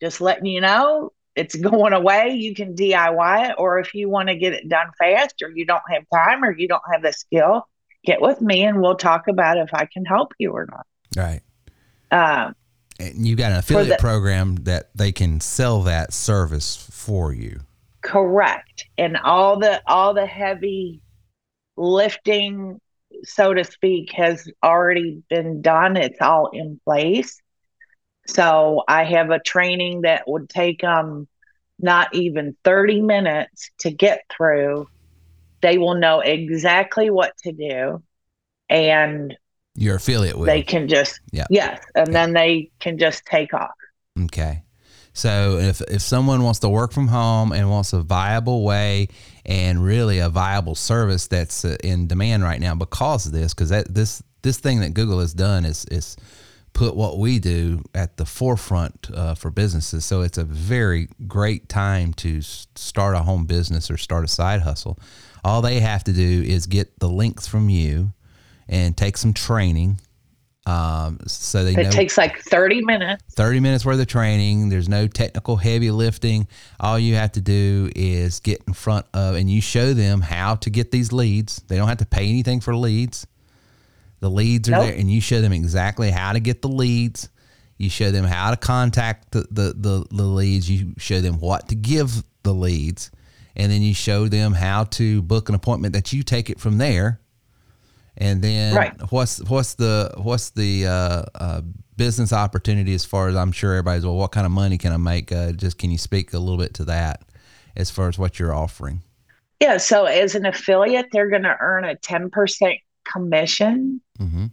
just 0.00 0.20
letting 0.20 0.46
you 0.46 0.60
know 0.60 1.12
it's 1.34 1.54
going 1.54 1.92
away. 1.92 2.30
You 2.30 2.54
can 2.54 2.74
DIY 2.74 3.50
it, 3.50 3.54
or 3.58 3.78
if 3.78 3.94
you 3.94 4.08
want 4.08 4.28
to 4.28 4.36
get 4.36 4.52
it 4.54 4.68
done 4.68 4.88
fast, 4.98 5.36
or 5.42 5.50
you 5.50 5.64
don't 5.66 5.82
have 5.90 6.02
time, 6.12 6.42
or 6.44 6.50
you 6.56 6.66
don't 6.68 6.82
have 6.92 7.02
the 7.02 7.12
skill, 7.12 7.66
get 8.04 8.20
with 8.20 8.40
me 8.40 8.64
and 8.64 8.80
we'll 8.80 8.96
talk 8.96 9.28
about 9.28 9.56
if 9.58 9.72
I 9.74 9.86
can 9.92 10.04
help 10.04 10.32
you 10.38 10.50
or 10.52 10.66
not. 10.70 10.86
Right. 11.16 11.40
Um, 12.10 12.54
And 12.98 13.26
you 13.26 13.36
got 13.36 13.52
an 13.52 13.58
affiliate 13.58 13.88
the- 13.98 14.02
program 14.02 14.56
that 14.64 14.90
they 14.96 15.12
can 15.12 15.40
sell 15.40 15.82
that 15.82 16.12
service 16.12 16.76
for 16.76 17.32
you. 17.32 17.60
correct, 18.00 18.86
and 18.96 19.16
all 19.18 19.58
the 19.58 19.82
all 19.86 20.14
the 20.14 20.24
heavy 20.26 21.00
lifting, 21.76 22.80
so 23.24 23.54
to 23.54 23.64
speak, 23.64 24.12
has 24.12 24.48
already 24.64 25.22
been 25.28 25.62
done. 25.62 25.96
It's 25.96 26.20
all 26.20 26.50
in 26.52 26.80
place. 26.84 27.40
So 28.28 28.84
I 28.86 29.04
have 29.04 29.30
a 29.30 29.40
training 29.40 30.02
that 30.02 30.24
would 30.26 30.48
take 30.48 30.82
them 30.82 31.26
not 31.80 32.14
even 32.14 32.56
30 32.64 33.00
minutes 33.02 33.70
to 33.80 33.90
get 33.90 34.22
through. 34.34 34.88
They 35.60 35.78
will 35.78 35.94
know 35.94 36.20
exactly 36.20 37.10
what 37.10 37.36
to 37.44 37.52
do 37.52 38.02
and 38.68 39.36
Your 39.74 39.96
affiliate 39.96 40.36
will. 40.36 40.44
they 40.44 40.62
can 40.62 40.88
just, 40.88 41.20
Yeah. 41.32 41.46
yes, 41.50 41.80
and 41.94 42.14
then 42.14 42.32
they 42.32 42.70
can 42.80 42.98
just 42.98 43.24
take 43.24 43.54
off. 43.54 43.70
Okay. 44.24 44.62
So 45.14 45.58
if 45.58 45.80
if 45.80 46.00
someone 46.02 46.44
wants 46.44 46.60
to 46.60 46.68
work 46.68 46.92
from 46.92 47.08
home 47.08 47.50
and 47.50 47.68
wants 47.68 47.92
a 47.92 48.02
viable 48.02 48.62
way 48.62 49.08
and 49.44 49.82
really 49.82 50.20
a 50.20 50.28
viable 50.28 50.76
service 50.76 51.26
that's 51.26 51.64
uh, 51.64 51.76
in 51.82 52.06
demand 52.06 52.44
right 52.44 52.60
now 52.60 52.76
because 52.76 53.26
of 53.26 53.32
this, 53.32 53.52
because 53.52 53.70
that 53.70 53.92
this 53.92 54.22
this 54.42 54.58
thing 54.58 54.78
that 54.80 54.94
Google 54.94 55.18
has 55.18 55.34
done 55.34 55.64
is 55.64 55.86
is 55.86 56.16
put 56.78 56.94
what 56.94 57.18
we 57.18 57.40
do 57.40 57.82
at 57.92 58.18
the 58.18 58.24
forefront 58.24 59.10
uh, 59.12 59.34
for 59.34 59.50
businesses. 59.50 60.04
So 60.04 60.22
it's 60.22 60.38
a 60.38 60.44
very 60.44 61.08
great 61.26 61.68
time 61.68 62.14
to 62.14 62.40
start 62.40 63.16
a 63.16 63.18
home 63.18 63.46
business 63.46 63.90
or 63.90 63.96
start 63.96 64.24
a 64.24 64.28
side 64.28 64.60
hustle. 64.60 64.96
All 65.42 65.60
they 65.60 65.80
have 65.80 66.04
to 66.04 66.12
do 66.12 66.42
is 66.46 66.66
get 66.66 67.00
the 67.00 67.08
links 67.08 67.48
from 67.48 67.68
you 67.68 68.12
and 68.68 68.96
take 68.96 69.16
some 69.16 69.34
training. 69.34 70.00
Um, 70.66 71.18
so 71.26 71.64
they 71.64 71.72
It 71.72 71.82
know 71.82 71.90
takes 71.90 72.16
like 72.16 72.38
30 72.38 72.84
minutes. 72.84 73.24
30 73.34 73.58
minutes 73.58 73.84
worth 73.84 73.98
of 73.98 74.06
training. 74.06 74.68
There's 74.68 74.88
no 74.88 75.08
technical 75.08 75.56
heavy 75.56 75.90
lifting. 75.90 76.46
All 76.78 76.96
you 76.96 77.16
have 77.16 77.32
to 77.32 77.40
do 77.40 77.90
is 77.96 78.38
get 78.38 78.62
in 78.68 78.72
front 78.72 79.04
of 79.12 79.34
and 79.34 79.50
you 79.50 79.60
show 79.60 79.94
them 79.94 80.20
how 80.20 80.54
to 80.56 80.70
get 80.70 80.92
these 80.92 81.12
leads. 81.12 81.60
They 81.66 81.76
don't 81.76 81.88
have 81.88 81.98
to 81.98 82.06
pay 82.06 82.28
anything 82.28 82.60
for 82.60 82.76
leads. 82.76 83.26
The 84.20 84.30
leads 84.30 84.68
are 84.68 84.72
Nope. 84.72 84.82
there 84.84 84.94
and 84.94 85.10
you 85.10 85.20
show 85.20 85.40
them 85.40 85.52
exactly 85.52 86.10
how 86.10 86.32
to 86.32 86.40
get 86.40 86.62
the 86.62 86.68
leads. 86.68 87.28
You 87.76 87.88
show 87.88 88.10
them 88.10 88.24
how 88.24 88.50
to 88.50 88.56
contact 88.56 89.30
the, 89.30 89.46
the, 89.50 89.74
the, 89.76 90.04
the 90.10 90.24
leads. 90.24 90.68
You 90.68 90.94
show 90.98 91.20
them 91.20 91.38
what 91.38 91.68
to 91.68 91.74
give 91.76 92.24
the 92.42 92.52
leads. 92.52 93.10
And 93.54 93.70
then 93.70 93.82
you 93.82 93.94
show 93.94 94.26
them 94.28 94.52
how 94.52 94.84
to 94.84 95.22
book 95.22 95.48
an 95.48 95.54
appointment 95.54 95.94
that 95.94 96.12
you 96.12 96.22
take 96.22 96.50
it 96.50 96.58
from 96.60 96.78
there. 96.78 97.20
And 98.16 98.42
then 98.42 98.74
Right. 98.74 99.12
what's 99.12 99.38
what's 99.44 99.74
the 99.74 100.12
what's 100.16 100.50
the 100.50 100.86
uh, 100.88 101.22
uh, 101.36 101.60
business 101.96 102.32
opportunity 102.32 102.92
as 102.94 103.04
far 103.04 103.28
as 103.28 103.36
I'm 103.36 103.52
sure 103.52 103.72
everybody's 103.74 104.04
well, 104.04 104.16
what 104.16 104.32
kind 104.32 104.44
of 104.44 104.50
money 104.50 104.76
can 104.76 104.92
I 104.92 104.96
make? 104.96 105.30
Uh, 105.30 105.52
just 105.52 105.78
can 105.78 105.92
you 105.92 105.98
speak 105.98 106.32
a 106.32 106.38
little 106.40 106.58
bit 106.58 106.74
to 106.74 106.84
that 106.86 107.22
as 107.76 107.90
far 107.90 108.08
as 108.08 108.18
what 108.18 108.40
you're 108.40 108.52
offering? 108.54 109.02
Yeah. 109.60 109.76
So 109.76 110.06
as 110.06 110.34
an 110.34 110.46
affiliate, 110.46 111.06
they're 111.12 111.30
going 111.30 111.44
to 111.44 111.56
earn 111.60 111.84
a 111.84 111.94
10% 111.94 112.80
commission 113.12 114.00
Mm-hmm. 114.18 114.46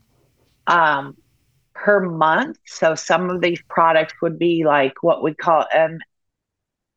um, 0.68 1.18
per 1.74 2.00
month. 2.00 2.58
So 2.66 2.96
some 2.96 3.30
of 3.30 3.42
these 3.42 3.62
products 3.68 4.14
would 4.22 4.38
be 4.38 4.64
like 4.64 5.02
what 5.02 5.24
we 5.24 5.34
call 5.34 5.66
an 5.74 6.00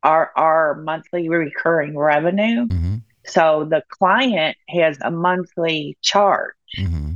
our 0.03 0.31
our 0.35 0.75
monthly 0.75 1.29
recurring 1.29 1.97
revenue. 1.97 2.67
Mm-hmm. 2.67 2.95
So 3.25 3.67
the 3.69 3.83
client 3.89 4.57
has 4.69 4.97
a 5.01 5.11
monthly 5.11 5.97
charge. 6.01 6.53
Mm-hmm. 6.77 7.13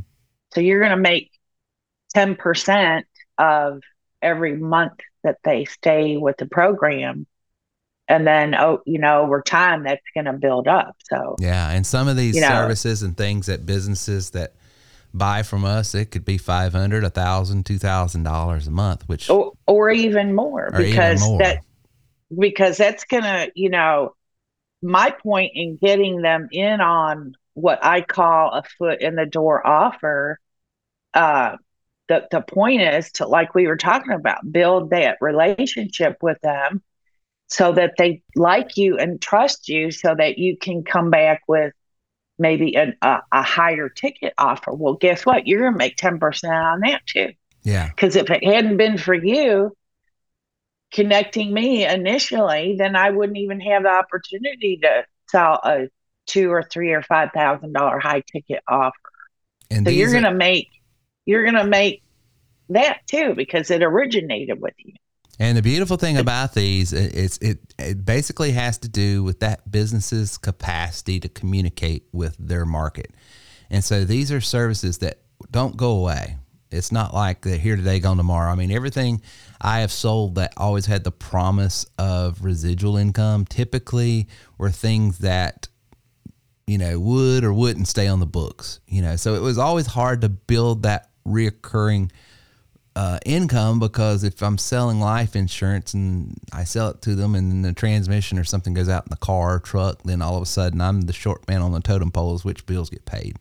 So 0.53 0.61
you're 0.61 0.79
going 0.79 0.91
to 0.91 0.97
make 0.97 1.31
10% 2.15 3.03
of 3.37 3.81
every 4.21 4.55
month 4.57 4.99
that 5.23 5.37
they 5.43 5.65
stay 5.65 6.17
with 6.17 6.37
the 6.37 6.45
program. 6.45 7.25
And 8.13 8.27
then, 8.27 8.53
oh, 8.53 8.81
you 8.85 8.99
know, 8.99 9.21
over 9.23 9.41
time, 9.41 9.83
that's 9.83 10.03
going 10.13 10.25
to 10.25 10.33
build 10.33 10.67
up. 10.67 10.95
So, 11.09 11.35
Yeah, 11.39 11.71
and 11.71 11.85
some 11.85 12.07
of 12.07 12.15
these 12.15 12.35
You 12.35 12.41
know- 12.41 12.49
services 12.49 13.01
and 13.01 13.17
things 13.17 13.47
that 13.47 13.65
businesses 13.65 14.29
that 14.31 14.53
buy 15.15 15.41
from 15.41 15.65
us, 15.65 15.95
it 15.95 16.11
could 16.11 16.23
be 16.23 16.37
five 16.37 16.73
hundred, 16.73 17.03
a 17.03 17.09
thousand, 17.09 17.65
two 17.65 17.79
thousand 17.79 18.21
dollars 18.23 18.67
a 18.67 18.71
month, 18.71 19.07
which 19.09 19.29
or, 19.31 19.53
or 19.65 19.89
even 19.89 20.35
more 20.35 20.69
Or 20.73 20.81
even 20.81 20.91
because 20.91 21.27
more. 21.27 21.39
that, 21.39 21.63
because 22.37 22.77
that's 22.77 23.03
going 23.05 23.23
to, 23.23 23.51
you 23.55 23.69
know, 23.69 24.13
my 24.83 25.09
point 25.09 25.53
in 25.55 25.77
getting 25.77 26.21
them 26.21 26.49
in 26.51 26.81
on 26.81 27.33
what 27.55 27.83
I 27.83 28.01
call 28.01 28.51
a 28.51 28.63
foot 28.77 29.01
in 29.01 29.15
the 29.15 29.25
door 29.25 29.65
offer, 29.65 30.39
uh, 31.15 31.57
the, 32.09 32.27
the 32.29 32.41
point 32.41 32.81
is 32.81 33.11
to, 33.13 33.27
like 33.27 33.55
we 33.55 33.65
were 33.65 33.77
talking 33.77 34.11
about, 34.13 34.51
build 34.51 34.91
that 34.91 35.17
relationship 35.21 36.17
with 36.21 36.39
them 36.41 36.81
so 37.53 37.71
that 37.71 37.93
they 37.99 38.23
like 38.35 38.77
you 38.77 38.97
and 38.97 39.21
trust 39.21 39.69
you 39.69 39.91
so 39.91 40.15
that 40.17 40.39
you 40.39 40.57
can 40.57 40.83
come 40.83 41.11
back 41.11 41.41
with 41.47 41.71
maybe 42.39 42.75
an, 42.75 42.95
a, 43.03 43.19
a 43.31 43.43
higher 43.43 43.89
ticket 43.89 44.33
offer. 44.39 44.73
Well, 44.73 44.95
guess 44.95 45.23
what? 45.23 45.45
You're 45.45 45.59
going 45.61 45.73
to 45.73 45.77
make 45.77 45.95
10% 45.95 46.19
on 46.49 46.79
that 46.79 47.05
too. 47.05 47.29
yeah, 47.61 47.89
Because 47.89 48.15
if 48.15 48.31
it 48.31 48.43
hadn't 48.43 48.77
been 48.77 48.97
for 48.97 49.13
you 49.13 49.71
connecting 50.91 51.53
me 51.53 51.85
initially, 51.85 52.75
then 52.79 52.95
I 52.95 53.11
wouldn't 53.11 53.37
even 53.37 53.59
have 53.61 53.83
the 53.83 53.89
opportunity 53.89 54.79
to 54.81 55.05
sell 55.29 55.59
a 55.63 55.89
two 56.25 56.49
or 56.51 56.63
three 56.63 56.91
or 56.93 57.03
five 57.03 57.29
thousand 57.35 57.73
dollar 57.73 57.99
high 57.99 58.23
ticket 58.31 58.63
offer. 58.67 58.93
and 59.69 59.85
So 59.85 59.91
you're 59.91 60.09
are- 60.09 60.13
gonna 60.13 60.33
make 60.33 60.69
you're 61.25 61.45
gonna 61.45 61.67
make 61.67 62.01
that 62.69 62.99
too 63.07 63.33
because 63.35 63.69
it 63.69 63.83
originated 63.83 64.59
with 64.59 64.73
you. 64.79 64.93
And 65.39 65.57
the 65.57 65.61
beautiful 65.61 65.97
thing 65.97 66.17
about 66.17 66.53
these, 66.53 66.93
it's 66.93 67.37
it, 67.39 67.59
it 67.79 68.05
basically 68.05 68.51
has 68.51 68.77
to 68.79 68.87
do 68.87 69.23
with 69.23 69.39
that 69.39 69.69
business's 69.71 70.37
capacity 70.37 71.19
to 71.19 71.29
communicate 71.29 72.07
with 72.11 72.35
their 72.37 72.65
market. 72.65 73.11
And 73.69 73.83
so 73.83 74.05
these 74.05 74.31
are 74.31 74.41
services 74.41 74.99
that 74.99 75.19
don't 75.49 75.75
go 75.75 75.91
away. 75.91 76.37
It's 76.69 76.91
not 76.91 77.13
like 77.13 77.41
they're 77.41 77.57
here 77.57 77.75
today, 77.75 77.99
gone 77.99 78.17
tomorrow. 78.17 78.51
I 78.51 78.55
mean, 78.55 78.71
everything 78.71 79.21
I 79.61 79.79
have 79.79 79.91
sold 79.91 80.35
that 80.35 80.53
always 80.57 80.85
had 80.85 81.03
the 81.03 81.11
promise 81.11 81.85
of 81.97 82.43
residual 82.43 82.97
income 82.97 83.45
typically 83.45 84.27
were 84.57 84.71
things 84.71 85.19
that 85.19 85.67
you 86.65 86.77
know 86.77 86.99
would 86.99 87.43
or 87.43 87.53
wouldn't 87.53 87.87
stay 87.87 88.07
on 88.07 88.19
the 88.19 88.25
books. 88.25 88.79
You 88.87 89.01
know, 89.01 89.15
so 89.15 89.35
it 89.35 89.41
was 89.41 89.57
always 89.57 89.87
hard 89.87 90.21
to 90.21 90.29
build 90.29 90.83
that 90.83 91.09
reoccurring 91.27 92.11
uh, 92.95 93.19
income 93.25 93.79
because 93.79 94.23
if 94.23 94.41
I'm 94.43 94.57
selling 94.57 94.99
life 94.99 95.35
insurance 95.35 95.93
and 95.93 96.37
I 96.51 96.63
sell 96.63 96.89
it 96.89 97.01
to 97.03 97.15
them 97.15 97.35
and 97.35 97.51
then 97.51 97.61
the 97.63 97.73
transmission 97.73 98.37
or 98.37 98.43
something 98.43 98.73
goes 98.73 98.89
out 98.89 99.05
in 99.05 99.09
the 99.09 99.17
car 99.17 99.55
or 99.55 99.59
truck, 99.59 100.03
then 100.03 100.21
all 100.21 100.35
of 100.35 100.43
a 100.43 100.47
sudden 100.47 100.79
I'm 100.81 101.01
the 101.01 101.13
short 101.13 101.47
man 101.47 101.61
on 101.61 101.71
the 101.71 101.79
totem 101.79 102.11
poles, 102.11 102.45
which 102.45 102.65
bills 102.65 102.89
get 102.89 103.05
paid 103.05 103.37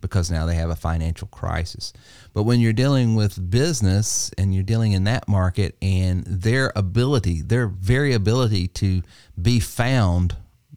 because 0.00 0.30
now 0.30 0.46
they 0.46 0.54
have 0.54 0.70
a 0.70 0.76
financial 0.76 1.28
crisis. 1.28 1.92
But 2.34 2.42
when 2.42 2.60
you're 2.60 2.72
dealing 2.72 3.14
with 3.14 3.50
business 3.50 4.30
and 4.36 4.54
you're 4.54 4.62
dealing 4.62 4.92
in 4.92 5.04
that 5.04 5.28
market 5.28 5.76
and 5.80 6.24
their 6.24 6.72
ability, 6.76 7.42
their 7.42 7.66
variability 7.66 8.68
to 8.68 9.02
be 9.40 9.60
found 9.60 10.36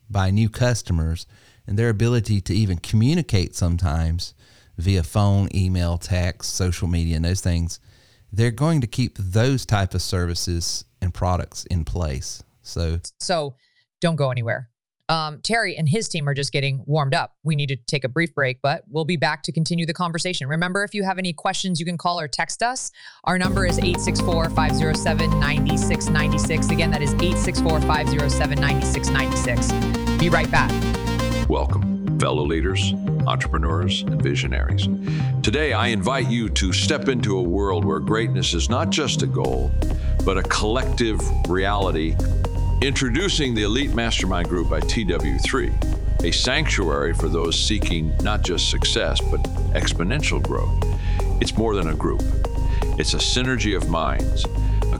by 0.09 0.31
new 0.31 0.49
customers 0.49 1.27
and 1.67 1.77
their 1.77 1.89
ability 1.89 2.41
to 2.41 2.53
even 2.53 2.77
communicate 2.77 3.55
sometimes 3.55 4.33
via 4.77 5.03
phone, 5.03 5.49
email, 5.53 5.97
text, 5.97 6.55
social 6.55 6.87
media, 6.87 7.15
and 7.15 7.25
those 7.25 7.41
things, 7.41 7.79
they're 8.31 8.51
going 8.51 8.81
to 8.81 8.87
keep 8.87 9.17
those 9.17 9.65
type 9.65 9.93
of 9.93 10.01
services 10.01 10.85
and 11.01 11.13
products 11.13 11.65
in 11.65 11.85
place. 11.85 12.43
So, 12.61 12.99
So 13.19 13.55
don't 14.01 14.15
go 14.15 14.31
anywhere. 14.31 14.69
Um, 15.09 15.41
Terry 15.41 15.75
and 15.75 15.89
his 15.89 16.07
team 16.07 16.29
are 16.29 16.35
just 16.35 16.51
getting 16.51 16.83
warmed 16.85 17.15
up. 17.15 17.35
We 17.43 17.55
need 17.55 17.69
to 17.69 17.75
take 17.75 18.03
a 18.03 18.07
brief 18.09 18.35
break, 18.35 18.61
but 18.61 18.83
we'll 18.87 19.05
be 19.05 19.17
back 19.17 19.41
to 19.43 19.51
continue 19.51 19.87
the 19.87 19.93
conversation. 19.93 20.47
Remember, 20.47 20.83
if 20.83 20.93
you 20.93 21.03
have 21.03 21.17
any 21.17 21.33
questions, 21.33 21.79
you 21.79 21.85
can 21.85 21.97
call 21.97 22.19
or 22.19 22.27
text 22.27 22.61
us. 22.61 22.91
Our 23.23 23.39
number 23.39 23.65
is 23.65 23.79
864 23.79 24.51
507 24.51 25.39
9696. 25.39 26.69
Again, 26.69 26.91
that 26.91 27.01
is 27.01 27.15
864 27.15 27.81
507 27.81 28.59
9696. 28.61 30.19
Be 30.19 30.29
right 30.29 30.51
back. 30.51 30.69
Welcome, 31.49 32.19
fellow 32.19 32.45
leaders, 32.45 32.93
entrepreneurs, 33.29 34.01
and 34.01 34.21
visionaries. 34.21 34.87
Today, 35.43 35.73
I 35.73 35.87
invite 35.87 36.29
you 36.29 36.49
to 36.49 36.73
step 36.73 37.07
into 37.07 37.37
a 37.37 37.41
world 37.41 37.85
where 37.85 37.99
greatness 37.99 38.53
is 38.53 38.69
not 38.69 38.89
just 38.89 39.21
a 39.21 39.27
goal, 39.27 39.71
but 40.25 40.37
a 40.37 40.43
collective 40.43 41.21
reality. 41.47 42.15
Introducing 42.81 43.53
the 43.53 43.63
Elite 43.63 43.93
Mastermind 43.93 44.49
Group 44.49 44.69
by 44.69 44.79
TW3, 44.81 46.23
a 46.23 46.31
sanctuary 46.31 47.13
for 47.13 47.29
those 47.29 47.57
seeking 47.57 48.15
not 48.23 48.41
just 48.41 48.69
success, 48.69 49.21
but 49.21 49.41
exponential 49.73 50.41
growth. 50.41 50.83
It's 51.39 51.55
more 51.55 51.75
than 51.75 51.89
a 51.89 51.95
group, 51.95 52.23
it's 52.97 53.13
a 53.13 53.17
synergy 53.17 53.77
of 53.77 53.89
minds, 53.89 54.45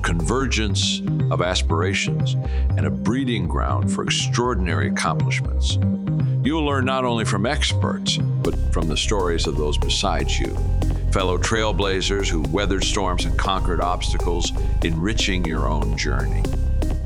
convergence 0.02 1.02
of 1.32 1.42
aspirations, 1.42 2.36
and 2.78 2.86
a 2.86 2.90
breeding 2.90 3.48
ground 3.48 3.92
for 3.92 4.04
extraordinary 4.04 4.88
accomplishments. 4.88 5.78
You'll 6.44 6.66
learn 6.66 6.86
not 6.86 7.06
only 7.06 7.26
from 7.26 7.46
experts, 7.46 8.18
but 8.18 8.56
from 8.72 8.88
the 8.88 8.98
stories 8.98 9.46
of 9.46 9.58
those 9.58 9.78
beside 9.78 10.30
you, 10.32 10.56
fellow 11.12 11.38
trailblazers 11.38 12.28
who 12.28 12.42
weathered 12.44 12.84
storms 12.84 13.26
and 13.26 13.38
conquered 13.38 13.82
obstacles, 13.82 14.52
enriching 14.84 15.44
your 15.46 15.68
own 15.68 15.98
journey. 15.98 16.44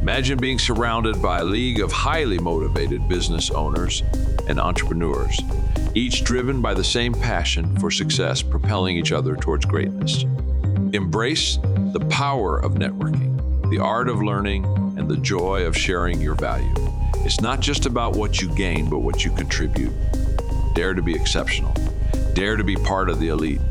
Imagine 0.02 0.38
being 0.38 0.60
surrounded 0.60 1.22
by 1.22 1.40
a 1.40 1.46
league 1.46 1.80
of 1.80 1.92
highly 1.92 2.38
motivated 2.38 3.08
business 3.08 3.50
owners 3.50 4.04
and 4.48 4.60
entrepreneurs, 4.60 5.40
each 5.96 6.24
driven 6.24 6.62
by 6.62 6.74
the 6.74 6.84
same 6.84 7.14
passion 7.14 7.78
for 7.80 7.90
success, 7.90 8.42
propelling 8.42 8.98
each 8.98 9.12
other 9.12 9.36
towards 9.36 9.66
greatness. 9.66 10.26
Embrace 10.94 11.58
the 11.92 12.06
power 12.10 12.58
of 12.58 12.74
networking, 12.74 13.70
the 13.70 13.80
art 13.80 14.10
of 14.10 14.22
learning, 14.22 14.66
and 14.98 15.10
the 15.10 15.18
joy 15.18 15.66
of 15.66 15.78
sharing 15.78 16.22
your 16.22 16.36
value. 16.36 16.74
It's 17.26 17.42
not 17.42 17.60
just 17.60 17.86
about 17.86 18.16
what 18.16 18.42
you 18.42 18.54
gain, 18.56 18.90
but 18.90 19.00
what 19.00 19.24
you 19.24 19.32
contribute. 19.32 19.94
Dare 20.74 20.94
to 20.94 21.02
be 21.02 21.16
exceptional. 21.16 21.74
Dare 22.34 22.58
to 22.58 22.64
be 22.64 22.76
part 22.76 23.10
of 23.10 23.20
the 23.20 23.30
elite. 23.30 23.62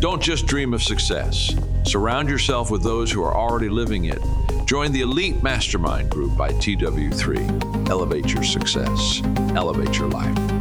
Don't 0.00 0.22
just 0.22 0.46
dream 0.46 0.74
of 0.74 0.82
success. 0.82 1.54
Surround 1.84 2.28
yourself 2.28 2.70
with 2.70 2.82
those 2.82 3.10
who 3.10 3.22
are 3.22 3.36
already 3.36 3.68
living 3.68 4.06
it. 4.06 4.18
Join 4.66 4.92
the 4.92 5.02
Elite 5.02 5.42
Mastermind 5.42 6.10
Group 6.10 6.36
by 6.36 6.50
TW3. 6.50 7.88
Elevate 7.88 8.32
your 8.32 8.42
success, 8.42 9.22
elevate 9.54 9.96
your 9.96 10.08
life. 10.08 10.55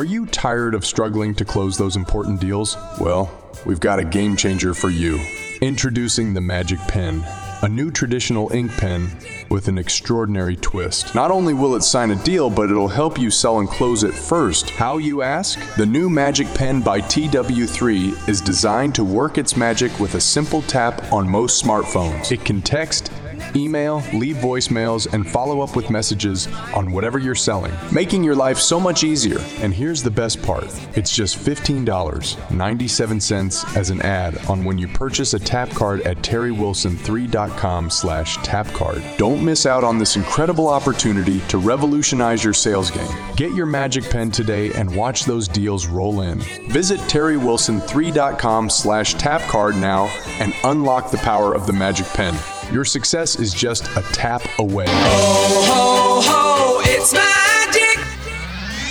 Are 0.00 0.04
you 0.04 0.24
tired 0.24 0.74
of 0.74 0.86
struggling 0.86 1.34
to 1.34 1.44
close 1.44 1.76
those 1.76 1.94
important 1.94 2.40
deals? 2.40 2.74
Well, 2.98 3.30
we've 3.66 3.80
got 3.80 3.98
a 3.98 4.04
game 4.04 4.34
changer 4.34 4.72
for 4.72 4.88
you. 4.88 5.20
Introducing 5.60 6.32
the 6.32 6.40
Magic 6.40 6.78
Pen, 6.88 7.22
a 7.60 7.68
new 7.68 7.90
traditional 7.90 8.50
ink 8.50 8.72
pen 8.78 9.10
with 9.50 9.68
an 9.68 9.76
extraordinary 9.76 10.56
twist. 10.56 11.14
Not 11.14 11.30
only 11.30 11.52
will 11.52 11.74
it 11.74 11.82
sign 11.82 12.12
a 12.12 12.22
deal, 12.24 12.48
but 12.48 12.70
it'll 12.70 12.88
help 12.88 13.18
you 13.18 13.30
sell 13.30 13.58
and 13.58 13.68
close 13.68 14.02
it 14.02 14.14
first. 14.14 14.70
How, 14.70 14.96
you 14.96 15.20
ask? 15.20 15.58
The 15.76 15.84
new 15.84 16.08
Magic 16.08 16.46
Pen 16.54 16.80
by 16.80 17.02
TW3 17.02 18.26
is 18.26 18.40
designed 18.40 18.94
to 18.94 19.04
work 19.04 19.36
its 19.36 19.54
magic 19.54 20.00
with 20.00 20.14
a 20.14 20.20
simple 20.20 20.62
tap 20.62 21.12
on 21.12 21.28
most 21.28 21.62
smartphones. 21.62 22.32
It 22.32 22.42
can 22.42 22.62
text, 22.62 23.12
email, 23.56 24.02
leave 24.14 24.36
voicemails, 24.36 25.12
and 25.12 25.28
follow 25.28 25.60
up 25.60 25.76
with 25.76 25.90
messages 25.90 26.46
on 26.74 26.92
whatever 26.92 27.18
you're 27.18 27.34
selling, 27.34 27.74
making 27.92 28.24
your 28.24 28.34
life 28.34 28.56
so 28.58 28.80
much 28.80 29.04
easier. 29.04 29.38
And 29.58 29.74
here's 29.74 30.02
the 30.02 30.10
best 30.10 30.42
part 30.42 30.64
it's 30.96 31.14
just 31.14 31.36
$15.97 31.38 33.76
as 33.76 33.90
an 33.90 34.00
ad 34.02 34.38
on 34.46 34.64
when 34.64 34.78
you 34.78 34.88
purchase 34.88 35.34
a 35.34 35.38
tap 35.38 35.68
card 35.70 36.00
at 36.02 36.16
terrywilson3.com 36.18 37.90
slash 37.90 38.36
tapcard. 38.38 39.16
Don't 39.16 39.44
miss 39.44 39.66
out 39.66 39.84
on 39.84 39.98
this 39.98 40.16
incredible 40.16 40.68
opportunity 40.68 41.40
to 41.48 41.58
revolutionize 41.58 42.44
your 42.44 42.54
sales 42.54 42.90
game. 42.90 43.08
Get 43.36 43.54
your 43.54 43.66
magic 43.66 44.08
pen 44.10 44.30
today 44.30 44.72
and 44.72 44.94
watch 44.94 45.24
those 45.24 45.48
deals 45.48 45.86
roll 45.86 46.20
in. 46.22 46.38
Visit 46.68 47.00
terrywilson3.com 47.00 48.70
slash 48.70 49.14
tapcard 49.16 49.80
now 49.80 50.06
and 50.38 50.54
unlock 50.64 51.10
the 51.10 51.18
power 51.18 51.54
of 51.54 51.66
the 51.66 51.72
magic 51.72 52.06
pen. 52.08 52.34
Your 52.72 52.84
success 52.84 53.36
is 53.36 53.52
just 53.52 53.88
a 53.96 54.02
tap 54.12 54.42
away. 54.60 54.84
Oh, 54.88 55.62
ho, 55.66 56.20
ho, 56.22 56.80
it's 56.84 57.12
magic. 57.12 57.98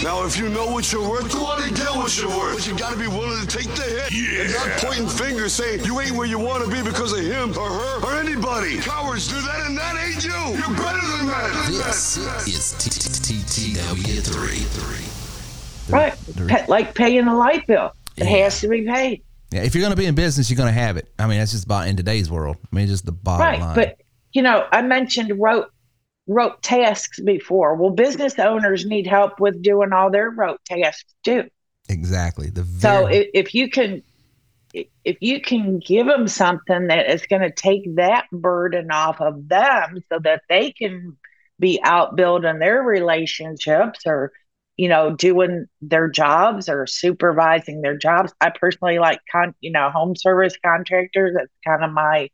Now, 0.04 0.26
if 0.26 0.38
you 0.38 0.50
know 0.50 0.66
what 0.66 0.92
you're 0.92 1.10
worth, 1.10 1.32
go 1.32 1.48
out 1.48 1.62
and 1.62 1.74
get 1.74 1.96
what 1.96 2.18
you're 2.20 2.28
worth. 2.30 2.56
But 2.56 2.68
you 2.68 2.78
gotta 2.78 2.98
be 2.98 3.08
willing 3.08 3.40
to 3.40 3.48
take 3.48 3.74
the 3.76 3.84
hit. 3.84 4.12
Yeah. 4.12 4.42
And 4.44 4.52
not 4.54 4.70
pointing 4.80 5.08
fingers 5.08 5.54
saying 5.54 5.86
you 5.86 6.02
ain't 6.02 6.12
where 6.12 6.28
you 6.28 6.38
wanna 6.40 6.68
be 6.68 6.82
because 6.82 7.14
of 7.14 7.20
him 7.20 7.58
or 7.58 7.70
her 7.70 8.04
or 8.06 8.16
anybody. 8.20 8.80
Cowards 8.80 9.30
do 9.30 9.40
that 9.42 9.66
and 9.68 9.78
that 9.78 9.96
ain't 9.96 10.26
you. 10.26 10.32
You're 10.32 10.76
better 10.76 11.00
than 11.18 11.28
that. 11.28 11.68
This 11.72 12.18
is 12.48 12.74
TTW3. 12.80 14.66
Right. 15.90 16.68
Like 16.68 16.96
paying 16.96 17.28
a 17.28 17.36
light 17.36 17.66
bill. 17.66 17.94
It 18.18 18.26
has 18.26 18.60
to 18.60 18.68
be 18.68 18.86
paid. 18.86 19.24
Yeah, 19.52 19.64
if 19.64 19.74
you're 19.74 19.82
going 19.82 19.92
to 19.92 19.98
be 19.98 20.06
in 20.06 20.16
business, 20.16 20.50
you're 20.50 20.58
going 20.58 20.74
to 20.74 20.80
have 20.80 20.98
it. 20.98 21.12
I 21.18 21.28
mean, 21.28 21.40
that's 21.40 21.52
just 21.52 21.66
about 21.66 21.88
in 21.88 21.96
today's 21.96 22.30
world. 22.30 22.58
I 22.72 22.76
mean, 22.76 22.88
just 22.88 23.06
the 23.06 23.12
bottom 23.12 23.46
right. 23.46 23.60
line. 23.60 23.76
But 23.76 23.98
you 24.32 24.42
know, 24.42 24.68
I 24.72 24.82
mentioned 24.82 25.32
rote 25.40 25.72
rote 26.28 26.62
tasks 26.62 27.20
before. 27.20 27.76
Well, 27.76 27.90
business 27.90 28.38
owners 28.38 28.86
need 28.86 29.08
help 29.08 29.40
with 29.40 29.62
doing 29.62 29.92
all 29.92 30.12
their 30.12 30.30
rote 30.30 30.64
tasks 30.66 31.14
too. 31.24 31.50
exactly. 31.90 32.50
The 32.50 32.64
So 32.64 33.08
if, 33.08 33.28
if 33.34 33.56
you 33.56 33.70
can 33.70 34.04
if 34.74 35.18
you 35.20 35.42
can 35.42 35.80
give 35.80 36.06
them 36.06 36.28
something 36.28 36.88
that 36.88 37.10
is 37.10 37.26
going 37.26 37.42
to 37.42 37.52
take 37.52 37.96
that 37.96 38.26
burden 38.32 38.92
off 38.92 39.20
of 39.20 39.48
them 39.48 40.04
so 40.10 40.20
that 40.20 40.44
they 40.48 40.72
can 40.72 41.18
be 41.60 41.80
out 41.84 42.16
building 42.16 42.60
their 42.60 42.84
relationships 42.84 44.02
or 44.06 44.32
you 44.80 44.88
know 44.88 45.14
doing 45.14 45.66
their 45.82 46.08
jobs 46.10 46.70
or 46.70 46.88
supervising 46.88 47.82
their 47.82 47.98
jobs 47.98 48.32
i 48.40 48.50
personally 48.50 48.98
like 48.98 49.20
con 49.30 49.54
you 49.60 49.72
know 49.72 49.90
home 49.90 50.16
service 50.16 50.56
contractors 50.66 51.36
that's 51.36 51.52
kind 51.68 51.84
of 51.84 51.92
my 51.92 52.30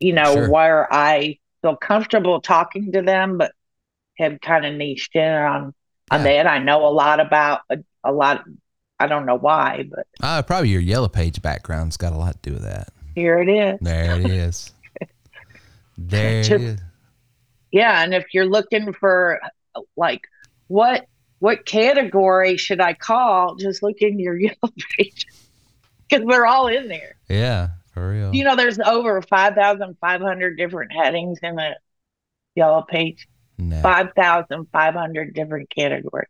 you 0.00 0.12
know 0.12 0.34
Sure. 0.34 0.50
where 0.50 0.92
i 0.92 1.38
feel 1.62 1.76
comfortable 1.76 2.40
talking 2.40 2.90
to 2.90 3.02
them 3.02 3.38
but 3.38 3.52
have 4.18 4.40
kind 4.40 4.66
of 4.66 4.74
niched 4.74 5.14
in 5.14 5.32
on 5.32 5.72
on 6.10 6.24
that 6.24 6.46
i 6.48 6.58
know 6.58 6.84
a 6.86 6.90
lot 6.90 7.20
about 7.20 7.60
a, 7.70 7.76
a 8.02 8.10
lot 8.12 8.42
i 8.98 9.06
don't 9.06 9.26
know 9.26 9.38
why 9.38 9.84
but 9.88 10.06
uh, 10.24 10.42
probably 10.42 10.70
your 10.70 10.80
yellow 10.80 11.08
page 11.08 11.40
background's 11.40 11.96
got 11.96 12.12
a 12.12 12.16
lot 12.16 12.32
to 12.42 12.50
do 12.50 12.54
with 12.54 12.64
that. 12.64 12.88
here 13.14 13.38
it 13.38 13.48
is 13.48 13.78
There 13.80 14.18
it 14.20 14.26
is. 14.26 14.72
there 15.98 16.40
it 16.40 16.50
is. 16.50 16.80
Yeah, 17.70 18.02
and 18.02 18.12
if 18.14 18.24
you're 18.32 18.46
looking 18.48 18.92
for 18.92 19.40
like 19.96 20.22
what 20.68 21.06
what 21.38 21.66
category 21.66 22.56
should 22.56 22.80
I 22.80 22.94
call, 22.94 23.56
just 23.56 23.82
look 23.82 23.98
in 24.00 24.18
your 24.18 24.36
yellow 24.40 24.72
page 24.98 25.26
because 26.08 26.24
we're 26.24 26.46
all 26.46 26.68
in 26.68 26.88
there. 26.88 27.16
Yeah, 27.28 27.68
for 27.92 28.10
real. 28.10 28.34
You 28.34 28.44
know, 28.44 28.56
there's 28.56 28.78
over 28.78 29.20
five 29.22 29.54
thousand 29.54 29.96
five 30.00 30.20
hundred 30.20 30.56
different 30.56 30.92
headings 30.92 31.38
in 31.42 31.56
the 31.56 31.76
yellow 32.54 32.82
page. 32.82 33.28
No. 33.58 33.80
5,500 33.80 35.34
different 35.34 35.70
categories. 35.70 36.28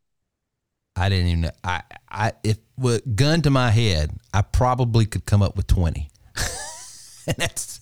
I 0.95 1.09
didn't 1.09 1.26
even 1.26 1.41
know. 1.43 1.51
I, 1.64 1.82
I, 2.11 2.32
if 2.45 2.59
with 2.78 3.16
gun 3.16 3.43
to 3.43 3.51
my 3.51 3.70
head, 3.70 4.12
I 4.32 4.43
probably 4.43 5.07
could 5.07 5.26
come 5.26 5.43
up 5.43 5.57
with 5.57 5.66
20. 5.66 6.09
and 7.26 7.37
that's, 7.37 7.80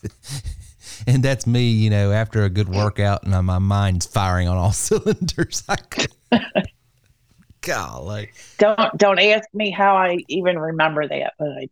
and 1.07 1.23
that's 1.23 1.47
me, 1.47 1.69
you 1.69 1.91
know, 1.91 2.11
after 2.11 2.43
a 2.43 2.51
good 2.51 2.69
workout 2.69 3.25
and 3.25 3.47
my 3.47 3.59
mind's 3.59 4.07
firing 4.07 4.49
on 4.49 4.57
all 4.57 4.73
cylinders. 4.73 5.63
I 5.69 5.77
could, 5.77 6.11
golly. 7.65 8.31
Don't 8.59 8.97
don't 8.97 9.19
ask 9.19 9.49
me 9.55 9.71
how 9.71 9.97
I 9.97 10.19
even 10.29 10.59
remember 10.59 11.07
that, 11.07 11.35
but 11.39 11.49
I 11.49 11.61
do. 11.61 11.69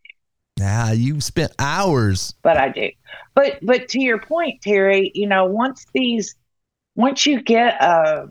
Nah, 0.58 0.90
you 0.92 1.20
spent 1.20 1.52
hours. 1.58 2.34
But 2.42 2.56
I 2.56 2.68
do. 2.68 2.90
But 3.34 3.58
but 3.62 3.88
to 3.88 4.00
your 4.00 4.20
point, 4.20 4.60
Terry, 4.62 5.10
you 5.14 5.26
know, 5.26 5.46
once 5.46 5.86
these, 5.92 6.34
once 6.94 7.26
you 7.26 7.42
get 7.42 7.80
uh, 7.80 8.26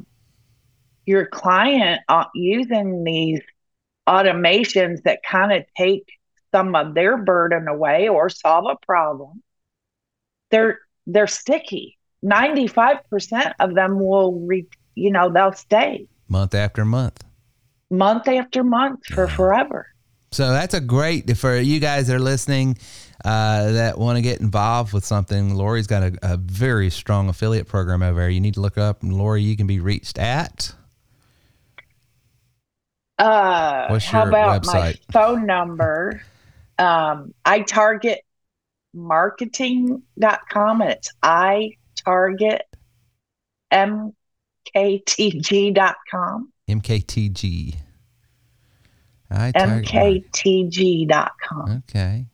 your 1.05 1.25
client 1.25 2.01
uh, 2.07 2.25
using 2.36 3.03
these 3.03 3.41
automations 4.07 5.03
that 5.03 5.23
kind 5.23 5.51
of 5.51 5.65
take 5.77 6.05
some 6.51 6.75
of 6.75 6.93
their 6.93 7.17
burden 7.17 7.67
away 7.67 8.07
or 8.07 8.29
solve 8.29 8.65
a 8.69 8.86
problem, 8.86 9.41
they're 10.51 10.79
they're 11.07 11.27
sticky. 11.27 11.97
Ninety 12.21 12.67
five 12.67 12.97
percent 13.09 13.55
of 13.59 13.73
them 13.73 13.99
will, 13.99 14.39
re, 14.41 14.67
you 14.93 15.11
know, 15.11 15.32
they'll 15.32 15.53
stay 15.53 16.07
month 16.32 16.55
after 16.55 16.86
month 16.86 17.23
month 17.91 18.27
after 18.27 18.63
month 18.63 19.05
for 19.05 19.27
forever. 19.27 19.88
So 20.32 20.49
that's 20.49 20.73
a 20.73 20.79
great 20.79 21.36
for 21.38 21.57
you 21.57 21.79
guys 21.79 22.07
that 22.07 22.15
are 22.15 22.19
listening 22.19 22.77
uh, 23.25 23.73
that 23.73 23.99
want 23.99 24.15
to 24.15 24.21
get 24.21 24.39
involved 24.39 24.93
with 24.93 25.05
something. 25.05 25.55
Laurie's 25.55 25.88
got 25.88 26.03
a, 26.03 26.17
a, 26.23 26.38
very 26.38 26.89
strong 26.89 27.27
affiliate 27.27 27.67
program 27.67 28.01
over 28.01 28.21
there. 28.21 28.29
You 28.29 28.39
need 28.39 28.53
to 28.53 28.61
look 28.61 28.77
up, 28.77 29.03
and 29.03 29.13
Laurie, 29.13 29.43
you 29.43 29.57
can 29.57 29.67
be 29.67 29.82
reached 29.82 30.17
at. 30.17 30.73
Uh, 33.19 33.88
What's 33.89 34.05
how 34.05 34.21
your 34.21 34.29
about 34.29 34.63
website? 34.63 34.73
my 34.73 34.95
phone 35.11 35.45
number? 35.45 36.23
Um, 36.79 37.34
iTarget 37.45 38.19
marketing.com 38.93 40.82
and 40.82 40.91
it's 40.91 41.11
I 41.21 41.71
target 42.03 42.63
mktg.com. 44.76 46.51
MKTG. 46.69 47.76
I 49.30 49.51
mktg.com. 49.53 51.03
Okay. 51.89 52.26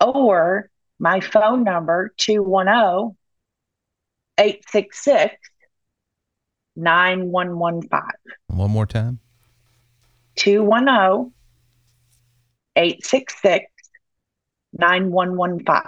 Or 0.00 0.70
my 0.98 1.20
phone 1.20 1.64
number 1.64 2.12
210 2.18 3.16
866 4.38 5.36
9115. 6.76 8.00
One 8.48 8.70
more 8.70 8.86
time. 8.86 9.18
210 10.36 11.32
866 12.76 13.66
9115. 14.72 15.82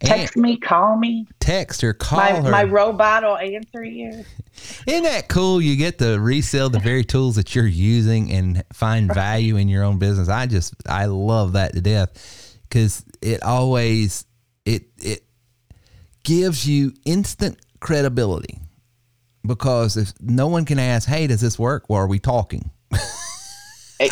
Text 0.00 0.36
me, 0.36 0.56
call 0.58 0.96
me. 0.96 1.26
Text 1.40 1.82
or 1.82 1.94
call 1.94 2.18
My, 2.18 2.32
her. 2.32 2.50
my 2.50 2.64
robot 2.64 3.22
will 3.22 3.38
answer 3.38 3.82
you. 3.82 4.24
Isn't 4.86 5.04
that 5.04 5.28
cool? 5.28 5.60
You 5.60 5.76
get 5.76 5.98
to 5.98 6.18
resell 6.18 6.68
the 6.68 6.78
very 6.78 7.04
tools 7.04 7.36
that 7.36 7.54
you're 7.54 7.66
using 7.66 8.30
and 8.30 8.62
find 8.72 9.12
value 9.12 9.56
in 9.56 9.68
your 9.68 9.84
own 9.84 9.98
business. 9.98 10.28
I 10.28 10.46
just 10.46 10.74
I 10.88 11.06
love 11.06 11.54
that 11.54 11.74
to 11.74 11.80
death 11.80 12.58
because 12.62 13.04
it 13.22 13.42
always 13.42 14.24
it 14.64 14.84
it 15.02 15.24
gives 16.24 16.66
you 16.66 16.92
instant 17.04 17.58
credibility 17.80 18.58
because 19.46 19.96
if 19.96 20.12
no 20.20 20.48
one 20.48 20.64
can 20.64 20.78
ask, 20.78 21.08
"Hey, 21.08 21.26
does 21.26 21.40
this 21.40 21.58
work?" 21.58 21.86
Well, 21.88 22.00
are 22.00 22.06
we 22.06 22.18
talking? 22.18 22.70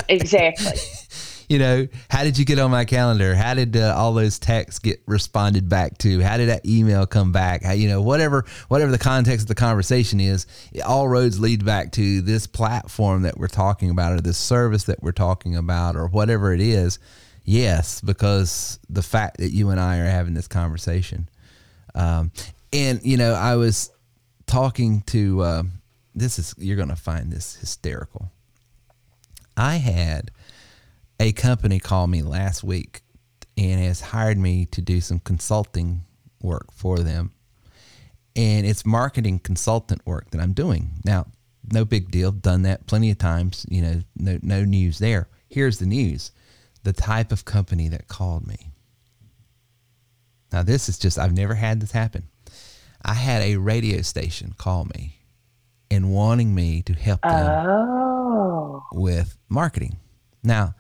Exactly. 0.08 0.72
you 1.54 1.60
know, 1.60 1.86
how 2.10 2.24
did 2.24 2.36
you 2.36 2.44
get 2.44 2.58
on 2.58 2.72
my 2.72 2.84
calendar? 2.84 3.32
How 3.36 3.54
did 3.54 3.76
uh, 3.76 3.94
all 3.96 4.12
those 4.12 4.40
texts 4.40 4.80
get 4.80 5.00
responded 5.06 5.68
back 5.68 5.96
to? 5.98 6.20
How 6.20 6.36
did 6.36 6.48
that 6.48 6.66
email 6.66 7.06
come 7.06 7.30
back? 7.30 7.62
How, 7.62 7.70
you 7.70 7.88
know, 7.88 8.02
whatever 8.02 8.44
whatever 8.66 8.90
the 8.90 8.98
context 8.98 9.44
of 9.44 9.48
the 9.48 9.54
conversation 9.54 10.18
is, 10.18 10.48
all 10.84 11.06
roads 11.06 11.38
lead 11.38 11.64
back 11.64 11.92
to 11.92 12.22
this 12.22 12.48
platform 12.48 13.22
that 13.22 13.38
we're 13.38 13.46
talking 13.46 13.88
about, 13.88 14.14
or 14.14 14.20
this 14.20 14.36
service 14.36 14.82
that 14.84 15.00
we're 15.00 15.12
talking 15.12 15.54
about, 15.54 15.94
or 15.94 16.08
whatever 16.08 16.52
it 16.52 16.60
is. 16.60 16.98
Yes, 17.44 18.00
because 18.00 18.80
the 18.90 19.02
fact 19.02 19.36
that 19.36 19.50
you 19.50 19.70
and 19.70 19.78
I 19.78 19.98
are 19.98 20.06
having 20.06 20.34
this 20.34 20.48
conversation, 20.48 21.28
um, 21.94 22.32
and 22.72 23.00
you 23.04 23.16
know, 23.16 23.32
I 23.32 23.54
was 23.54 23.92
talking 24.46 25.02
to. 25.02 25.40
Uh, 25.40 25.62
this 26.16 26.40
is 26.40 26.52
you're 26.58 26.84
to 26.84 26.96
find 26.96 27.30
this 27.30 27.54
hysterical. 27.54 28.32
I 29.56 29.76
had 29.76 30.32
a 31.20 31.32
company 31.32 31.78
called 31.78 32.10
me 32.10 32.22
last 32.22 32.64
week 32.64 33.02
and 33.56 33.80
has 33.80 34.00
hired 34.00 34.38
me 34.38 34.66
to 34.66 34.80
do 34.82 35.00
some 35.00 35.20
consulting 35.20 36.02
work 36.42 36.72
for 36.72 36.98
them. 36.98 37.32
And 38.36 38.66
it's 38.66 38.84
marketing 38.84 39.38
consultant 39.38 40.04
work 40.06 40.30
that 40.30 40.40
I'm 40.40 40.52
doing. 40.54 40.90
Now, 41.04 41.26
no 41.72 41.84
big 41.84 42.10
deal. 42.10 42.32
Done 42.32 42.62
that 42.62 42.86
plenty 42.86 43.10
of 43.10 43.18
times. 43.18 43.64
You 43.68 43.82
know, 43.82 44.00
no, 44.16 44.38
no 44.42 44.64
news 44.64 44.98
there. 44.98 45.28
Here's 45.48 45.78
the 45.78 45.86
news 45.86 46.32
the 46.82 46.92
type 46.92 47.32
of 47.32 47.44
company 47.46 47.88
that 47.88 48.08
called 48.08 48.46
me. 48.46 48.70
Now, 50.52 50.62
this 50.62 50.88
is 50.88 50.98
just, 50.98 51.18
I've 51.18 51.32
never 51.32 51.54
had 51.54 51.80
this 51.80 51.92
happen. 51.92 52.24
I 53.02 53.14
had 53.14 53.42
a 53.42 53.56
radio 53.56 54.02
station 54.02 54.54
call 54.58 54.84
me 54.94 55.18
and 55.90 56.12
wanting 56.12 56.54
me 56.54 56.82
to 56.82 56.92
help 56.92 57.22
them 57.22 57.66
Oh. 57.66 58.82
with 58.92 59.36
marketing. 59.48 59.96
Now, 60.42 60.74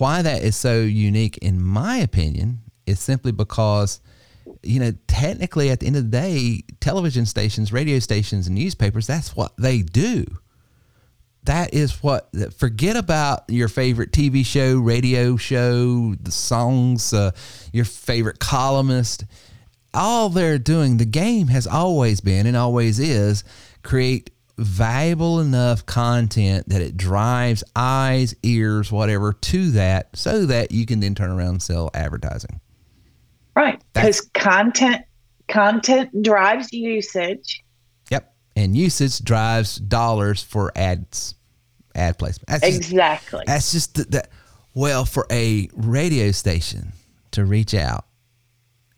why 0.00 0.22
that 0.22 0.42
is 0.42 0.56
so 0.56 0.80
unique, 0.80 1.38
in 1.38 1.62
my 1.62 1.98
opinion, 1.98 2.60
is 2.86 2.98
simply 3.00 3.32
because, 3.32 4.00
you 4.62 4.80
know, 4.80 4.92
technically 5.06 5.70
at 5.70 5.80
the 5.80 5.86
end 5.86 5.96
of 5.96 6.10
the 6.10 6.10
day, 6.10 6.62
television 6.80 7.26
stations, 7.26 7.72
radio 7.72 7.98
stations, 7.98 8.46
and 8.46 8.56
newspapers, 8.56 9.06
that's 9.06 9.36
what 9.36 9.56
they 9.56 9.82
do. 9.82 10.24
That 11.44 11.72
is 11.72 12.02
what, 12.02 12.28
forget 12.58 12.96
about 12.96 13.44
your 13.48 13.68
favorite 13.68 14.12
TV 14.12 14.44
show, 14.44 14.78
radio 14.78 15.36
show, 15.36 16.14
the 16.14 16.30
songs, 16.30 17.12
uh, 17.12 17.30
your 17.72 17.86
favorite 17.86 18.38
columnist. 18.38 19.24
All 19.94 20.28
they're 20.28 20.58
doing, 20.58 20.98
the 20.98 21.06
game 21.06 21.48
has 21.48 21.66
always 21.66 22.20
been 22.20 22.46
and 22.46 22.56
always 22.56 22.98
is 22.98 23.42
create 23.82 24.30
valuable 24.60 25.40
enough 25.40 25.86
content 25.86 26.68
that 26.68 26.82
it 26.82 26.96
drives 26.96 27.64
eyes, 27.74 28.34
ears, 28.42 28.92
whatever 28.92 29.32
to 29.32 29.70
that 29.72 30.14
so 30.14 30.44
that 30.46 30.70
you 30.70 30.84
can 30.86 31.00
then 31.00 31.14
turn 31.14 31.30
around 31.30 31.48
and 31.48 31.62
sell 31.62 31.90
advertising. 31.94 32.60
Right. 33.56 33.82
Because 33.94 34.20
content 34.34 35.04
content 35.48 36.22
drives 36.22 36.72
usage. 36.72 37.62
Yep. 38.10 38.32
And 38.54 38.76
usage 38.76 39.24
drives 39.24 39.76
dollars 39.76 40.42
for 40.42 40.70
ads, 40.76 41.34
ad 41.94 42.18
placement. 42.18 42.48
That's 42.48 42.66
just- 42.76 42.90
Exactly. 42.90 43.44
that's 43.46 43.72
just 43.72 43.94
the, 43.94 44.04
that. 44.04 44.28
Well, 44.74 45.04
for 45.04 45.26
a 45.32 45.68
radio 45.74 46.30
station 46.30 46.92
to 47.32 47.44
reach 47.44 47.74
out. 47.74 48.04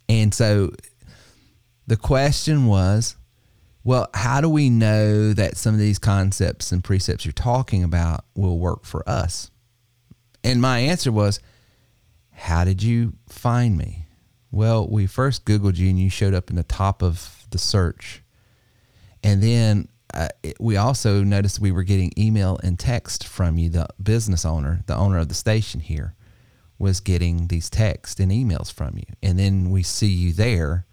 And 0.09 0.35
so 0.35 0.73
the 1.87 1.97
question 1.97 2.67
was, 2.67 3.17
well, 3.85 4.09
how 4.15 4.41
do 4.41 4.49
we 4.49 4.71
know 4.71 5.33
that 5.33 5.57
some 5.57 5.75
of 5.75 5.81
these 5.81 5.99
concepts 5.99 6.73
and 6.73 6.85
precepts 6.85 7.25
you're 7.25 7.33
talking 7.33 7.83
about 7.83 8.25
will 8.35 8.59
work 8.59 8.85
for 8.85 9.09
us? 9.09 9.51
And 10.45 10.61
my 10.61 10.81
answer 10.81 11.11
was, 11.11 11.41
how 12.31 12.65
did 12.65 12.83
you 12.83 13.15
find 13.29 13.77
me? 13.77 14.07
Well, 14.51 14.89
we 14.89 15.07
first 15.07 15.45
Googled 15.45 15.79
you 15.79 15.89
and 15.89 15.99
you 15.99 16.11
showed 16.11 16.35
up 16.35 16.51
in 16.51 16.57
the 16.57 16.63
top 16.63 17.03
of 17.03 17.47
the 17.51 17.59
search. 17.59 18.23
And 19.23 19.43
then 19.43 19.89
uh, 20.13 20.29
it, 20.43 20.57
we 20.61 20.77
also 20.77 21.23
noticed 21.23 21.61
we 21.61 21.73
were 21.73 21.85
getting 21.85 22.13
email 22.19 22.59
and 22.63 22.79
text 22.79 23.27
from 23.27 23.59
you. 23.59 23.69
The 23.69 23.87
business 24.03 24.45
owner, 24.45 24.83
the 24.87 24.97
owner 24.97 25.19
of 25.19 25.29
the 25.29 25.35
station 25.35 25.81
here, 25.81 26.15
was 26.79 27.01
getting 27.01 27.47
these 27.47 27.71
texts 27.71 28.21
and 28.21 28.31
emails 28.31 28.73
from 28.73 28.97
you. 28.97 29.15
And 29.23 29.39
then 29.39 29.71
we 29.71 29.83
see 29.83 30.09
you 30.09 30.33
there. 30.33 30.87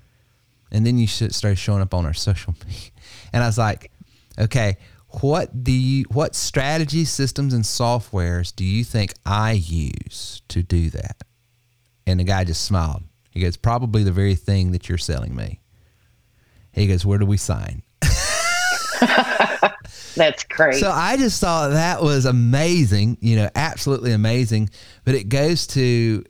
And 0.71 0.85
then 0.85 0.97
you 0.97 1.07
should 1.07 1.33
start 1.33 1.57
showing 1.57 1.81
up 1.81 1.93
on 1.93 2.05
our 2.05 2.13
social 2.13 2.53
media. 2.65 2.91
And 3.33 3.43
I 3.43 3.47
was 3.47 3.57
like, 3.57 3.91
okay, 4.37 4.77
what 5.21 5.63
do 5.63 5.71
you, 5.71 6.05
what 6.11 6.35
strategy 6.35 7.05
systems 7.05 7.53
and 7.53 7.63
softwares 7.63 8.55
do 8.55 8.63
you 8.63 8.83
think 8.83 9.13
I 9.25 9.53
use 9.53 10.41
to 10.49 10.61
do 10.61 10.89
that? 10.91 11.17
And 12.05 12.19
the 12.19 12.23
guy 12.23 12.43
just 12.43 12.63
smiled. 12.63 13.03
He 13.31 13.41
goes, 13.41 13.57
probably 13.57 14.03
the 14.03 14.11
very 14.11 14.35
thing 14.35 14.71
that 14.71 14.89
you're 14.89 14.97
selling 14.97 15.35
me. 15.35 15.61
He 16.71 16.87
goes, 16.87 17.05
where 17.05 17.17
do 17.17 17.25
we 17.25 17.37
sign? 17.37 17.83
That's 20.15 20.43
great. 20.43 20.75
So 20.75 20.91
I 20.91 21.17
just 21.17 21.39
thought 21.39 21.69
that 21.69 22.01
was 22.01 22.25
amazing, 22.25 23.17
you 23.21 23.35
know, 23.35 23.49
absolutely 23.55 24.11
amazing. 24.11 24.69
But 25.05 25.15
it 25.15 25.29
goes 25.29 25.67
to 25.67 26.23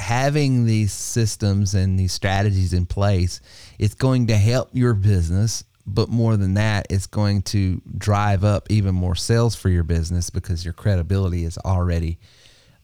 having 0.00 0.66
these 0.66 0.92
systems 0.92 1.74
and 1.74 1.98
these 1.98 2.12
strategies 2.12 2.72
in 2.72 2.86
place. 2.86 3.40
It's 3.78 3.94
going 3.94 4.26
to 4.28 4.36
help 4.36 4.70
your 4.72 4.94
business, 4.94 5.64
but 5.86 6.08
more 6.08 6.36
than 6.36 6.54
that, 6.54 6.86
it's 6.90 7.06
going 7.06 7.42
to 7.42 7.80
drive 7.96 8.42
up 8.42 8.70
even 8.70 8.94
more 8.94 9.14
sales 9.14 9.54
for 9.54 9.68
your 9.68 9.84
business 9.84 10.30
because 10.30 10.64
your 10.64 10.74
credibility 10.74 11.44
is 11.44 11.58
already 11.58 12.18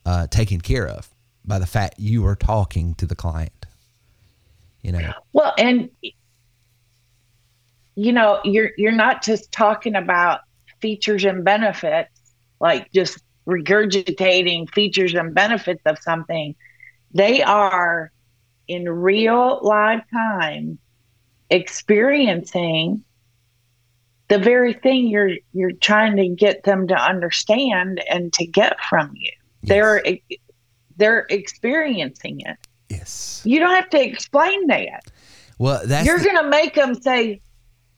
uh, 0.04 0.26
taken 0.28 0.60
care 0.60 0.86
of 0.86 1.08
by 1.44 1.58
the 1.58 1.66
fact 1.66 1.94
you 1.98 2.24
are 2.26 2.36
talking 2.36 2.94
to 2.94 3.06
the 3.06 3.16
client. 3.16 3.66
You 4.82 4.92
know. 4.92 5.12
Well, 5.32 5.52
and 5.58 5.90
you 7.96 8.12
know, 8.12 8.40
you're 8.44 8.70
you're 8.76 8.92
not 8.92 9.22
just 9.22 9.50
talking 9.50 9.96
about 9.96 10.40
features 10.80 11.24
and 11.24 11.44
benefits, 11.44 12.10
like 12.60 12.92
just 12.92 13.18
regurgitating 13.46 14.70
features 14.72 15.14
and 15.14 15.34
benefits 15.34 15.82
of 15.86 15.98
something. 15.98 16.54
They 17.16 17.42
are 17.42 18.12
in 18.68 18.88
real 18.88 19.60
live 19.62 20.02
time 20.12 20.78
experiencing 21.48 23.02
the 24.28 24.38
very 24.38 24.74
thing 24.74 25.06
you're 25.06 25.30
you're 25.52 25.72
trying 25.72 26.16
to 26.16 26.28
get 26.28 26.64
them 26.64 26.88
to 26.88 26.94
understand 26.94 28.02
and 28.10 28.32
to 28.34 28.44
get 28.44 28.78
from 28.80 29.12
you. 29.14 29.30
Yes. 29.62 29.68
They're 29.68 30.04
they're 30.98 31.26
experiencing 31.30 32.40
it. 32.40 32.56
Yes. 32.90 33.40
You 33.44 33.60
don't 33.60 33.74
have 33.74 33.88
to 33.90 34.02
explain 34.04 34.66
that. 34.66 35.10
Well, 35.58 35.82
that's 35.86 36.06
you're 36.06 36.18
the, 36.18 36.24
going 36.24 36.44
to 36.44 36.50
make 36.50 36.74
them 36.74 36.94
say, 36.94 37.40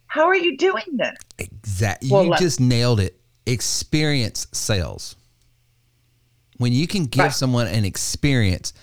"How 0.07 0.27
are 0.27 0.37
you 0.37 0.57
doing 0.57 0.85
this?" 0.93 1.17
Exactly. 1.39 2.09
Well, 2.11 2.25
you 2.25 2.37
just 2.37 2.61
nailed 2.61 3.01
it. 3.01 3.19
Experience 3.47 4.47
sales. 4.53 5.17
When 6.59 6.73
you 6.73 6.87
can 6.87 7.07
give 7.07 7.25
right. 7.25 7.33
someone 7.33 7.67
an 7.67 7.85
experience, 7.85 8.75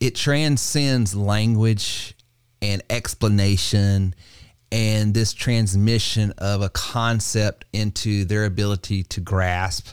it 0.00 0.14
transcends 0.14 1.14
language 1.14 2.14
and 2.62 2.82
explanation 2.90 4.14
and 4.72 5.14
this 5.14 5.32
transmission 5.32 6.32
of 6.38 6.62
a 6.62 6.68
concept 6.68 7.64
into 7.72 8.24
their 8.24 8.44
ability 8.44 9.02
to 9.04 9.20
grasp 9.20 9.88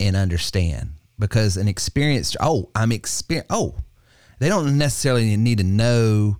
and 0.00 0.16
understand. 0.16 0.94
Because 1.18 1.56
an 1.56 1.68
experienced 1.68 2.36
oh 2.40 2.68
i'm 2.74 2.90
exper 2.90 3.44
oh 3.48 3.76
they 4.40 4.48
don't 4.48 4.76
necessarily 4.76 5.36
need 5.36 5.58
to 5.58 5.64
know 5.64 6.36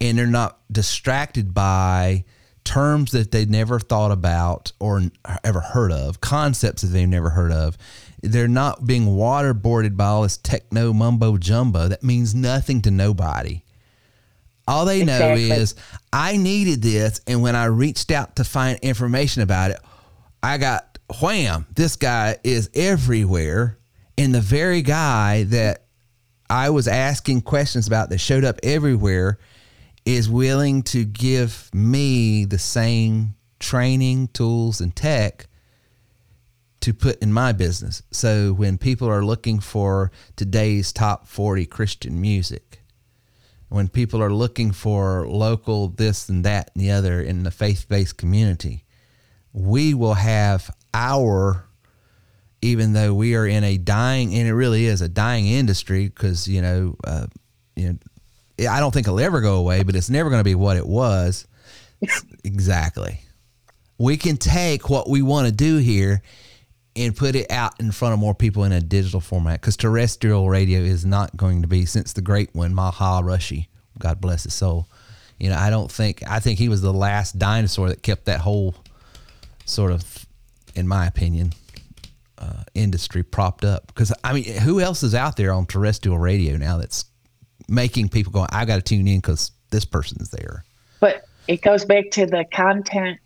and 0.00 0.16
they're 0.16 0.26
not 0.26 0.60
distracted 0.72 1.52
by 1.52 2.24
terms 2.64 3.12
that 3.12 3.30
they 3.30 3.44
never 3.44 3.78
thought 3.78 4.10
about 4.10 4.72
or 4.80 5.02
ever 5.42 5.60
heard 5.60 5.92
of 5.92 6.22
concepts 6.22 6.80
that 6.80 6.88
they've 6.88 7.08
never 7.08 7.30
heard 7.30 7.52
of 7.52 7.76
they're 8.24 8.48
not 8.48 8.86
being 8.86 9.06
waterboarded 9.06 9.96
by 9.96 10.06
all 10.06 10.22
this 10.22 10.36
techno 10.36 10.92
mumbo 10.92 11.36
jumbo 11.36 11.88
that 11.88 12.02
means 12.02 12.34
nothing 12.34 12.82
to 12.82 12.90
nobody 12.90 13.64
all 14.66 14.84
they 14.84 15.02
exactly. 15.02 15.48
know 15.48 15.54
is 15.56 15.74
I 16.12 16.36
needed 16.36 16.82
this, 16.82 17.20
and 17.26 17.42
when 17.42 17.54
I 17.54 17.66
reached 17.66 18.10
out 18.10 18.36
to 18.36 18.44
find 18.44 18.78
information 18.80 19.42
about 19.42 19.70
it, 19.70 19.80
I 20.42 20.58
got 20.58 20.98
wham. 21.20 21.66
This 21.74 21.96
guy 21.96 22.38
is 22.42 22.70
everywhere, 22.74 23.78
and 24.16 24.34
the 24.34 24.40
very 24.40 24.82
guy 24.82 25.44
that 25.44 25.84
I 26.48 26.70
was 26.70 26.88
asking 26.88 27.42
questions 27.42 27.86
about 27.86 28.10
that 28.10 28.18
showed 28.18 28.44
up 28.44 28.58
everywhere 28.62 29.38
is 30.06 30.28
willing 30.30 30.82
to 30.82 31.04
give 31.04 31.70
me 31.74 32.44
the 32.44 32.58
same 32.58 33.34
training, 33.58 34.28
tools, 34.28 34.80
and 34.80 34.94
tech 34.94 35.46
to 36.84 36.92
put 36.92 37.22
in 37.22 37.32
my 37.32 37.50
business. 37.50 38.02
So 38.10 38.52
when 38.52 38.76
people 38.76 39.08
are 39.08 39.24
looking 39.24 39.58
for 39.58 40.12
today's 40.36 40.92
top 40.92 41.26
40 41.26 41.64
Christian 41.64 42.20
music, 42.20 42.82
when 43.70 43.88
people 43.88 44.22
are 44.22 44.30
looking 44.30 44.70
for 44.70 45.26
local 45.26 45.88
this 45.88 46.28
and 46.28 46.44
that 46.44 46.70
and 46.74 46.84
the 46.84 46.90
other 46.90 47.22
in 47.22 47.42
the 47.42 47.50
faith 47.50 47.88
based 47.88 48.18
community, 48.18 48.84
we 49.54 49.94
will 49.94 50.12
have 50.12 50.70
our, 50.92 51.64
even 52.60 52.92
though 52.92 53.14
we 53.14 53.34
are 53.34 53.46
in 53.46 53.64
a 53.64 53.78
dying, 53.78 54.34
and 54.34 54.46
it 54.46 54.52
really 54.52 54.84
is 54.84 55.00
a 55.00 55.08
dying 55.08 55.46
industry 55.46 56.08
because, 56.08 56.46
you 56.46 56.60
know, 56.60 56.96
uh, 57.04 57.26
you 57.76 57.98
know, 58.58 58.68
I 58.70 58.78
don't 58.78 58.92
think 58.92 59.06
it'll 59.06 59.20
ever 59.20 59.40
go 59.40 59.54
away, 59.54 59.84
but 59.84 59.96
it's 59.96 60.10
never 60.10 60.28
going 60.28 60.40
to 60.40 60.44
be 60.44 60.54
what 60.54 60.76
it 60.76 60.86
was. 60.86 61.46
exactly. 62.44 63.22
We 63.96 64.18
can 64.18 64.36
take 64.36 64.90
what 64.90 65.08
we 65.08 65.22
want 65.22 65.46
to 65.46 65.52
do 65.52 65.78
here 65.78 66.20
and 66.96 67.16
put 67.16 67.34
it 67.34 67.50
out 67.50 67.78
in 67.80 67.90
front 67.90 68.14
of 68.14 68.20
more 68.20 68.34
people 68.34 68.64
in 68.64 68.72
a 68.72 68.80
digital 68.80 69.20
format 69.20 69.60
because 69.60 69.76
terrestrial 69.76 70.48
radio 70.48 70.80
is 70.80 71.04
not 71.04 71.36
going 71.36 71.62
to 71.62 71.68
be 71.68 71.84
since 71.84 72.12
the 72.12 72.22
great 72.22 72.54
one 72.54 72.74
Maha 72.74 73.22
Rushie 73.22 73.68
god 73.98 74.20
bless 74.20 74.44
his 74.44 74.54
soul. 74.54 74.86
You 75.38 75.50
know 75.50 75.56
i 75.56 75.70
don't 75.70 75.90
think 75.90 76.22
i 76.28 76.38
think 76.38 76.58
he 76.58 76.68
was 76.68 76.80
the 76.80 76.92
last 76.92 77.38
dinosaur 77.38 77.88
that 77.88 78.02
kept 78.02 78.26
that 78.26 78.40
whole 78.40 78.74
sort 79.64 79.92
of 79.92 80.26
in 80.74 80.86
my 80.86 81.06
opinion 81.06 81.52
uh, 82.38 82.62
industry 82.74 83.22
propped 83.22 83.64
up. 83.64 83.86
Because 83.88 84.12
i 84.22 84.32
mean 84.32 84.44
who 84.44 84.80
else 84.80 85.02
is 85.02 85.14
out 85.14 85.36
there 85.36 85.52
on 85.52 85.66
terrestrial 85.66 86.18
radio 86.18 86.56
now 86.56 86.78
that's 86.78 87.06
making 87.68 88.08
people 88.08 88.32
go 88.32 88.46
i 88.50 88.64
got 88.64 88.76
to 88.76 88.82
tune 88.82 89.08
in 89.08 89.18
because 89.18 89.50
this 89.74 89.84
person's 89.84 90.30
there. 90.30 90.64
But 91.00 91.24
it 91.48 91.60
goes 91.60 91.84
back 91.84 92.10
to 92.12 92.26
the 92.26 92.44
content 92.52 93.18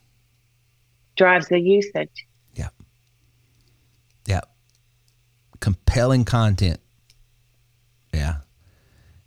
drives 1.17 1.49
the 1.49 1.61
usage 1.61 2.27
compelling 5.61 6.25
content. 6.25 6.81
Yeah. 8.13 8.37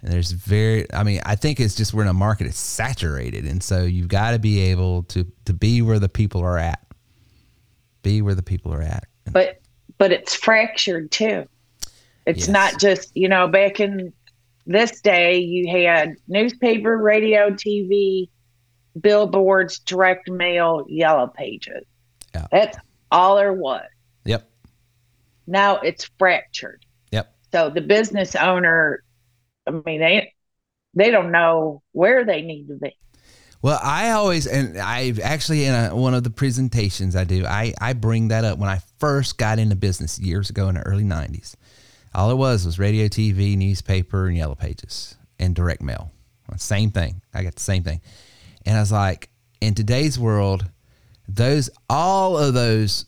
And 0.01 0.11
there's 0.11 0.31
very, 0.31 0.91
I 0.93 1.03
mean, 1.03 1.21
I 1.25 1.35
think 1.35 1.59
it's 1.59 1.75
just 1.75 1.93
we're 1.93 2.03
in 2.03 2.07
a 2.07 2.13
market 2.13 2.45
that's 2.45 2.59
saturated. 2.59 3.45
And 3.45 3.61
so 3.61 3.83
you've 3.83 4.07
got 4.07 4.31
to 4.31 4.39
be 4.39 4.59
able 4.59 5.03
to, 5.03 5.25
to 5.45 5.53
be 5.53 5.81
where 5.81 5.99
the 5.99 6.09
people 6.09 6.41
are 6.41 6.57
at. 6.57 6.83
Be 8.01 8.21
where 8.21 8.33
the 8.33 8.43
people 8.43 8.73
are 8.73 8.81
at. 8.81 9.05
But, 9.31 9.61
but 9.99 10.11
it's 10.11 10.33
fractured 10.33 11.11
too. 11.11 11.47
It's 12.25 12.41
yes. 12.41 12.49
not 12.49 12.79
just, 12.79 13.11
you 13.15 13.29
know, 13.29 13.47
back 13.47 13.79
in 13.79 14.11
this 14.65 15.01
day, 15.01 15.37
you 15.37 15.71
had 15.71 16.15
newspaper, 16.27 16.97
radio, 16.97 17.51
TV, 17.51 18.29
billboards, 18.99 19.79
direct 19.79 20.29
mail, 20.29 20.85
yellow 20.87 21.27
pages. 21.27 21.85
Yeah. 22.33 22.47
That's 22.51 22.77
all 23.11 23.35
there 23.35 23.53
was. 23.53 23.85
Now 25.47 25.77
it's 25.77 26.09
fractured. 26.17 26.85
Yep. 27.11 27.33
So 27.51 27.69
the 27.69 27.81
business 27.81 28.35
owner, 28.35 29.03
I 29.67 29.71
mean, 29.71 29.99
they 29.99 30.33
they 30.93 31.11
don't 31.11 31.31
know 31.31 31.81
where 31.91 32.25
they 32.25 32.41
need 32.41 32.67
to 32.67 32.75
be. 32.75 32.97
Well, 33.61 33.79
I 33.81 34.11
always, 34.11 34.47
and 34.47 34.77
I've 34.79 35.19
actually 35.19 35.65
in 35.65 35.75
a, 35.75 35.95
one 35.95 36.15
of 36.15 36.23
the 36.23 36.31
presentations 36.31 37.15
I 37.15 37.25
do, 37.25 37.45
I, 37.45 37.73
I 37.79 37.93
bring 37.93 38.29
that 38.29 38.43
up 38.43 38.57
when 38.57 38.69
I 38.69 38.81
first 38.97 39.37
got 39.37 39.59
into 39.59 39.75
business 39.75 40.17
years 40.17 40.49
ago 40.49 40.67
in 40.67 40.75
the 40.75 40.81
early 40.81 41.03
90s. 41.03 41.55
All 42.15 42.31
it 42.31 42.35
was 42.35 42.65
was 42.65 42.79
radio, 42.79 43.07
TV, 43.07 43.55
newspaper, 43.55 44.27
and 44.27 44.35
yellow 44.35 44.55
pages 44.55 45.15
and 45.39 45.55
direct 45.55 45.81
mail. 45.81 46.11
Same 46.57 46.91
thing. 46.91 47.21
I 47.33 47.43
got 47.43 47.55
the 47.55 47.61
same 47.61 47.83
thing. 47.83 48.01
And 48.65 48.75
I 48.75 48.81
was 48.81 48.91
like, 48.91 49.29
in 49.61 49.73
today's 49.73 50.19
world, 50.19 50.69
those, 51.27 51.69
all 51.89 52.37
of 52.37 52.53
those 52.53 53.05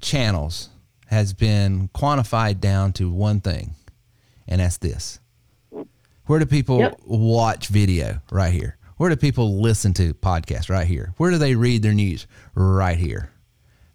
channels 0.00 0.70
has 1.08 1.32
been 1.32 1.88
quantified 1.88 2.60
down 2.60 2.92
to 2.92 3.10
one 3.10 3.40
thing, 3.40 3.74
and 4.46 4.60
that's 4.60 4.76
this. 4.76 5.20
Where 6.26 6.38
do 6.38 6.44
people 6.46 6.78
yep. 6.80 7.00
watch 7.06 7.68
video? 7.68 8.20
Right 8.30 8.52
here. 8.52 8.76
Where 8.98 9.08
do 9.08 9.16
people 9.16 9.62
listen 9.62 9.94
to 9.94 10.12
podcasts? 10.12 10.68
Right 10.68 10.86
here. 10.86 11.14
Where 11.16 11.30
do 11.30 11.38
they 11.38 11.54
read 11.54 11.82
their 11.82 11.94
news? 11.94 12.26
Right 12.54 12.98
here. 12.98 13.30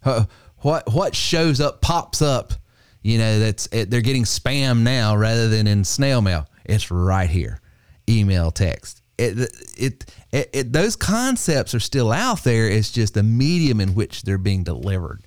what 0.02 0.92
what 0.92 1.14
shows 1.14 1.60
up 1.60 1.80
pops 1.80 2.20
up? 2.20 2.54
You 3.02 3.18
know 3.18 3.38
that's 3.38 3.68
it, 3.70 3.90
they're 3.90 4.00
getting 4.00 4.24
spam 4.24 4.80
now 4.80 5.14
rather 5.14 5.48
than 5.48 5.68
in 5.68 5.84
snail 5.84 6.20
mail. 6.20 6.48
It's 6.64 6.90
right 6.90 7.30
here. 7.30 7.60
Email, 8.08 8.50
text. 8.50 9.02
It, 9.16 9.48
it, 9.78 10.12
it, 10.32 10.50
it, 10.52 10.72
those 10.72 10.96
concepts 10.96 11.72
are 11.74 11.80
still 11.80 12.10
out 12.10 12.42
there. 12.42 12.68
It's 12.68 12.90
just 12.90 13.14
the 13.14 13.22
medium 13.22 13.80
in 13.80 13.94
which 13.94 14.22
they're 14.22 14.38
being 14.38 14.64
delivered 14.64 15.22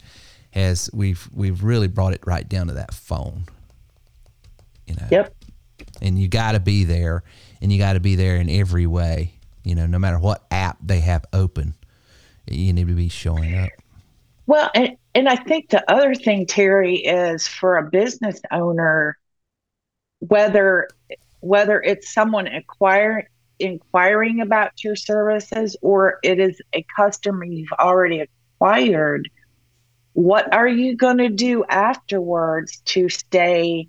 as 0.57 0.89
we've 0.91 1.29
we've 1.31 1.63
really 1.63 1.87
brought 1.87 2.13
it 2.13 2.21
right 2.25 2.49
down 2.49 2.67
to 2.67 2.73
that 2.73 2.93
phone. 2.93 3.45
You 4.87 4.95
know. 4.95 5.07
Yep. 5.11 5.33
And 6.01 6.19
you 6.19 6.27
got 6.27 6.53
to 6.53 6.59
be 6.59 6.83
there, 6.83 7.23
and 7.61 7.71
you 7.71 7.77
got 7.77 7.93
to 7.93 7.99
be 7.99 8.15
there 8.15 8.35
in 8.37 8.49
every 8.49 8.87
way. 8.87 9.33
You 9.63 9.75
know, 9.75 9.85
no 9.85 9.99
matter 9.99 10.17
what 10.17 10.45
app 10.49 10.77
they 10.81 10.99
have 11.01 11.25
open, 11.31 11.75
you 12.49 12.73
need 12.73 12.87
to 12.87 12.95
be 12.95 13.09
showing 13.09 13.55
up. 13.57 13.69
Well, 14.47 14.71
and 14.73 14.97
and 15.13 15.29
I 15.29 15.35
think 15.35 15.69
the 15.69 15.89
other 15.91 16.15
thing, 16.15 16.47
Terry, 16.47 16.95
is 16.95 17.47
for 17.47 17.77
a 17.77 17.83
business 17.83 18.41
owner, 18.51 19.17
whether 20.19 20.87
whether 21.41 21.79
it's 21.81 22.11
someone 22.11 22.47
acquire 22.47 23.29
inquiring 23.59 24.41
about 24.41 24.83
your 24.83 24.95
services 24.95 25.75
or 25.81 26.19
it 26.23 26.39
is 26.39 26.59
a 26.73 26.85
customer 26.95 27.43
you've 27.43 27.71
already 27.73 28.21
acquired 28.21 29.29
what 30.17 30.51
are 30.51 30.67
you 30.67 30.95
going 30.95 31.19
to 31.19 31.29
do 31.29 31.63
afterwards 31.65 32.81
to 32.85 33.07
stay 33.07 33.87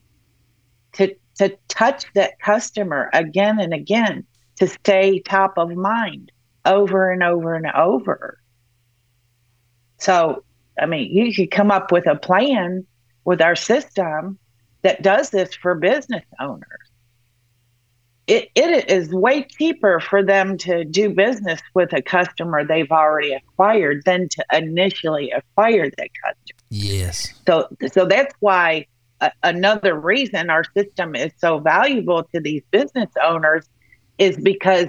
to 0.93 1.17
to 1.39 1.57
touch 1.69 2.05
that 2.15 2.39
customer 2.39 3.09
again 3.15 3.59
and 3.59 3.73
again 3.73 4.27
to 4.57 4.67
stay 4.69 5.21
top 5.21 5.55
of 5.57 5.71
mind 5.71 6.31
over 6.67 7.11
and 7.11 7.23
over 7.23 7.55
and 7.55 7.67
over. 7.75 8.39
So, 9.97 10.45
I 10.79 10.85
mean, 10.85 11.11
you 11.11 11.33
could 11.33 11.51
come 11.51 11.71
up 11.71 11.91
with 11.91 12.07
a 12.07 12.17
plan 12.17 12.87
with 13.25 13.41
our 13.41 13.57
system 13.57 14.39
that 14.83 15.01
does 15.01 15.31
this 15.31 15.55
for 15.55 15.77
business 15.77 16.27
owners. 16.39 16.88
It, 18.29 18.51
it 18.55 18.91
is 18.91 19.09
way 19.11 19.43
cheaper 19.43 20.01
for 20.01 20.23
them 20.23 20.59
to 20.59 20.85
do 20.85 21.09
business 21.09 21.61
with 21.75 21.95
a 21.95 22.03
customer 22.03 22.63
they've 22.63 22.91
already 22.93 23.33
acquired 23.33 24.03
than 24.05 24.29
to 24.29 24.45
initially 24.53 25.31
acquire 25.31 25.89
that 25.89 26.09
customer. 26.23 26.61
Yes. 26.69 27.33
So, 27.47 27.69
so 27.91 28.05
that's 28.05 28.35
why 28.41 28.87
uh, 29.23 29.31
another 29.43 29.99
reason 29.99 30.51
our 30.51 30.65
system 30.77 31.15
is 31.15 31.33
so 31.39 31.59
valuable 31.59 32.23
to 32.35 32.41
these 32.41 32.63
business 32.71 33.09
owners 33.23 33.67
is 34.19 34.37
because 34.37 34.89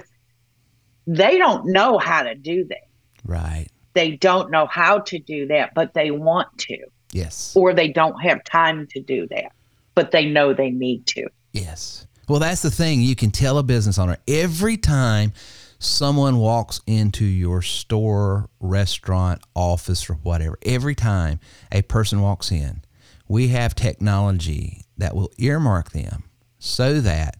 they 1.06 1.38
don't 1.38 1.66
know 1.66 1.96
how 1.96 2.22
to 2.22 2.34
do 2.34 2.64
that. 2.64 2.88
Right. 3.24 3.68
They 3.94 4.12
don't 4.12 4.50
know 4.50 4.66
how 4.66 4.98
to 4.98 5.18
do 5.18 5.46
that, 5.46 5.72
but 5.74 5.94
they 5.94 6.10
want 6.10 6.58
to, 6.58 6.78
Yes. 7.12 7.54
or 7.56 7.72
they 7.72 7.88
don't 7.88 8.20
have 8.22 8.44
time 8.44 8.86
to 8.88 9.00
do 9.00 9.26
that, 9.28 9.52
but 9.94 10.10
they 10.10 10.26
know 10.26 10.52
they 10.52 10.70
need 10.70 11.06
to. 11.06 11.26
Yes. 11.52 12.06
Well, 12.30 12.38
that's 12.38 12.62
the 12.62 12.70
thing. 12.70 13.00
You 13.00 13.16
can 13.16 13.32
tell 13.32 13.58
a 13.58 13.64
business 13.64 13.98
owner 13.98 14.16
every 14.28 14.76
time 14.76 15.32
someone 15.80 16.36
walks 16.36 16.80
into 16.86 17.24
your 17.24 17.60
store, 17.60 18.48
restaurant, 18.60 19.42
office, 19.56 20.08
or 20.08 20.14
whatever, 20.14 20.56
every 20.64 20.94
time 20.94 21.40
a 21.72 21.82
person 21.82 22.20
walks 22.20 22.52
in, 22.52 22.82
we 23.26 23.48
have 23.48 23.74
technology 23.74 24.84
that 24.96 25.16
will 25.16 25.32
earmark 25.38 25.90
them 25.90 26.22
so 26.60 27.00
that 27.00 27.38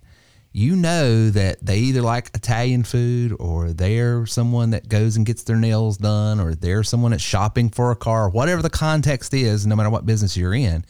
you 0.51 0.74
know 0.74 1.30
that 1.30 1.64
they 1.64 1.78
either 1.78 2.03
like 2.03 2.32
Italian 2.34 2.82
food 2.82 3.36
or 3.38 3.72
they're 3.72 4.26
someone 4.26 4.70
that 4.70 4.88
goes 4.88 5.16
and 5.16 5.24
gets 5.24 5.45
their 5.45 5.55
nails 5.55 5.99
done 5.99 6.41
or 6.41 6.57
they're 6.57 6.82
someone 6.82 7.12
that's 7.12 7.22
shopping 7.22 7.70
for 7.70 7.93
a 7.93 7.97
car, 7.97 8.28
whatever 8.28 8.61
the 8.61 8.68
context 8.68 9.34
is, 9.34 9.68
no 9.68 9.76
matter 9.76 9.88
what 9.88 10.05
business 10.05 10.36
you're 10.36 10.53
in, 10.53 10.84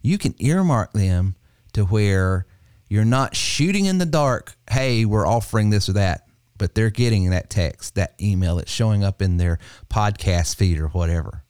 you 0.00 0.16
can 0.16 0.34
earmark 0.38 0.94
them 0.94 1.34
to 1.74 1.84
where 1.84 2.46
you're 2.88 3.04
not 3.04 3.34
shooting 3.34 3.86
in 3.86 3.98
the 3.98 4.06
dark, 4.06 4.56
hey, 4.70 5.04
we're 5.04 5.26
offering 5.26 5.70
this 5.70 5.88
or 5.88 5.94
that, 5.94 6.28
but 6.58 6.74
they're 6.74 6.90
getting 6.90 7.30
that 7.30 7.50
text, 7.50 7.94
that 7.94 8.14
email 8.20 8.56
that's 8.56 8.70
showing 8.70 9.02
up 9.02 9.22
in 9.22 9.36
their 9.36 9.58
podcast 9.88 10.56
feed 10.56 10.78
or 10.78 10.88
whatever. 10.88 11.42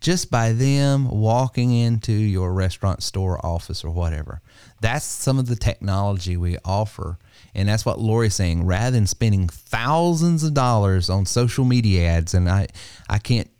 Just 0.00 0.30
by 0.30 0.52
them 0.52 1.10
walking 1.10 1.72
into 1.72 2.12
your 2.12 2.52
restaurant, 2.52 3.02
store, 3.02 3.44
office, 3.44 3.84
or 3.84 3.90
whatever. 3.90 4.40
That's 4.80 5.04
some 5.04 5.40
of 5.40 5.48
the 5.48 5.56
technology 5.56 6.36
we 6.36 6.56
offer. 6.64 7.18
And 7.52 7.68
that's 7.68 7.84
what 7.84 7.98
Laurie's 7.98 8.36
saying. 8.36 8.64
Rather 8.64 8.92
than 8.92 9.08
spending 9.08 9.48
thousands 9.48 10.44
of 10.44 10.54
dollars 10.54 11.10
on 11.10 11.26
social 11.26 11.64
media 11.64 12.06
ads, 12.10 12.32
and 12.32 12.48
I, 12.48 12.68
I 13.10 13.18
can't 13.18 13.50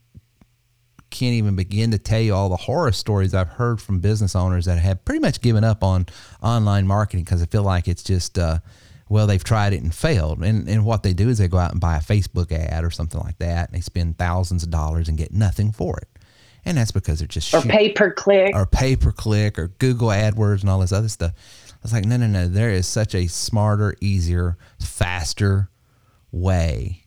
can't 1.11 1.35
even 1.35 1.57
begin 1.57 1.91
to 1.93 1.99
tell 1.99 2.21
you 2.21 2.35
all 2.35 2.49
the 2.49 2.57
horror 2.57 2.93
stories 2.93 3.35
I've 3.35 3.49
heard 3.49 3.81
from 3.81 4.01
business 4.01 4.37
owners 4.37 4.67
that 4.67 4.79
have 4.79 5.05
pretty 5.05 5.21
much 5.21 5.41
given 5.41 5.65
up 5.65 5.83
on 5.83 6.07
online 6.43 6.87
marketing 6.87 7.25
because 7.25 7.43
I 7.43 7.47
feel 7.47 7.63
like 7.63 7.89
it's 7.89 8.03
just, 8.03 8.39
uh, 8.39 8.59
well, 9.09 9.27
they've 9.27 9.43
tried 9.43 9.73
it 9.73 9.83
and 9.83 9.95
failed. 9.95 10.43
And, 10.43 10.69
and 10.69 10.85
what 10.85 11.03
they 11.03 11.15
do 11.15 11.29
is 11.29 11.39
they 11.39 11.49
go 11.49 11.59
out 11.59 11.73
and 11.73 11.81
buy 11.81 11.97
a 11.97 12.01
Facebook 12.01 12.53
ad 12.53 12.85
or 12.85 12.91
something 12.91 13.21
like 13.21 13.39
that, 13.39 13.69
and 13.71 13.77
they 13.77 13.81
spend 13.81 14.19
thousands 14.19 14.63
of 14.63 14.71
dollars 14.71 15.09
and 15.09 15.17
get 15.17 15.33
nothing 15.33 15.73
for 15.73 15.99
it. 15.99 16.09
And 16.65 16.77
that's 16.77 16.91
because 16.91 17.21
they're 17.21 17.29
just 17.29 17.55
Or 17.55 17.63
pay 17.63 17.93
per 17.93 18.11
click. 18.13 18.55
or 18.55 18.67
pay 18.67 18.95
per 18.97 19.11
click 19.13 19.59
or 19.59 19.69
Google 19.79 20.09
AdWords 20.09 20.61
and 20.61 20.69
all 20.69 20.81
this 20.81 20.93
other 20.93 21.09
stuff. 21.09 21.33
I 21.73 21.77
was 21.83 21.93
like, 21.93 22.05
no, 22.05 22.17
no, 22.19 22.27
no. 22.27 22.49
There 22.49 22.71
is 22.71 22.87
such 22.87 23.15
a 23.15 23.29
smarter, 23.29 23.95
easier, 24.03 24.59
faster 24.79 25.71
way. 26.33 27.05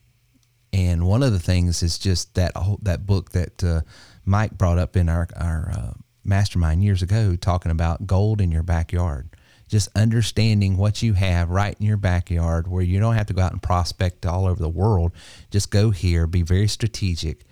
And 0.72 1.06
one 1.06 1.22
of 1.22 1.32
the 1.32 1.38
things 1.38 1.82
is 1.82 1.98
just 1.98 2.34
that 2.34 2.56
whole, 2.56 2.78
that 2.82 3.06
book 3.06 3.32
that 3.32 3.62
uh, 3.62 3.80
Mike 4.24 4.56
brought 4.56 4.78
up 4.78 4.96
in 4.96 5.08
our 5.08 5.28
our 5.36 5.70
uh, 5.70 5.92
mastermind 6.24 6.82
years 6.82 7.02
ago, 7.02 7.36
talking 7.36 7.70
about 7.70 8.06
gold 8.06 8.40
in 8.40 8.50
your 8.50 8.62
backyard. 8.62 9.28
Just 9.68 9.88
understanding 9.96 10.76
what 10.76 11.02
you 11.02 11.14
have 11.14 11.48
right 11.48 11.74
in 11.80 11.86
your 11.86 11.96
backyard, 11.96 12.68
where 12.68 12.82
you 12.82 13.00
don't 13.00 13.14
have 13.14 13.26
to 13.26 13.32
go 13.34 13.42
out 13.42 13.52
and 13.52 13.62
prospect 13.62 14.26
all 14.26 14.46
over 14.46 14.62
the 14.62 14.68
world. 14.68 15.12
Just 15.50 15.70
go 15.70 15.90
here, 15.90 16.26
be 16.26 16.42
very 16.42 16.68
strategic, 16.68 17.44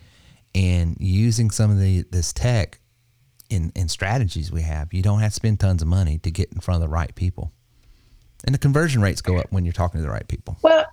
and 0.55 0.97
using 1.01 1.51
some 1.51 1.71
of 1.71 1.79
the 1.79 2.05
this 2.11 2.33
tech 2.33 2.81
in, 3.51 3.73
in 3.75 3.89
strategies 3.89 4.51
we 4.51 4.63
have, 4.63 4.95
you 4.95 5.03
don't 5.03 5.21
have 5.21 5.33
to 5.33 5.37
spend 5.37 5.61
tons 5.61 5.83
of 5.83 5.89
money 5.89 6.19
to 6.19 6.31
get 6.31 6.53
in 6.53 6.61
front 6.61 6.83
of 6.83 6.89
the 6.89 6.93
right 6.93 7.15
people. 7.15 7.53
And 8.45 8.55
the 8.55 8.59
conversion 8.59 9.03
rates 9.03 9.21
go 9.21 9.37
up 9.37 9.47
when 9.51 9.65
you're 9.65 9.73
talking 9.73 9.99
to 9.99 10.03
the 10.03 10.11
right 10.11 10.27
people. 10.27 10.57
Well, 10.63 10.87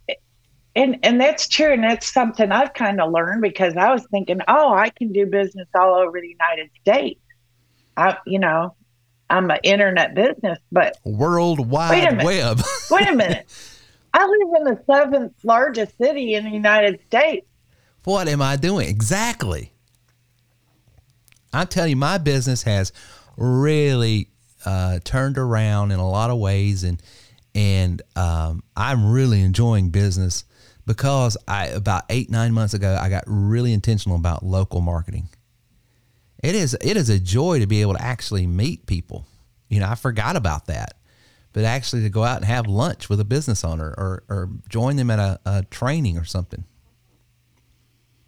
and 0.78 1.00
and 1.02 1.20
that's 1.20 1.48
true, 1.48 1.74
and 1.74 1.84
that's 1.84 2.12
something 2.14 2.52
I've 2.52 2.74
kind 2.74 3.02
of 3.02 3.12
learned 3.12 3.42
because 3.42 3.76
I 3.76 3.92
was 3.92 4.06
thinking, 4.12 4.40
oh, 4.48 4.72
I 4.72 4.92
can 4.92 5.12
do 5.12 5.26
business 5.26 5.68
all 5.76 5.96
over 5.96 6.22
the 6.22 6.28
United 6.28 6.70
States. 6.80 7.20
I, 7.98 8.18
you 8.28 8.38
know, 8.38 8.76
I'm 9.28 9.50
an 9.50 9.58
internet 9.64 10.14
business, 10.14 10.60
but 10.72 10.98
worldwide 11.04 11.90
Wait 11.90 12.08
a 12.08 12.12
minute. 12.12 12.26
Web. 12.26 12.62
wait 12.92 13.10
a 13.10 13.16
minute, 13.16 13.48
I 14.14 14.24
live 14.28 14.58
in 14.58 14.64
the 14.66 14.84
seventh 14.86 15.34
largest 15.44 15.98
city 15.98 16.36
in 16.36 16.44
the 16.44 16.52
United 16.52 17.00
States. 17.08 17.48
what 18.04 18.28
am 18.28 18.42
I 18.42 18.56
doing? 18.56 18.88
Exactly. 18.88 19.74
I'm 21.54 21.66
telling 21.66 21.90
you, 21.90 21.96
my 21.96 22.20
business 22.20 22.62
has 22.64 22.94
really 23.36 24.30
uh, 24.64 25.00
turned 25.04 25.40
around 25.40 25.92
in 25.92 25.98
a 25.98 26.08
lot 26.08 26.30
of 26.30 26.38
ways, 26.38 26.84
and 26.84 27.02
and 27.56 28.04
um, 28.16 28.62
I'm 28.76 29.12
really 29.12 29.42
enjoying 29.42 29.90
business 29.90 30.44
because 30.88 31.38
I 31.48 31.68
about 31.68 32.06
eight 32.10 32.32
nine 32.32 32.54
months 32.54 32.74
ago 32.74 32.98
I 33.00 33.10
got 33.10 33.26
really 33.28 33.74
intentional 33.74 34.18
about 34.18 34.44
local 34.44 34.82
marketing. 34.82 35.30
It 36.44 36.56
is 36.56 36.76
it 36.82 36.98
is 36.98 37.10
a 37.10 37.20
joy 37.20 37.60
to 37.60 37.68
be 37.68 37.82
able 37.82 37.94
to 37.96 38.02
actually 38.02 38.48
meet 38.48 38.88
people. 38.88 39.28
You 39.70 39.82
know, 39.82 39.90
I 39.90 39.96
forgot 39.96 40.36
about 40.36 40.68
that, 40.68 40.96
but 41.54 41.66
actually 41.66 42.04
to 42.04 42.10
go 42.10 42.24
out 42.24 42.38
and 42.38 42.46
have 42.46 42.68
lunch 42.68 43.10
with 43.10 43.20
a 43.20 43.26
business 43.26 43.64
owner 43.66 43.94
or 43.98 44.24
or 44.30 44.50
join 44.70 44.96
them 44.96 45.12
at 45.12 45.20
a, 45.20 45.40
a 45.46 45.64
training 45.70 46.18
or 46.18 46.26
something. 46.26 46.64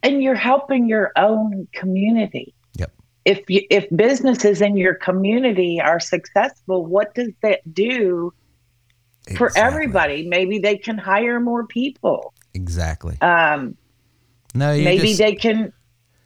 and 0.04 0.24
you're 0.24 0.36
helping 0.36 0.88
your 0.88 1.12
own 1.18 1.68
community. 1.74 2.54
Yep. 2.76 2.92
If 3.26 3.50
you, 3.50 3.62
if 3.70 3.88
businesses 3.96 4.62
in 4.62 4.78
your 4.78 4.96
community 4.96 5.82
are 5.82 6.00
successful, 6.00 6.86
what 6.86 7.14
does 7.16 7.32
that 7.42 7.62
do 7.74 8.34
for 9.38 9.52
everybody? 9.58 10.28
Maybe 10.28 10.60
they 10.60 10.78
can 10.78 10.98
hire 10.98 11.40
more 11.40 11.68
people. 11.68 12.34
Exactly. 12.54 13.18
Um, 13.22 13.76
No, 14.56 14.74
you 14.74 14.84
maybe 14.84 15.08
just, 15.10 15.20
they 15.20 15.36
can 15.36 15.72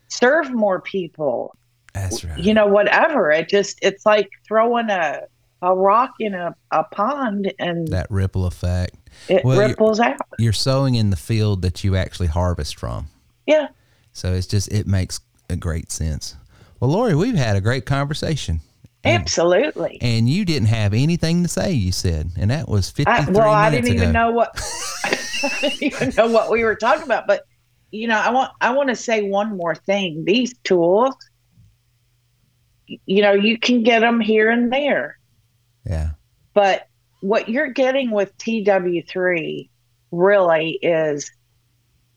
serve 0.07 0.51
more 0.53 0.82
people. 0.82 1.55
That's 1.93 2.24
right. 2.24 2.39
You 2.39 2.53
know, 2.53 2.67
whatever. 2.67 3.32
It 3.32 3.49
just 3.49 3.78
it's 3.82 4.05
like 4.05 4.30
throwing 4.47 4.89
a 4.89 5.21
a 5.61 5.74
rock 5.76 6.11
in 6.19 6.34
a, 6.34 6.53
a 6.71 6.84
pond 6.84 7.53
and 7.59 7.88
that 7.89 8.07
ripple 8.11 8.45
effect. 8.45 8.97
it 9.30 9.45
Well, 9.45 9.55
you're- 9.55 9.67
ripples 9.69 9.99
out. 9.99 10.17
You're 10.38 10.51
sowing 10.53 10.95
in 10.95 11.09
the 11.09 11.15
field 11.15 11.61
that 11.61 11.84
you 11.84 11.95
actually 11.95 12.28
harvest 12.28 12.78
from. 12.78 13.07
Yeah. 13.45 13.67
So 14.11 14.34
it's 14.34 14.47
just 14.47 14.71
it 14.71 14.88
makes 14.88 15.19
a 15.49 15.55
great 15.55 15.91
sense. 15.91 16.36
Well, 16.80 16.89
Laurie, 16.91 17.15
we've 17.15 17.36
had 17.36 17.55
a 17.55 17.61
great 17.61 17.86
conversation. 17.86 18.59
Absolutely. 19.05 19.97
And 20.01 20.29
you 20.29 20.45
didn't 20.45 20.69
have 20.69 20.93
anything 20.93 21.43
to 21.43 21.49
say, 21.49 21.73
you 21.73 21.91
said. 21.91 22.31
And 22.37 22.49
that 22.51 22.69
was 22.69 22.89
53 22.89 23.13
I, 23.13 23.29
well, 23.31 23.49
I 23.49 23.69
didn't 23.69 23.93
even 23.93 24.11
know 24.11 24.31
what 24.31 24.51
I 25.03 25.57
didn't 25.61 25.83
even 25.83 26.13
know 26.15 26.27
what 26.27 26.49
we 26.49 26.63
were 26.63 26.75
talking 26.75 27.03
about. 27.03 27.27
But 27.27 27.43
you 27.91 28.07
know, 28.07 28.17
I 28.17 28.31
want 28.31 28.51
I 28.61 28.71
want 28.73 28.89
to 28.89 28.95
say 28.95 29.23
one 29.29 29.57
more 29.57 29.75
thing. 29.75 30.23
These 30.25 30.55
tools, 30.63 31.15
you 32.87 33.21
know, 33.21 33.33
you 33.33 33.57
can 33.59 33.83
get 33.83 33.99
them 33.99 34.19
here 34.19 34.49
and 34.49 34.71
there, 34.71 35.17
Yeah. 35.85 36.11
but 36.53 36.87
what 37.21 37.47
you're 37.49 37.71
getting 37.71 38.11
with 38.11 38.37
TW3 38.37 39.69
really 40.11 40.71
is 40.81 41.31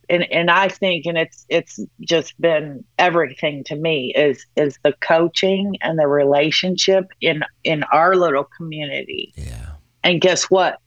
and 0.08 0.30
and 0.32 0.50
I 0.50 0.68
think 0.68 1.06
and 1.06 1.18
it's 1.18 1.46
it's 1.48 1.80
just 2.00 2.40
been 2.40 2.84
everything 2.98 3.64
to 3.64 3.76
me 3.76 4.12
is 4.14 4.46
is 4.56 4.78
the 4.82 4.92
coaching 5.00 5.76
and 5.80 5.98
the 5.98 6.06
relationship 6.06 7.06
in 7.20 7.42
in 7.64 7.82
our 7.84 8.14
little 8.14 8.44
community. 8.44 9.32
Yeah. 9.36 9.72
And 10.04 10.20
guess 10.20 10.44
what? 10.44 10.78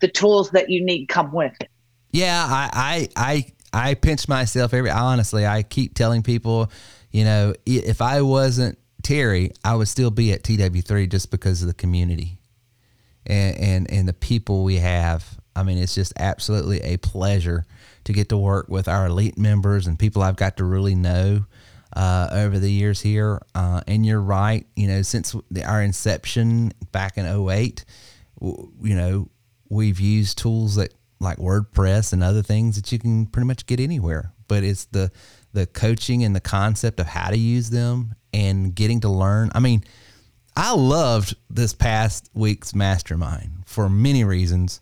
The 0.00 0.08
tools 0.08 0.50
that 0.50 0.70
you 0.70 0.84
need 0.84 1.06
come 1.06 1.32
with 1.32 1.52
it. 1.60 1.68
Yeah, 2.12 2.46
I, 2.48 3.08
I, 3.16 3.44
I, 3.72 3.88
I 3.88 3.94
pinch 3.94 4.28
myself 4.28 4.74
every. 4.74 4.90
Honestly, 4.90 5.46
I 5.46 5.62
keep 5.62 5.94
telling 5.94 6.22
people, 6.22 6.70
you 7.10 7.24
know, 7.24 7.54
if 7.64 8.02
I 8.02 8.20
wasn't 8.20 8.78
Terry, 9.02 9.50
I 9.64 9.74
would 9.74 9.88
still 9.88 10.10
be 10.10 10.32
at 10.32 10.42
TW3 10.42 11.10
just 11.10 11.30
because 11.30 11.62
of 11.62 11.68
the 11.68 11.74
community, 11.74 12.38
and 13.26 13.56
and 13.56 13.90
and 13.90 14.08
the 14.08 14.12
people 14.12 14.62
we 14.62 14.76
have. 14.76 15.38
I 15.56 15.64
mean, 15.64 15.78
it's 15.78 15.94
just 15.94 16.12
absolutely 16.18 16.80
a 16.80 16.98
pleasure 16.98 17.64
to 18.04 18.12
get 18.12 18.28
to 18.30 18.36
work 18.36 18.68
with 18.68 18.88
our 18.88 19.06
elite 19.06 19.38
members 19.38 19.86
and 19.86 19.98
people 19.98 20.22
I've 20.22 20.36
got 20.36 20.56
to 20.58 20.64
really 20.64 20.94
know 20.94 21.44
uh, 21.94 22.28
over 22.32 22.58
the 22.58 22.70
years 22.70 23.00
here. 23.00 23.40
Uh, 23.54 23.82
and 23.86 24.04
you're 24.04 24.20
right, 24.20 24.66
you 24.76 24.88
know, 24.88 25.02
since 25.02 25.34
the, 25.50 25.64
our 25.64 25.82
inception 25.82 26.72
back 26.90 27.16
in 27.16 27.26
08, 27.26 27.84
w- 28.40 28.72
you 28.82 28.96
know, 28.96 29.28
we've 29.68 30.00
used 30.00 30.38
tools 30.38 30.76
that 30.76 30.94
like 31.20 31.38
WordPress 31.38 32.12
and 32.12 32.22
other 32.22 32.42
things 32.42 32.76
that 32.76 32.90
you 32.92 32.98
can 32.98 33.26
pretty 33.26 33.46
much 33.46 33.66
get 33.66 33.80
anywhere. 33.80 34.32
But 34.48 34.64
it's 34.64 34.86
the 34.86 35.10
the 35.54 35.66
coaching 35.66 36.24
and 36.24 36.34
the 36.34 36.40
concept 36.40 36.98
of 36.98 37.06
how 37.06 37.30
to 37.30 37.36
use 37.38 37.70
them 37.70 38.14
and 38.32 38.74
getting 38.74 39.00
to 39.00 39.08
learn. 39.08 39.50
I 39.54 39.60
mean, 39.60 39.84
I 40.56 40.74
loved 40.74 41.36
this 41.48 41.74
past 41.74 42.30
week's 42.34 42.74
mastermind 42.74 43.64
for 43.66 43.88
many 43.88 44.24
reasons. 44.24 44.80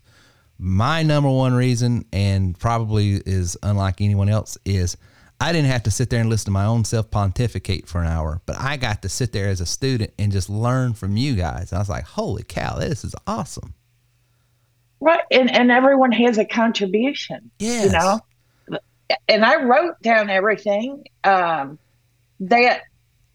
My 0.62 1.02
number 1.02 1.30
one 1.30 1.54
reason, 1.54 2.04
and 2.12 2.58
probably 2.58 3.14
is 3.24 3.56
unlike 3.62 4.02
anyone 4.02 4.28
else, 4.28 4.58
is 4.66 4.96
I 5.40 5.52
didn't 5.52 5.70
have 5.70 5.84
to 5.84 5.90
sit 5.90 6.10
there 6.10 6.20
and 6.20 6.28
listen 6.28 6.46
to 6.46 6.50
my 6.50 6.66
own 6.66 6.84
self 6.84 7.10
pontificate 7.10 7.88
for 7.88 8.02
an 8.02 8.08
hour, 8.08 8.42
but 8.44 8.56
I 8.58 8.76
got 8.76 9.00
to 9.02 9.08
sit 9.08 9.32
there 9.32 9.48
as 9.48 9.62
a 9.62 9.66
student 9.66 10.12
and 10.18 10.30
just 10.30 10.50
learn 10.50 10.92
from 10.92 11.16
you 11.16 11.34
guys. 11.34 11.72
I 11.72 11.78
was 11.78 11.88
like, 11.88 12.04
holy 12.04 12.42
cow, 12.42 12.78
this 12.78 13.04
is 13.04 13.14
awesome. 13.26 13.72
Right. 15.00 15.22
And 15.30 15.50
and 15.50 15.70
everyone 15.70 16.12
has 16.12 16.36
a 16.36 16.44
contribution. 16.44 17.50
Yes. 17.58 17.86
You 17.86 17.92
know? 17.92 18.20
And 19.28 19.46
I 19.46 19.62
wrote 19.62 20.00
down 20.02 20.28
everything. 20.28 21.04
Um 21.24 21.78
that 22.40 22.82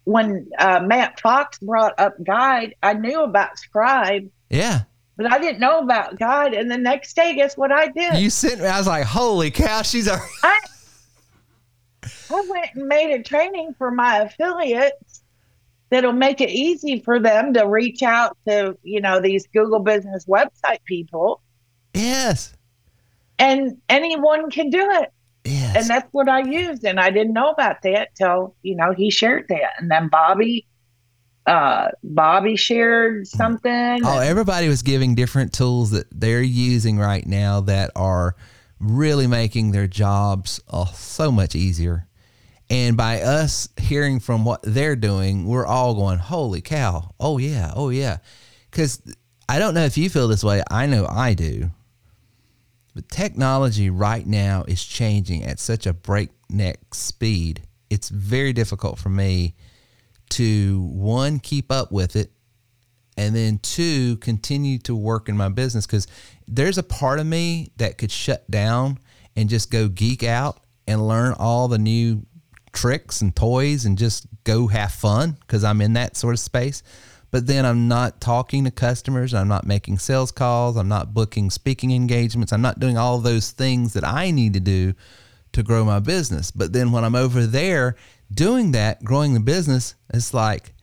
when 0.03 0.47
uh, 0.59 0.81
Matt 0.81 1.19
Fox 1.19 1.57
brought 1.57 1.99
up 1.99 2.23
Guide, 2.23 2.75
I 2.83 2.93
knew 2.93 3.23
about 3.23 3.57
Scribe, 3.57 4.29
Yeah. 4.51 4.83
But 5.17 5.31
I 5.31 5.39
didn't 5.39 5.59
know 5.59 5.79
about 5.79 6.19
God. 6.19 6.53
And 6.53 6.69
the 6.69 6.77
next 6.77 7.15
day, 7.15 7.35
guess 7.35 7.55
what 7.55 7.71
I 7.71 7.87
did? 7.87 8.17
You 8.17 8.29
sent 8.29 8.59
me, 8.59 8.67
I 8.67 8.77
was 8.77 8.87
like, 8.87 9.05
holy 9.05 9.51
cow, 9.51 9.81
she's 9.81 10.07
a. 10.07 10.19
I, 10.43 10.59
I 12.03 12.47
went 12.49 12.67
and 12.75 12.87
made 12.87 13.13
a 13.13 13.23
training 13.23 13.75
for 13.77 13.91
my 13.91 14.19
affiliates 14.19 15.23
that'll 15.89 16.13
make 16.13 16.41
it 16.41 16.49
easy 16.49 16.99
for 16.99 17.19
them 17.19 17.53
to 17.53 17.67
reach 17.67 18.03
out 18.03 18.37
to, 18.47 18.77
you 18.83 18.99
know, 18.99 19.21
these 19.21 19.47
Google 19.47 19.79
business 19.79 20.25
website 20.25 20.83
people. 20.85 21.41
Yes. 21.93 22.53
And 23.39 23.77
anyone 23.89 24.49
can 24.49 24.69
do 24.69 24.89
it. 24.91 25.11
Yes. 25.45 25.75
And 25.77 25.87
that's 25.87 26.07
what 26.11 26.27
I 26.27 26.41
used. 26.41 26.83
And 26.83 26.99
I 26.99 27.11
didn't 27.11 27.33
know 27.33 27.51
about 27.51 27.83
that 27.83 28.09
till, 28.15 28.55
you 28.63 28.75
know, 28.75 28.93
he 28.93 29.11
shared 29.11 29.45
that. 29.49 29.73
And 29.77 29.89
then 29.91 30.09
Bobby, 30.09 30.67
uh, 31.45 31.89
Bobby 32.03 32.55
shared 32.55 33.27
something. 33.27 34.01
Oh, 34.03 34.19
everybody 34.19 34.67
was 34.67 34.81
giving 34.81 35.15
different 35.15 35.53
tools 35.53 35.91
that 35.91 36.07
they're 36.11 36.41
using 36.41 36.97
right 36.97 37.25
now 37.25 37.61
that 37.61 37.91
are 37.95 38.35
really 38.79 39.27
making 39.27 39.71
their 39.71 39.87
jobs 39.87 40.59
uh, 40.69 40.85
so 40.85 41.31
much 41.31 41.55
easier. 41.55 42.07
And 42.69 42.97
by 42.97 43.21
us 43.21 43.69
hearing 43.77 44.19
from 44.19 44.43
what 44.43 44.61
they're 44.63 44.95
doing, 44.95 45.45
we're 45.45 45.67
all 45.67 45.93
going, 45.93 46.17
holy 46.17 46.61
cow. 46.61 47.11
Oh, 47.19 47.37
yeah. 47.37 47.71
Oh, 47.75 47.89
yeah. 47.89 48.17
Because 48.71 49.01
I 49.47 49.59
don't 49.59 49.75
know 49.75 49.85
if 49.85 49.97
you 49.97 50.09
feel 50.09 50.27
this 50.27 50.43
way. 50.43 50.63
I 50.71 50.87
know 50.87 51.05
I 51.07 51.35
do. 51.35 51.69
But 52.95 53.09
technology 53.09 53.89
right 53.89 54.25
now 54.25 54.63
is 54.67 54.83
changing 54.83 55.43
at 55.43 55.59
such 55.59 55.85
a 55.85 55.93
breakneck 55.93 56.95
speed. 56.95 57.61
It's 57.91 58.09
very 58.09 58.51
difficult 58.51 58.97
for 58.97 59.09
me 59.09 59.53
to 60.29 60.81
one 60.91 61.39
keep 61.39 61.71
up 61.71 61.91
with 61.91 62.15
it 62.15 62.31
and 63.17 63.35
then 63.35 63.59
two 63.59 64.17
continue 64.17 64.77
to 64.79 64.95
work 64.95 65.29
in 65.29 65.37
my 65.37 65.49
business 65.49 65.85
because 65.85 66.07
there's 66.47 66.77
a 66.77 66.83
part 66.83 67.19
of 67.19 67.25
me 67.25 67.71
that 67.77 67.97
could 67.97 68.11
shut 68.11 68.49
down 68.49 68.99
and 69.35 69.49
just 69.49 69.71
go 69.71 69.87
geek 69.87 70.23
out 70.23 70.59
and 70.87 71.07
learn 71.07 71.33
all 71.39 71.67
the 71.67 71.77
new 71.77 72.25
tricks 72.73 73.21
and 73.21 73.35
toys 73.35 73.85
and 73.85 73.97
just 73.97 74.27
go 74.43 74.67
have 74.67 74.91
fun 74.91 75.37
because 75.41 75.63
i'm 75.63 75.81
in 75.81 75.93
that 75.93 76.17
sort 76.17 76.33
of 76.33 76.39
space. 76.39 76.83
But 77.31 77.47
then 77.47 77.65
i'm 77.65 77.87
not 77.87 78.21
talking 78.21 78.63
to 78.65 78.71
customers 78.71 79.33
i'm 79.33 79.47
not 79.47 79.65
making 79.65 79.97
sales 79.97 80.31
calls 80.31 80.77
i'm 80.77 80.87
not 80.87 81.13
booking 81.13 81.49
speaking 81.49 81.91
engagements 81.91 82.53
i'm 82.53 82.61
not 82.61 82.79
doing 82.79 82.97
all 82.97 83.19
those 83.19 83.51
things 83.51 83.93
that 83.93 84.05
i 84.05 84.31
need 84.31 84.53
to 84.53 84.59
do 84.59 84.93
to 85.53 85.63
grow 85.63 85.85
my 85.85 85.99
business. 85.99 86.51
But 86.51 86.73
then 86.73 86.91
when 86.91 87.03
i'm 87.03 87.15
over 87.15 87.45
there 87.45 87.95
doing 88.33 88.71
that 88.71 89.03
growing 89.03 89.33
the 89.33 89.39
business 89.39 89.95
it's 90.13 90.33
like 90.33 90.75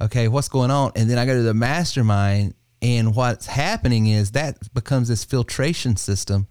okay, 0.00 0.28
what's 0.28 0.48
going 0.48 0.70
on? 0.70 0.92
And 0.96 1.08
then 1.08 1.18
I 1.18 1.26
go 1.26 1.34
to 1.34 1.42
the 1.42 1.54
mastermind, 1.54 2.54
and 2.82 3.14
what's 3.14 3.46
happening 3.46 4.06
is 4.06 4.32
that 4.32 4.72
becomes 4.74 5.08
this 5.08 5.24
filtration 5.24 5.96
system 5.96 6.46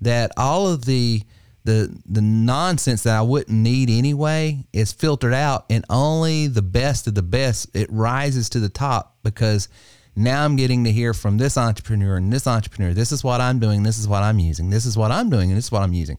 that 0.00 0.32
all 0.36 0.68
of 0.68 0.84
the 0.84 1.22
the 1.64 1.98
the 2.04 2.20
nonsense 2.20 3.04
that 3.04 3.16
I 3.16 3.22
wouldn't 3.22 3.56
need 3.56 3.90
anyway 3.90 4.66
is 4.72 4.92
filtered 4.92 5.34
out, 5.34 5.66
and 5.70 5.84
only 5.90 6.46
the 6.46 6.62
best 6.62 7.06
of 7.06 7.14
the 7.14 7.22
best 7.22 7.74
it 7.74 7.90
rises 7.90 8.48
to 8.50 8.60
the 8.60 8.68
top 8.68 9.16
because 9.22 9.68
now 10.14 10.44
I'm 10.44 10.56
getting 10.56 10.84
to 10.84 10.92
hear 10.92 11.12
from 11.12 11.38
this 11.38 11.58
entrepreneur 11.58 12.16
and 12.16 12.32
this 12.32 12.46
entrepreneur. 12.46 12.92
This 12.92 13.10
is 13.10 13.24
what 13.24 13.40
I'm 13.40 13.58
doing. 13.58 13.82
This 13.82 13.98
is 13.98 14.06
what 14.06 14.22
I'm 14.22 14.38
using. 14.38 14.70
This 14.70 14.86
is 14.86 14.96
what 14.96 15.10
I'm 15.10 15.28
doing, 15.28 15.50
and 15.50 15.58
this 15.58 15.66
is 15.66 15.72
what 15.72 15.82
I'm 15.82 15.94
using. 15.94 16.18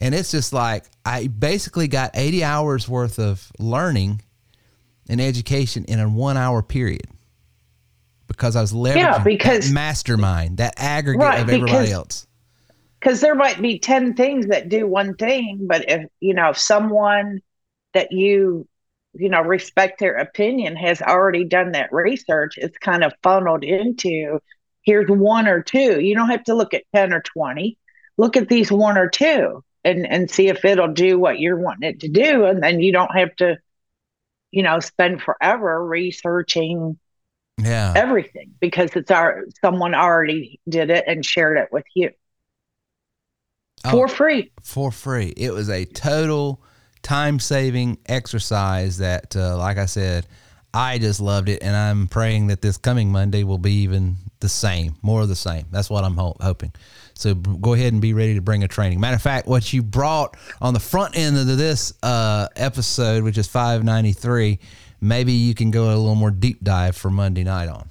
And 0.00 0.14
it's 0.14 0.30
just 0.30 0.52
like 0.52 0.84
I 1.04 1.26
basically 1.26 1.88
got 1.88 2.12
80 2.14 2.42
hours 2.44 2.88
worth 2.88 3.18
of 3.18 3.50
learning 3.58 4.22
and 5.08 5.20
education 5.20 5.84
in 5.86 6.00
a 6.00 6.08
one 6.08 6.36
hour 6.36 6.62
period 6.62 7.02
because 8.26 8.56
I 8.56 8.60
was 8.60 8.72
leveraging 8.72 8.96
Yeah, 8.96 9.18
because- 9.22 9.68
that 9.68 9.74
mastermind, 9.74 10.58
that 10.58 10.74
aggregate 10.78 11.22
Right, 11.22 11.40
of 11.40 11.48
everybody 11.48 11.72
because- 11.72 11.92
else. 11.92 12.26
because 13.00 13.20
there 13.20 13.34
might 13.34 13.60
be 13.60 13.78
10 13.78 14.14
things 14.14 14.46
that 14.46 14.68
do 14.68 14.86
one 14.86 15.14
thing 15.16 15.66
but 15.66 15.84
if 15.90 16.06
you 16.20 16.34
know 16.34 16.50
if 16.50 16.58
someone 16.58 17.40
that 17.94 18.12
you 18.12 18.66
you 19.14 19.28
know 19.28 19.42
respect 19.42 19.98
their 19.98 20.14
opinion 20.16 20.76
has 20.76 21.02
already 21.02 21.44
done 21.44 21.72
that 21.72 21.92
research 21.92 22.54
it's 22.56 22.78
kind 22.78 23.02
of 23.02 23.12
funneled 23.22 23.64
into 23.64 24.38
here's 24.82 25.08
one 25.10 25.46
or 25.46 25.62
two. 25.62 26.00
You 26.00 26.14
don't 26.14 26.30
have 26.30 26.44
to 26.44 26.54
look 26.54 26.72
at 26.72 26.84
10 26.94 27.12
or 27.12 27.20
20 27.20 27.76
look 28.16 28.36
at 28.36 28.48
these 28.48 28.70
one 28.70 28.96
or 28.96 29.08
two 29.08 29.62
and 29.84 30.06
and 30.06 30.30
see 30.30 30.48
if 30.48 30.64
it'll 30.64 30.92
do 30.92 31.18
what 31.18 31.40
you're 31.40 31.58
wanting 31.58 31.88
it 31.90 32.00
to 32.00 32.08
do 32.08 32.44
and 32.44 32.62
then 32.62 32.80
you 32.80 32.92
don't 32.92 33.16
have 33.16 33.34
to 33.36 33.56
you 34.50 34.62
know 34.62 34.80
spend 34.80 35.22
forever 35.22 35.84
researching 35.84 36.98
Yeah. 37.58 37.92
everything 37.96 38.52
because 38.60 38.90
it's 38.96 39.10
our 39.10 39.44
someone 39.60 39.94
already 39.94 40.60
did 40.68 40.90
it 40.90 41.04
and 41.06 41.24
shared 41.24 41.58
it 41.58 41.68
with 41.72 41.84
you 41.94 42.10
for 43.90 44.08
free. 44.08 44.50
For 44.62 44.92
free. 44.92 45.32
It 45.36 45.52
was 45.52 45.68
a 45.70 45.84
total 45.84 46.62
time 47.02 47.38
saving 47.38 47.98
exercise 48.06 48.98
that, 48.98 49.34
uh, 49.34 49.56
like 49.56 49.78
I 49.78 49.86
said, 49.86 50.26
I 50.74 50.98
just 50.98 51.20
loved 51.20 51.48
it. 51.48 51.62
And 51.62 51.74
I'm 51.74 52.06
praying 52.06 52.48
that 52.48 52.60
this 52.62 52.76
coming 52.76 53.10
Monday 53.10 53.42
will 53.42 53.58
be 53.58 53.72
even 53.82 54.16
the 54.40 54.48
same, 54.48 54.96
more 55.02 55.22
of 55.22 55.28
the 55.28 55.36
same. 55.36 55.66
That's 55.70 55.90
what 55.90 56.04
I'm 56.04 56.16
ho- 56.16 56.36
hoping. 56.40 56.72
So 57.20 57.34
b- 57.34 57.56
go 57.60 57.74
ahead 57.74 57.92
and 57.92 58.00
be 58.00 58.14
ready 58.14 58.34
to 58.34 58.40
bring 58.40 58.64
a 58.64 58.68
training. 58.68 59.00
Matter 59.00 59.16
of 59.16 59.22
fact, 59.22 59.46
what 59.46 59.72
you 59.72 59.82
brought 59.82 60.36
on 60.60 60.74
the 60.74 60.80
front 60.80 61.16
end 61.16 61.36
of 61.36 61.46
this 61.46 61.92
uh, 62.02 62.48
episode, 62.56 63.22
which 63.22 63.38
is 63.38 63.46
593, 63.46 64.58
maybe 65.00 65.32
you 65.32 65.54
can 65.54 65.70
go 65.70 65.84
a 65.84 65.96
little 65.96 66.14
more 66.14 66.30
deep 66.30 66.62
dive 66.64 66.96
for 66.96 67.10
Monday 67.10 67.44
night 67.44 67.68
on. 67.68 67.88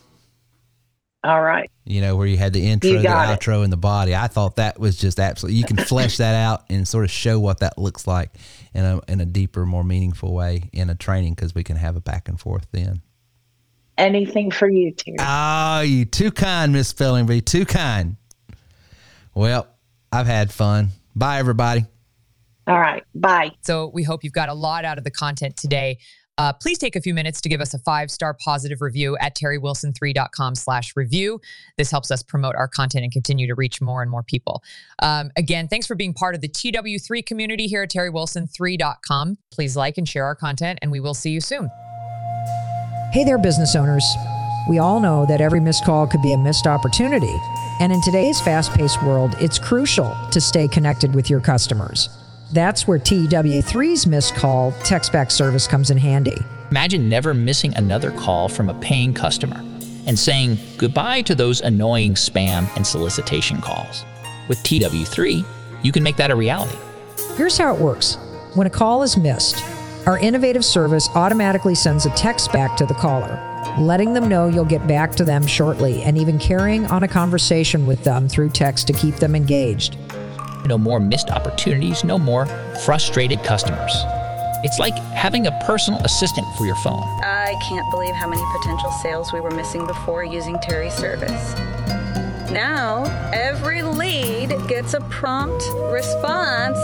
All 1.24 1.42
right. 1.42 1.70
You 1.84 2.02
know, 2.02 2.16
where 2.16 2.28
you 2.28 2.38
had 2.38 2.54
the 2.54 2.66
intro, 2.66 2.92
the 2.92 3.00
it. 3.00 3.04
outro, 3.04 3.64
and 3.64 3.74
the 3.74 3.78
body. 3.78 4.16
I 4.16 4.28
thought 4.28 4.56
that 4.56 4.80
was 4.80 4.96
just 4.98 5.20
absolutely. 5.20 5.58
You 5.60 5.66
can 5.66 5.78
flesh 5.78 6.18
that 6.18 6.34
out 6.34 6.64
and 6.70 6.88
sort 6.88 7.04
of 7.04 7.12
show 7.12 7.40
what 7.40 7.60
that 7.60 7.78
looks 7.78 8.08
like 8.08 8.32
in 8.74 8.86
a 8.86 9.02
in 9.10 9.20
a 9.20 9.26
deeper, 9.26 9.66
more 9.66 9.84
meaningful 9.84 10.34
way 10.34 10.70
in 10.72 10.90
a 10.90 10.96
training 10.96 11.34
because 11.34 11.54
we 11.54 11.64
can 11.64 11.76
have 11.76 11.98
a 11.98 12.02
back 12.02 12.30
and 12.30 12.40
forth 12.40 12.68
then. 12.72 13.02
Anything 13.98 14.50
for 14.50 14.70
you, 14.70 14.92
Terry. 14.92 15.18
Oh, 15.20 15.82
you 15.82 16.06
too 16.06 16.32
kind, 16.32 16.72
Miss 16.72 16.94
Spellingby. 16.94 17.44
Too 17.44 17.66
kind. 17.66 18.16
Well, 19.40 19.70
I've 20.12 20.28
had 20.28 20.52
fun. 20.52 20.90
Bye, 21.16 21.40
everybody. 21.40 21.86
All 22.68 22.78
right. 22.78 23.06
Bye. 23.16 23.52
So 23.62 23.90
we 23.94 24.04
hope 24.04 24.26
you've 24.26 24.34
got 24.34 24.50
a 24.50 24.54
lot 24.54 24.84
out 24.84 24.98
of 24.98 25.06
the 25.06 25.12
content 25.12 25.56
today. 25.56 26.00
Uh, 26.38 26.52
please 26.52 26.78
take 26.78 26.98
a 26.98 27.02
few 27.02 27.14
minutes 27.14 27.40
to 27.42 27.48
give 27.48 27.62
us 27.62 27.74
a 27.74 27.80
five-star 27.80 28.34
positive 28.34 28.82
review 28.82 29.16
at 29.22 29.38
terrywilson3.com 29.38 30.56
slash 30.56 30.92
review. 30.98 31.40
This 31.78 31.90
helps 31.90 32.12
us 32.12 32.22
promote 32.22 32.56
our 32.58 32.68
content 32.68 33.06
and 33.06 33.14
continue 33.14 33.48
to 33.48 33.56
reach 33.56 33.80
more 33.80 34.02
and 34.02 34.12
more 34.12 34.24
people. 34.24 34.62
Um, 35.02 35.32
again, 35.38 35.70
thanks 35.70 35.88
for 35.88 35.96
being 35.96 36.14
part 36.14 36.36
of 36.36 36.42
the 36.42 36.50
TW3 36.50 37.26
community 37.26 37.68
here 37.68 37.84
at 37.84 37.92
terrywilson3.com. 37.92 39.38
Please 39.52 39.78
like 39.78 39.98
and 39.98 40.08
share 40.08 40.26
our 40.26 40.36
content, 40.36 40.80
and 40.82 40.92
we 40.92 41.00
will 41.00 41.14
see 41.14 41.30
you 41.30 41.40
soon. 41.40 41.70
Hey 43.14 43.24
there, 43.24 43.38
business 43.38 43.74
owners. 43.74 44.04
We 44.70 44.78
all 44.78 45.00
know 45.00 45.26
that 45.26 45.42
every 45.42 45.60
missed 45.60 45.84
call 45.84 46.06
could 46.06 46.22
be 46.22 46.32
a 46.32 46.38
missed 46.38 46.68
opportunity. 46.68 47.36
And 47.80 47.92
in 47.92 48.04
today's 48.04 48.40
fast 48.40 48.72
paced 48.72 49.02
world, 49.02 49.36
it's 49.40 49.58
crucial 49.58 50.16
to 50.30 50.40
stay 50.40 50.68
connected 50.68 51.16
with 51.16 51.28
your 51.28 51.40
customers. 51.40 52.08
That's 52.54 52.88
where 52.88 53.00
TW3's 53.00 54.06
missed 54.06 54.36
call 54.36 54.72
text 54.84 55.12
back 55.12 55.32
service 55.32 55.66
comes 55.66 55.90
in 55.90 55.98
handy. 55.98 56.38
Imagine 56.70 57.10
never 57.10 57.34
missing 57.34 57.74
another 57.74 58.12
call 58.12 58.48
from 58.48 58.70
a 58.70 58.76
paying 58.76 59.12
customer 59.12 59.60
and 60.06 60.20
saying 60.20 60.60
goodbye 60.78 61.24
to 61.24 61.34
those 61.34 61.62
annoying 61.62 62.14
spam 62.14 62.70
and 62.76 62.86
solicitation 62.86 63.60
calls. 63.62 64.06
With 64.48 64.60
TW3, 64.60 65.44
you 65.82 65.92
can 65.92 66.04
make 66.04 66.18
that 66.18 66.30
a 66.30 66.36
reality. 66.36 66.78
Here's 67.36 67.58
how 67.58 67.74
it 67.74 67.82
works 67.82 68.20
when 68.54 68.68
a 68.68 68.70
call 68.70 69.02
is 69.02 69.18
missed, 69.18 69.64
our 70.06 70.20
innovative 70.20 70.64
service 70.64 71.10
automatically 71.16 71.74
sends 71.74 72.06
a 72.06 72.12
text 72.12 72.54
back 72.54 72.78
to 72.78 72.86
the 72.86 72.94
caller 72.94 73.49
letting 73.80 74.14
them 74.14 74.28
know 74.28 74.48
you'll 74.48 74.66
get 74.66 74.86
back 74.88 75.16
to 75.16 75.24
them 75.24 75.48
shortly, 75.48 76.04
and 76.04 76.18
even 76.18 76.38
carrying 76.38 76.86
on 76.88 77.04
a 77.04 77.08
conversation 77.08 77.86
with 77.86 78.04
them 78.04 78.28
through 78.28 78.50
text 78.50 78.88
to 78.88 78.94
keep 78.94 79.16
them 79.16 79.36
engaged. 79.36 79.98
No 80.66 80.78
more 80.78 81.00
missed 81.00 81.30
opportunities, 81.30 82.04
no 82.04 82.20
more 82.20 82.46
frustrated 82.84 83.42
customers. 83.44 83.94
It's 84.62 84.78
like 84.78 84.96
having 84.96 85.48
a 85.48 85.52
personal 85.66 86.02
assistant 86.02 86.46
for 86.58 86.66
your 86.66 86.76
phone. 86.76 87.02
I 87.24 87.56
can't 87.70 87.90
believe 87.92 88.14
how 88.14 88.28
many 88.28 88.44
potential 88.58 88.92
sales 88.92 89.32
we 89.32 89.40
were 89.40 89.52
missing 89.52 89.88
before 89.88 90.26
using 90.26 90.60
Terry's 90.60 90.94
service. 90.94 91.56
Now, 92.52 93.06
every 93.32 93.82
lead 93.84 94.50
gets 94.68 94.96
a 94.96 95.00
prompt 95.02 95.64
response. 95.92 96.78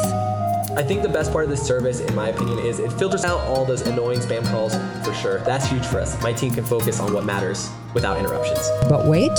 I 0.77 0.83
think 0.83 1.03
the 1.03 1.09
best 1.09 1.31
part 1.31 1.45
of 1.45 1.49
this 1.49 1.65
service, 1.65 2.01
in 2.01 2.13
my 2.13 2.27
opinion, 2.29 2.59
is 2.59 2.79
it 2.79 2.91
filters 2.91 3.23
out 3.23 3.39
all 3.47 3.63
those 3.63 3.83
annoying 3.83 4.19
spam 4.19 4.45
calls 4.51 4.75
for 5.05 5.13
sure. 5.13 5.39
That's 5.39 5.65
huge 5.67 5.85
for 5.85 6.01
us. 6.01 6.21
My 6.21 6.33
team 6.33 6.53
can 6.53 6.65
focus 6.65 6.99
on 6.99 7.13
what 7.13 7.23
matters 7.23 7.71
without 7.93 8.17
interruptions. 8.17 8.59
But 8.89 9.05
wait, 9.05 9.31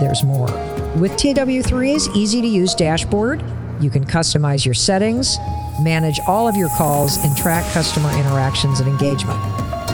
there's 0.00 0.24
more. 0.24 0.48
With 0.96 1.12
TW3's 1.12 2.08
easy 2.16 2.40
to 2.42 2.46
use 2.48 2.74
dashboard, 2.74 3.40
you 3.80 3.88
can 3.88 4.04
customize 4.04 4.64
your 4.64 4.74
settings, 4.74 5.38
manage 5.80 6.18
all 6.26 6.48
of 6.48 6.56
your 6.56 6.70
calls, 6.70 7.18
and 7.18 7.36
track 7.36 7.64
customer 7.72 8.10
interactions 8.18 8.80
and 8.80 8.88
engagement. 8.88 9.38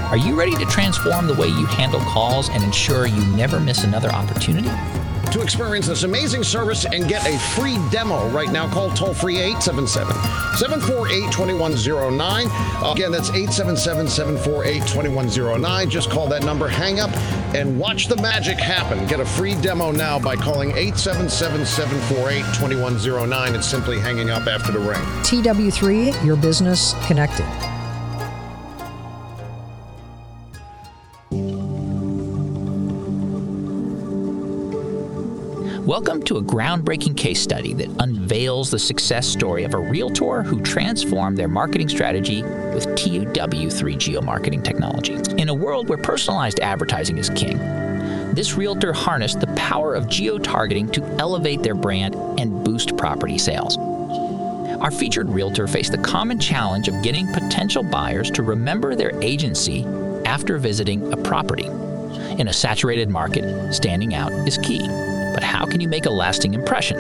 Are 0.07 0.17
you 0.17 0.35
ready 0.35 0.55
to 0.55 0.65
transform 0.65 1.27
the 1.27 1.35
way 1.35 1.49
you 1.49 1.67
handle 1.67 2.01
calls 2.01 2.49
and 2.49 2.65
ensure 2.65 3.07
you 3.07 3.23
never 3.37 3.61
miss 3.61 3.85
another 3.85 4.09
opportunity? 4.09 4.71
To 5.33 5.43
experience 5.43 5.87
this 5.87 6.05
amazing 6.05 6.45
service 6.45 6.87
and 6.87 7.09
get 7.09 7.27
a 7.27 7.39
free 7.39 7.77
demo 7.91 8.29
right 8.31 8.51
now, 8.51 8.69
call 8.69 8.91
toll 8.91 9.13
free 9.13 9.39
877 9.39 10.15
748 10.57 11.31
2109. 11.31 12.47
Uh, 12.49 12.93
again, 12.93 13.13
that's 13.13 13.29
877 13.31 14.09
748 14.09 14.81
2109. 14.87 15.91
Just 15.91 16.11
call 16.11 16.27
that 16.29 16.45
number, 16.45 16.69
hang 16.69 17.01
up, 17.01 17.15
and 17.55 17.79
watch 17.79 18.07
the 18.07 18.17
magic 18.17 18.59
happen. 18.59 19.07
Get 19.07 19.21
a 19.21 19.27
free 19.27 19.55
demo 19.61 19.91
now 19.91 20.19
by 20.19 20.37
calling 20.37 20.71
877 20.71 21.67
748 21.67 22.41
2109 22.55 23.55
and 23.55 23.65
simply 23.65 24.01
hanging 24.01 24.31
up 24.31 24.47
after 24.47 24.73
the 24.73 24.79
ring. 24.79 25.01
TW3, 25.23 26.25
your 26.25 26.37
business 26.37 26.95
connected. 27.07 27.45
Welcome 35.87 36.25
to 36.25 36.39
a 36.39 36.43
groundbreaking 36.43 37.17
case 37.17 37.41
study 37.41 37.73
that 37.75 37.89
unveils 38.01 38.73
the 38.73 38.79
success 38.79 39.25
story 39.25 39.63
of 39.63 39.73
a 39.73 39.79
realtor 39.79 40.43
who 40.43 40.61
transformed 40.61 41.39
their 41.39 41.47
marketing 41.47 41.89
strategy 41.89 42.43
with 42.43 42.87
TW3 42.97 43.95
geomarketing 43.95 44.65
technology. 44.65 45.15
In 45.41 45.49
a 45.49 45.55
world 45.55 45.89
where 45.89 45.97
personalized 45.97 46.59
advertising 46.59 47.19
is 47.19 47.31
king, 47.31 47.59
this 48.35 48.55
realtor 48.55 48.93
harnessed 48.93 49.39
the 49.39 49.47
power 49.55 49.95
of 49.95 50.09
geo-targeting 50.09 50.91
to 50.91 51.05
elevate 51.21 51.63
their 51.63 51.77
brand 51.77 52.17
and 52.17 52.65
boost 52.65 52.97
property 52.97 53.39
sales. 53.39 53.79
Our 54.81 54.91
featured 54.91 55.29
realtor 55.29 55.69
faced 55.69 55.93
the 55.93 55.99
common 55.99 56.41
challenge 56.41 56.89
of 56.89 57.01
getting 57.01 57.33
potential 57.33 57.85
buyers 57.85 58.29
to 58.33 58.43
remember 58.43 58.97
their 58.97 59.17
agency 59.23 59.85
after 60.25 60.59
visiting 60.59 61.13
a 61.13 61.17
property. 61.17 61.67
In 62.41 62.49
a 62.49 62.53
saturated 62.53 63.09
market, 63.09 63.73
standing 63.73 64.17
out 64.17 64.33
is 64.49 64.59
key 64.59 64.85
but 65.37 65.43
how 65.43 65.67
can 65.67 65.83
you 65.83 65.89
make 65.89 66.07
a 66.07 66.11
lasting 66.11 66.55
impression? 66.55 66.97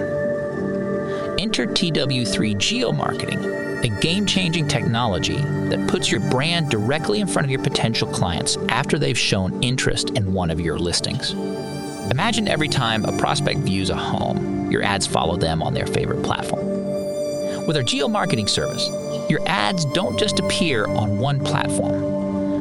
Enter 1.39 1.67
TW3 1.67 2.55
Geomarketing, 2.57 3.83
a 3.83 4.01
game 4.03 4.27
changing 4.27 4.69
technology 4.69 5.39
that 5.39 5.89
puts 5.89 6.11
your 6.11 6.21
brand 6.29 6.69
directly 6.69 7.21
in 7.21 7.27
front 7.27 7.47
of 7.47 7.51
your 7.51 7.63
potential 7.63 8.07
clients 8.07 8.59
after 8.69 8.99
they've 8.99 9.19
shown 9.19 9.63
interest 9.63 10.11
in 10.11 10.35
one 10.35 10.51
of 10.51 10.61
your 10.61 10.79
listings. 10.79 11.33
Imagine 12.11 12.47
every 12.47 12.69
time 12.69 13.07
a 13.07 13.17
prospect 13.17 13.61
views 13.61 13.89
a 13.89 13.97
home, 13.97 14.71
your 14.71 14.83
ads 14.83 15.07
follow 15.07 15.37
them 15.37 15.63
on 15.63 15.73
their 15.73 15.87
favorite 15.87 16.23
platform. 16.23 16.67
With 17.67 17.79
our 17.79 17.83
geomarketing 17.83 18.51
service, 18.51 18.87
your 19.31 19.41
ads 19.49 19.87
don't 19.87 20.19
just 20.19 20.41
appear 20.41 20.85
on 20.89 21.19
one 21.19 21.43
platform 21.43 22.17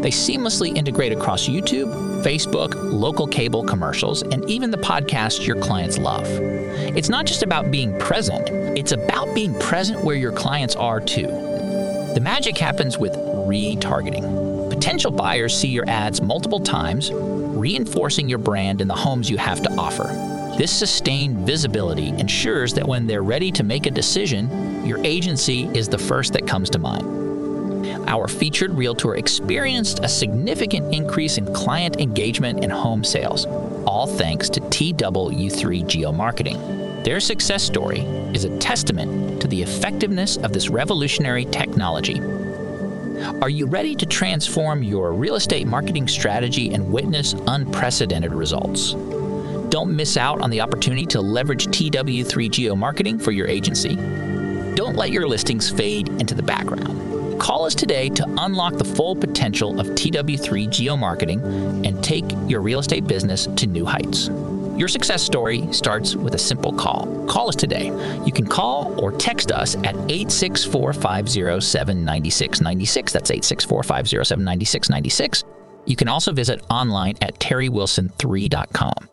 they 0.05 0.11
seamlessly 0.11 0.77
integrate 0.77 1.11
across 1.11 1.47
YouTube, 1.47 1.91
Facebook, 2.23 2.73
local 2.75 3.27
cable 3.27 3.63
commercials, 3.63 4.21
and 4.23 4.49
even 4.49 4.71
the 4.71 4.77
podcasts 4.77 5.45
your 5.45 5.55
clients 5.57 5.97
love. 5.97 6.25
It's 6.27 7.09
not 7.09 7.25
just 7.25 7.43
about 7.43 7.71
being 7.71 7.97
present, 7.99 8.49
it's 8.77 8.91
about 8.91 9.33
being 9.33 9.57
present 9.59 10.03
where 10.03 10.15
your 10.15 10.31
clients 10.31 10.75
are 10.75 10.99
too. 10.99 11.27
The 12.13 12.21
magic 12.21 12.57
happens 12.57 12.97
with 12.97 13.13
retargeting. 13.13 14.69
Potential 14.69 15.11
buyers 15.11 15.57
see 15.57 15.69
your 15.69 15.89
ads 15.89 16.21
multiple 16.21 16.59
times, 16.59 17.11
reinforcing 17.11 18.29
your 18.29 18.39
brand 18.39 18.81
and 18.81 18.89
the 18.89 18.95
homes 18.95 19.29
you 19.29 19.37
have 19.37 19.61
to 19.63 19.71
offer. 19.75 20.05
This 20.57 20.71
sustained 20.71 21.39
visibility 21.39 22.09
ensures 22.09 22.73
that 22.75 22.87
when 22.87 23.07
they're 23.07 23.23
ready 23.23 23.51
to 23.51 23.63
make 23.63 23.85
a 23.85 23.91
decision, 23.91 24.85
your 24.85 25.03
agency 25.03 25.65
is 25.73 25.89
the 25.89 25.97
first 25.97 26.33
that 26.33 26.47
comes 26.47 26.69
to 26.69 26.79
mind 26.79 27.24
our 28.07 28.27
featured 28.27 28.71
realtor 28.73 29.15
experienced 29.15 29.99
a 30.03 30.07
significant 30.07 30.93
increase 30.93 31.37
in 31.37 31.53
client 31.53 31.99
engagement 31.99 32.63
and 32.63 32.71
home 32.71 33.03
sales, 33.03 33.45
all 33.85 34.07
thanks 34.07 34.49
to 34.49 34.61
TW3 34.61 35.83
geomarketing. 35.83 37.03
Their 37.03 37.19
success 37.19 37.63
story 37.63 37.99
is 38.33 38.45
a 38.45 38.57
testament 38.59 39.41
to 39.41 39.47
the 39.47 39.61
effectiveness 39.61 40.37
of 40.37 40.53
this 40.53 40.69
revolutionary 40.69 41.45
technology. 41.45 42.19
Are 43.41 43.49
you 43.49 43.65
ready 43.65 43.95
to 43.95 44.05
transform 44.05 44.83
your 44.83 45.13
real 45.13 45.35
estate 45.35 45.67
marketing 45.67 46.07
strategy 46.07 46.73
and 46.73 46.91
witness 46.91 47.33
unprecedented 47.47 48.33
results? 48.33 48.93
Don't 49.69 49.95
miss 49.95 50.15
out 50.17 50.41
on 50.41 50.49
the 50.49 50.61
opportunity 50.61 51.05
to 51.07 51.21
leverage 51.21 51.67
TW3 51.67 52.25
geomarketing 52.49 53.21
for 53.21 53.31
your 53.31 53.47
agency. 53.47 53.95
Don't 54.75 54.95
let 54.95 55.11
your 55.11 55.27
listings 55.27 55.69
fade 55.69 56.09
into 56.09 56.35
the 56.35 56.43
background. 56.43 57.14
Call 57.39 57.65
us 57.65 57.75
today 57.75 58.09
to 58.09 58.25
unlock 58.37 58.75
the 58.77 58.85
full 58.85 59.15
potential 59.15 59.79
of 59.79 59.87
TW3 59.87 60.67
geomarketing 60.67 61.85
and 61.85 62.03
take 62.03 62.25
your 62.47 62.61
real 62.61 62.79
estate 62.79 63.07
business 63.07 63.47
to 63.55 63.67
new 63.67 63.85
heights. 63.85 64.29
Your 64.77 64.87
success 64.87 65.23
story 65.23 65.71
starts 65.71 66.15
with 66.15 66.35
a 66.35 66.37
simple 66.37 66.73
call. 66.73 67.25
Call 67.27 67.47
us 67.47 67.55
today. 67.55 67.85
You 68.25 68.31
can 68.33 68.45
call 68.45 68.99
or 68.99 69.11
text 69.13 69.51
us 69.51 69.75
at 69.77 69.95
864 69.95 70.93
507 70.93 72.03
9696. 72.03 73.11
That's 73.13 73.31
864 73.31 73.83
507 73.83 74.43
9696. 74.43 75.43
You 75.85 75.95
can 75.95 76.07
also 76.09 76.33
visit 76.33 76.61
online 76.69 77.15
at 77.21 77.39
terrywilson3.com. 77.39 79.09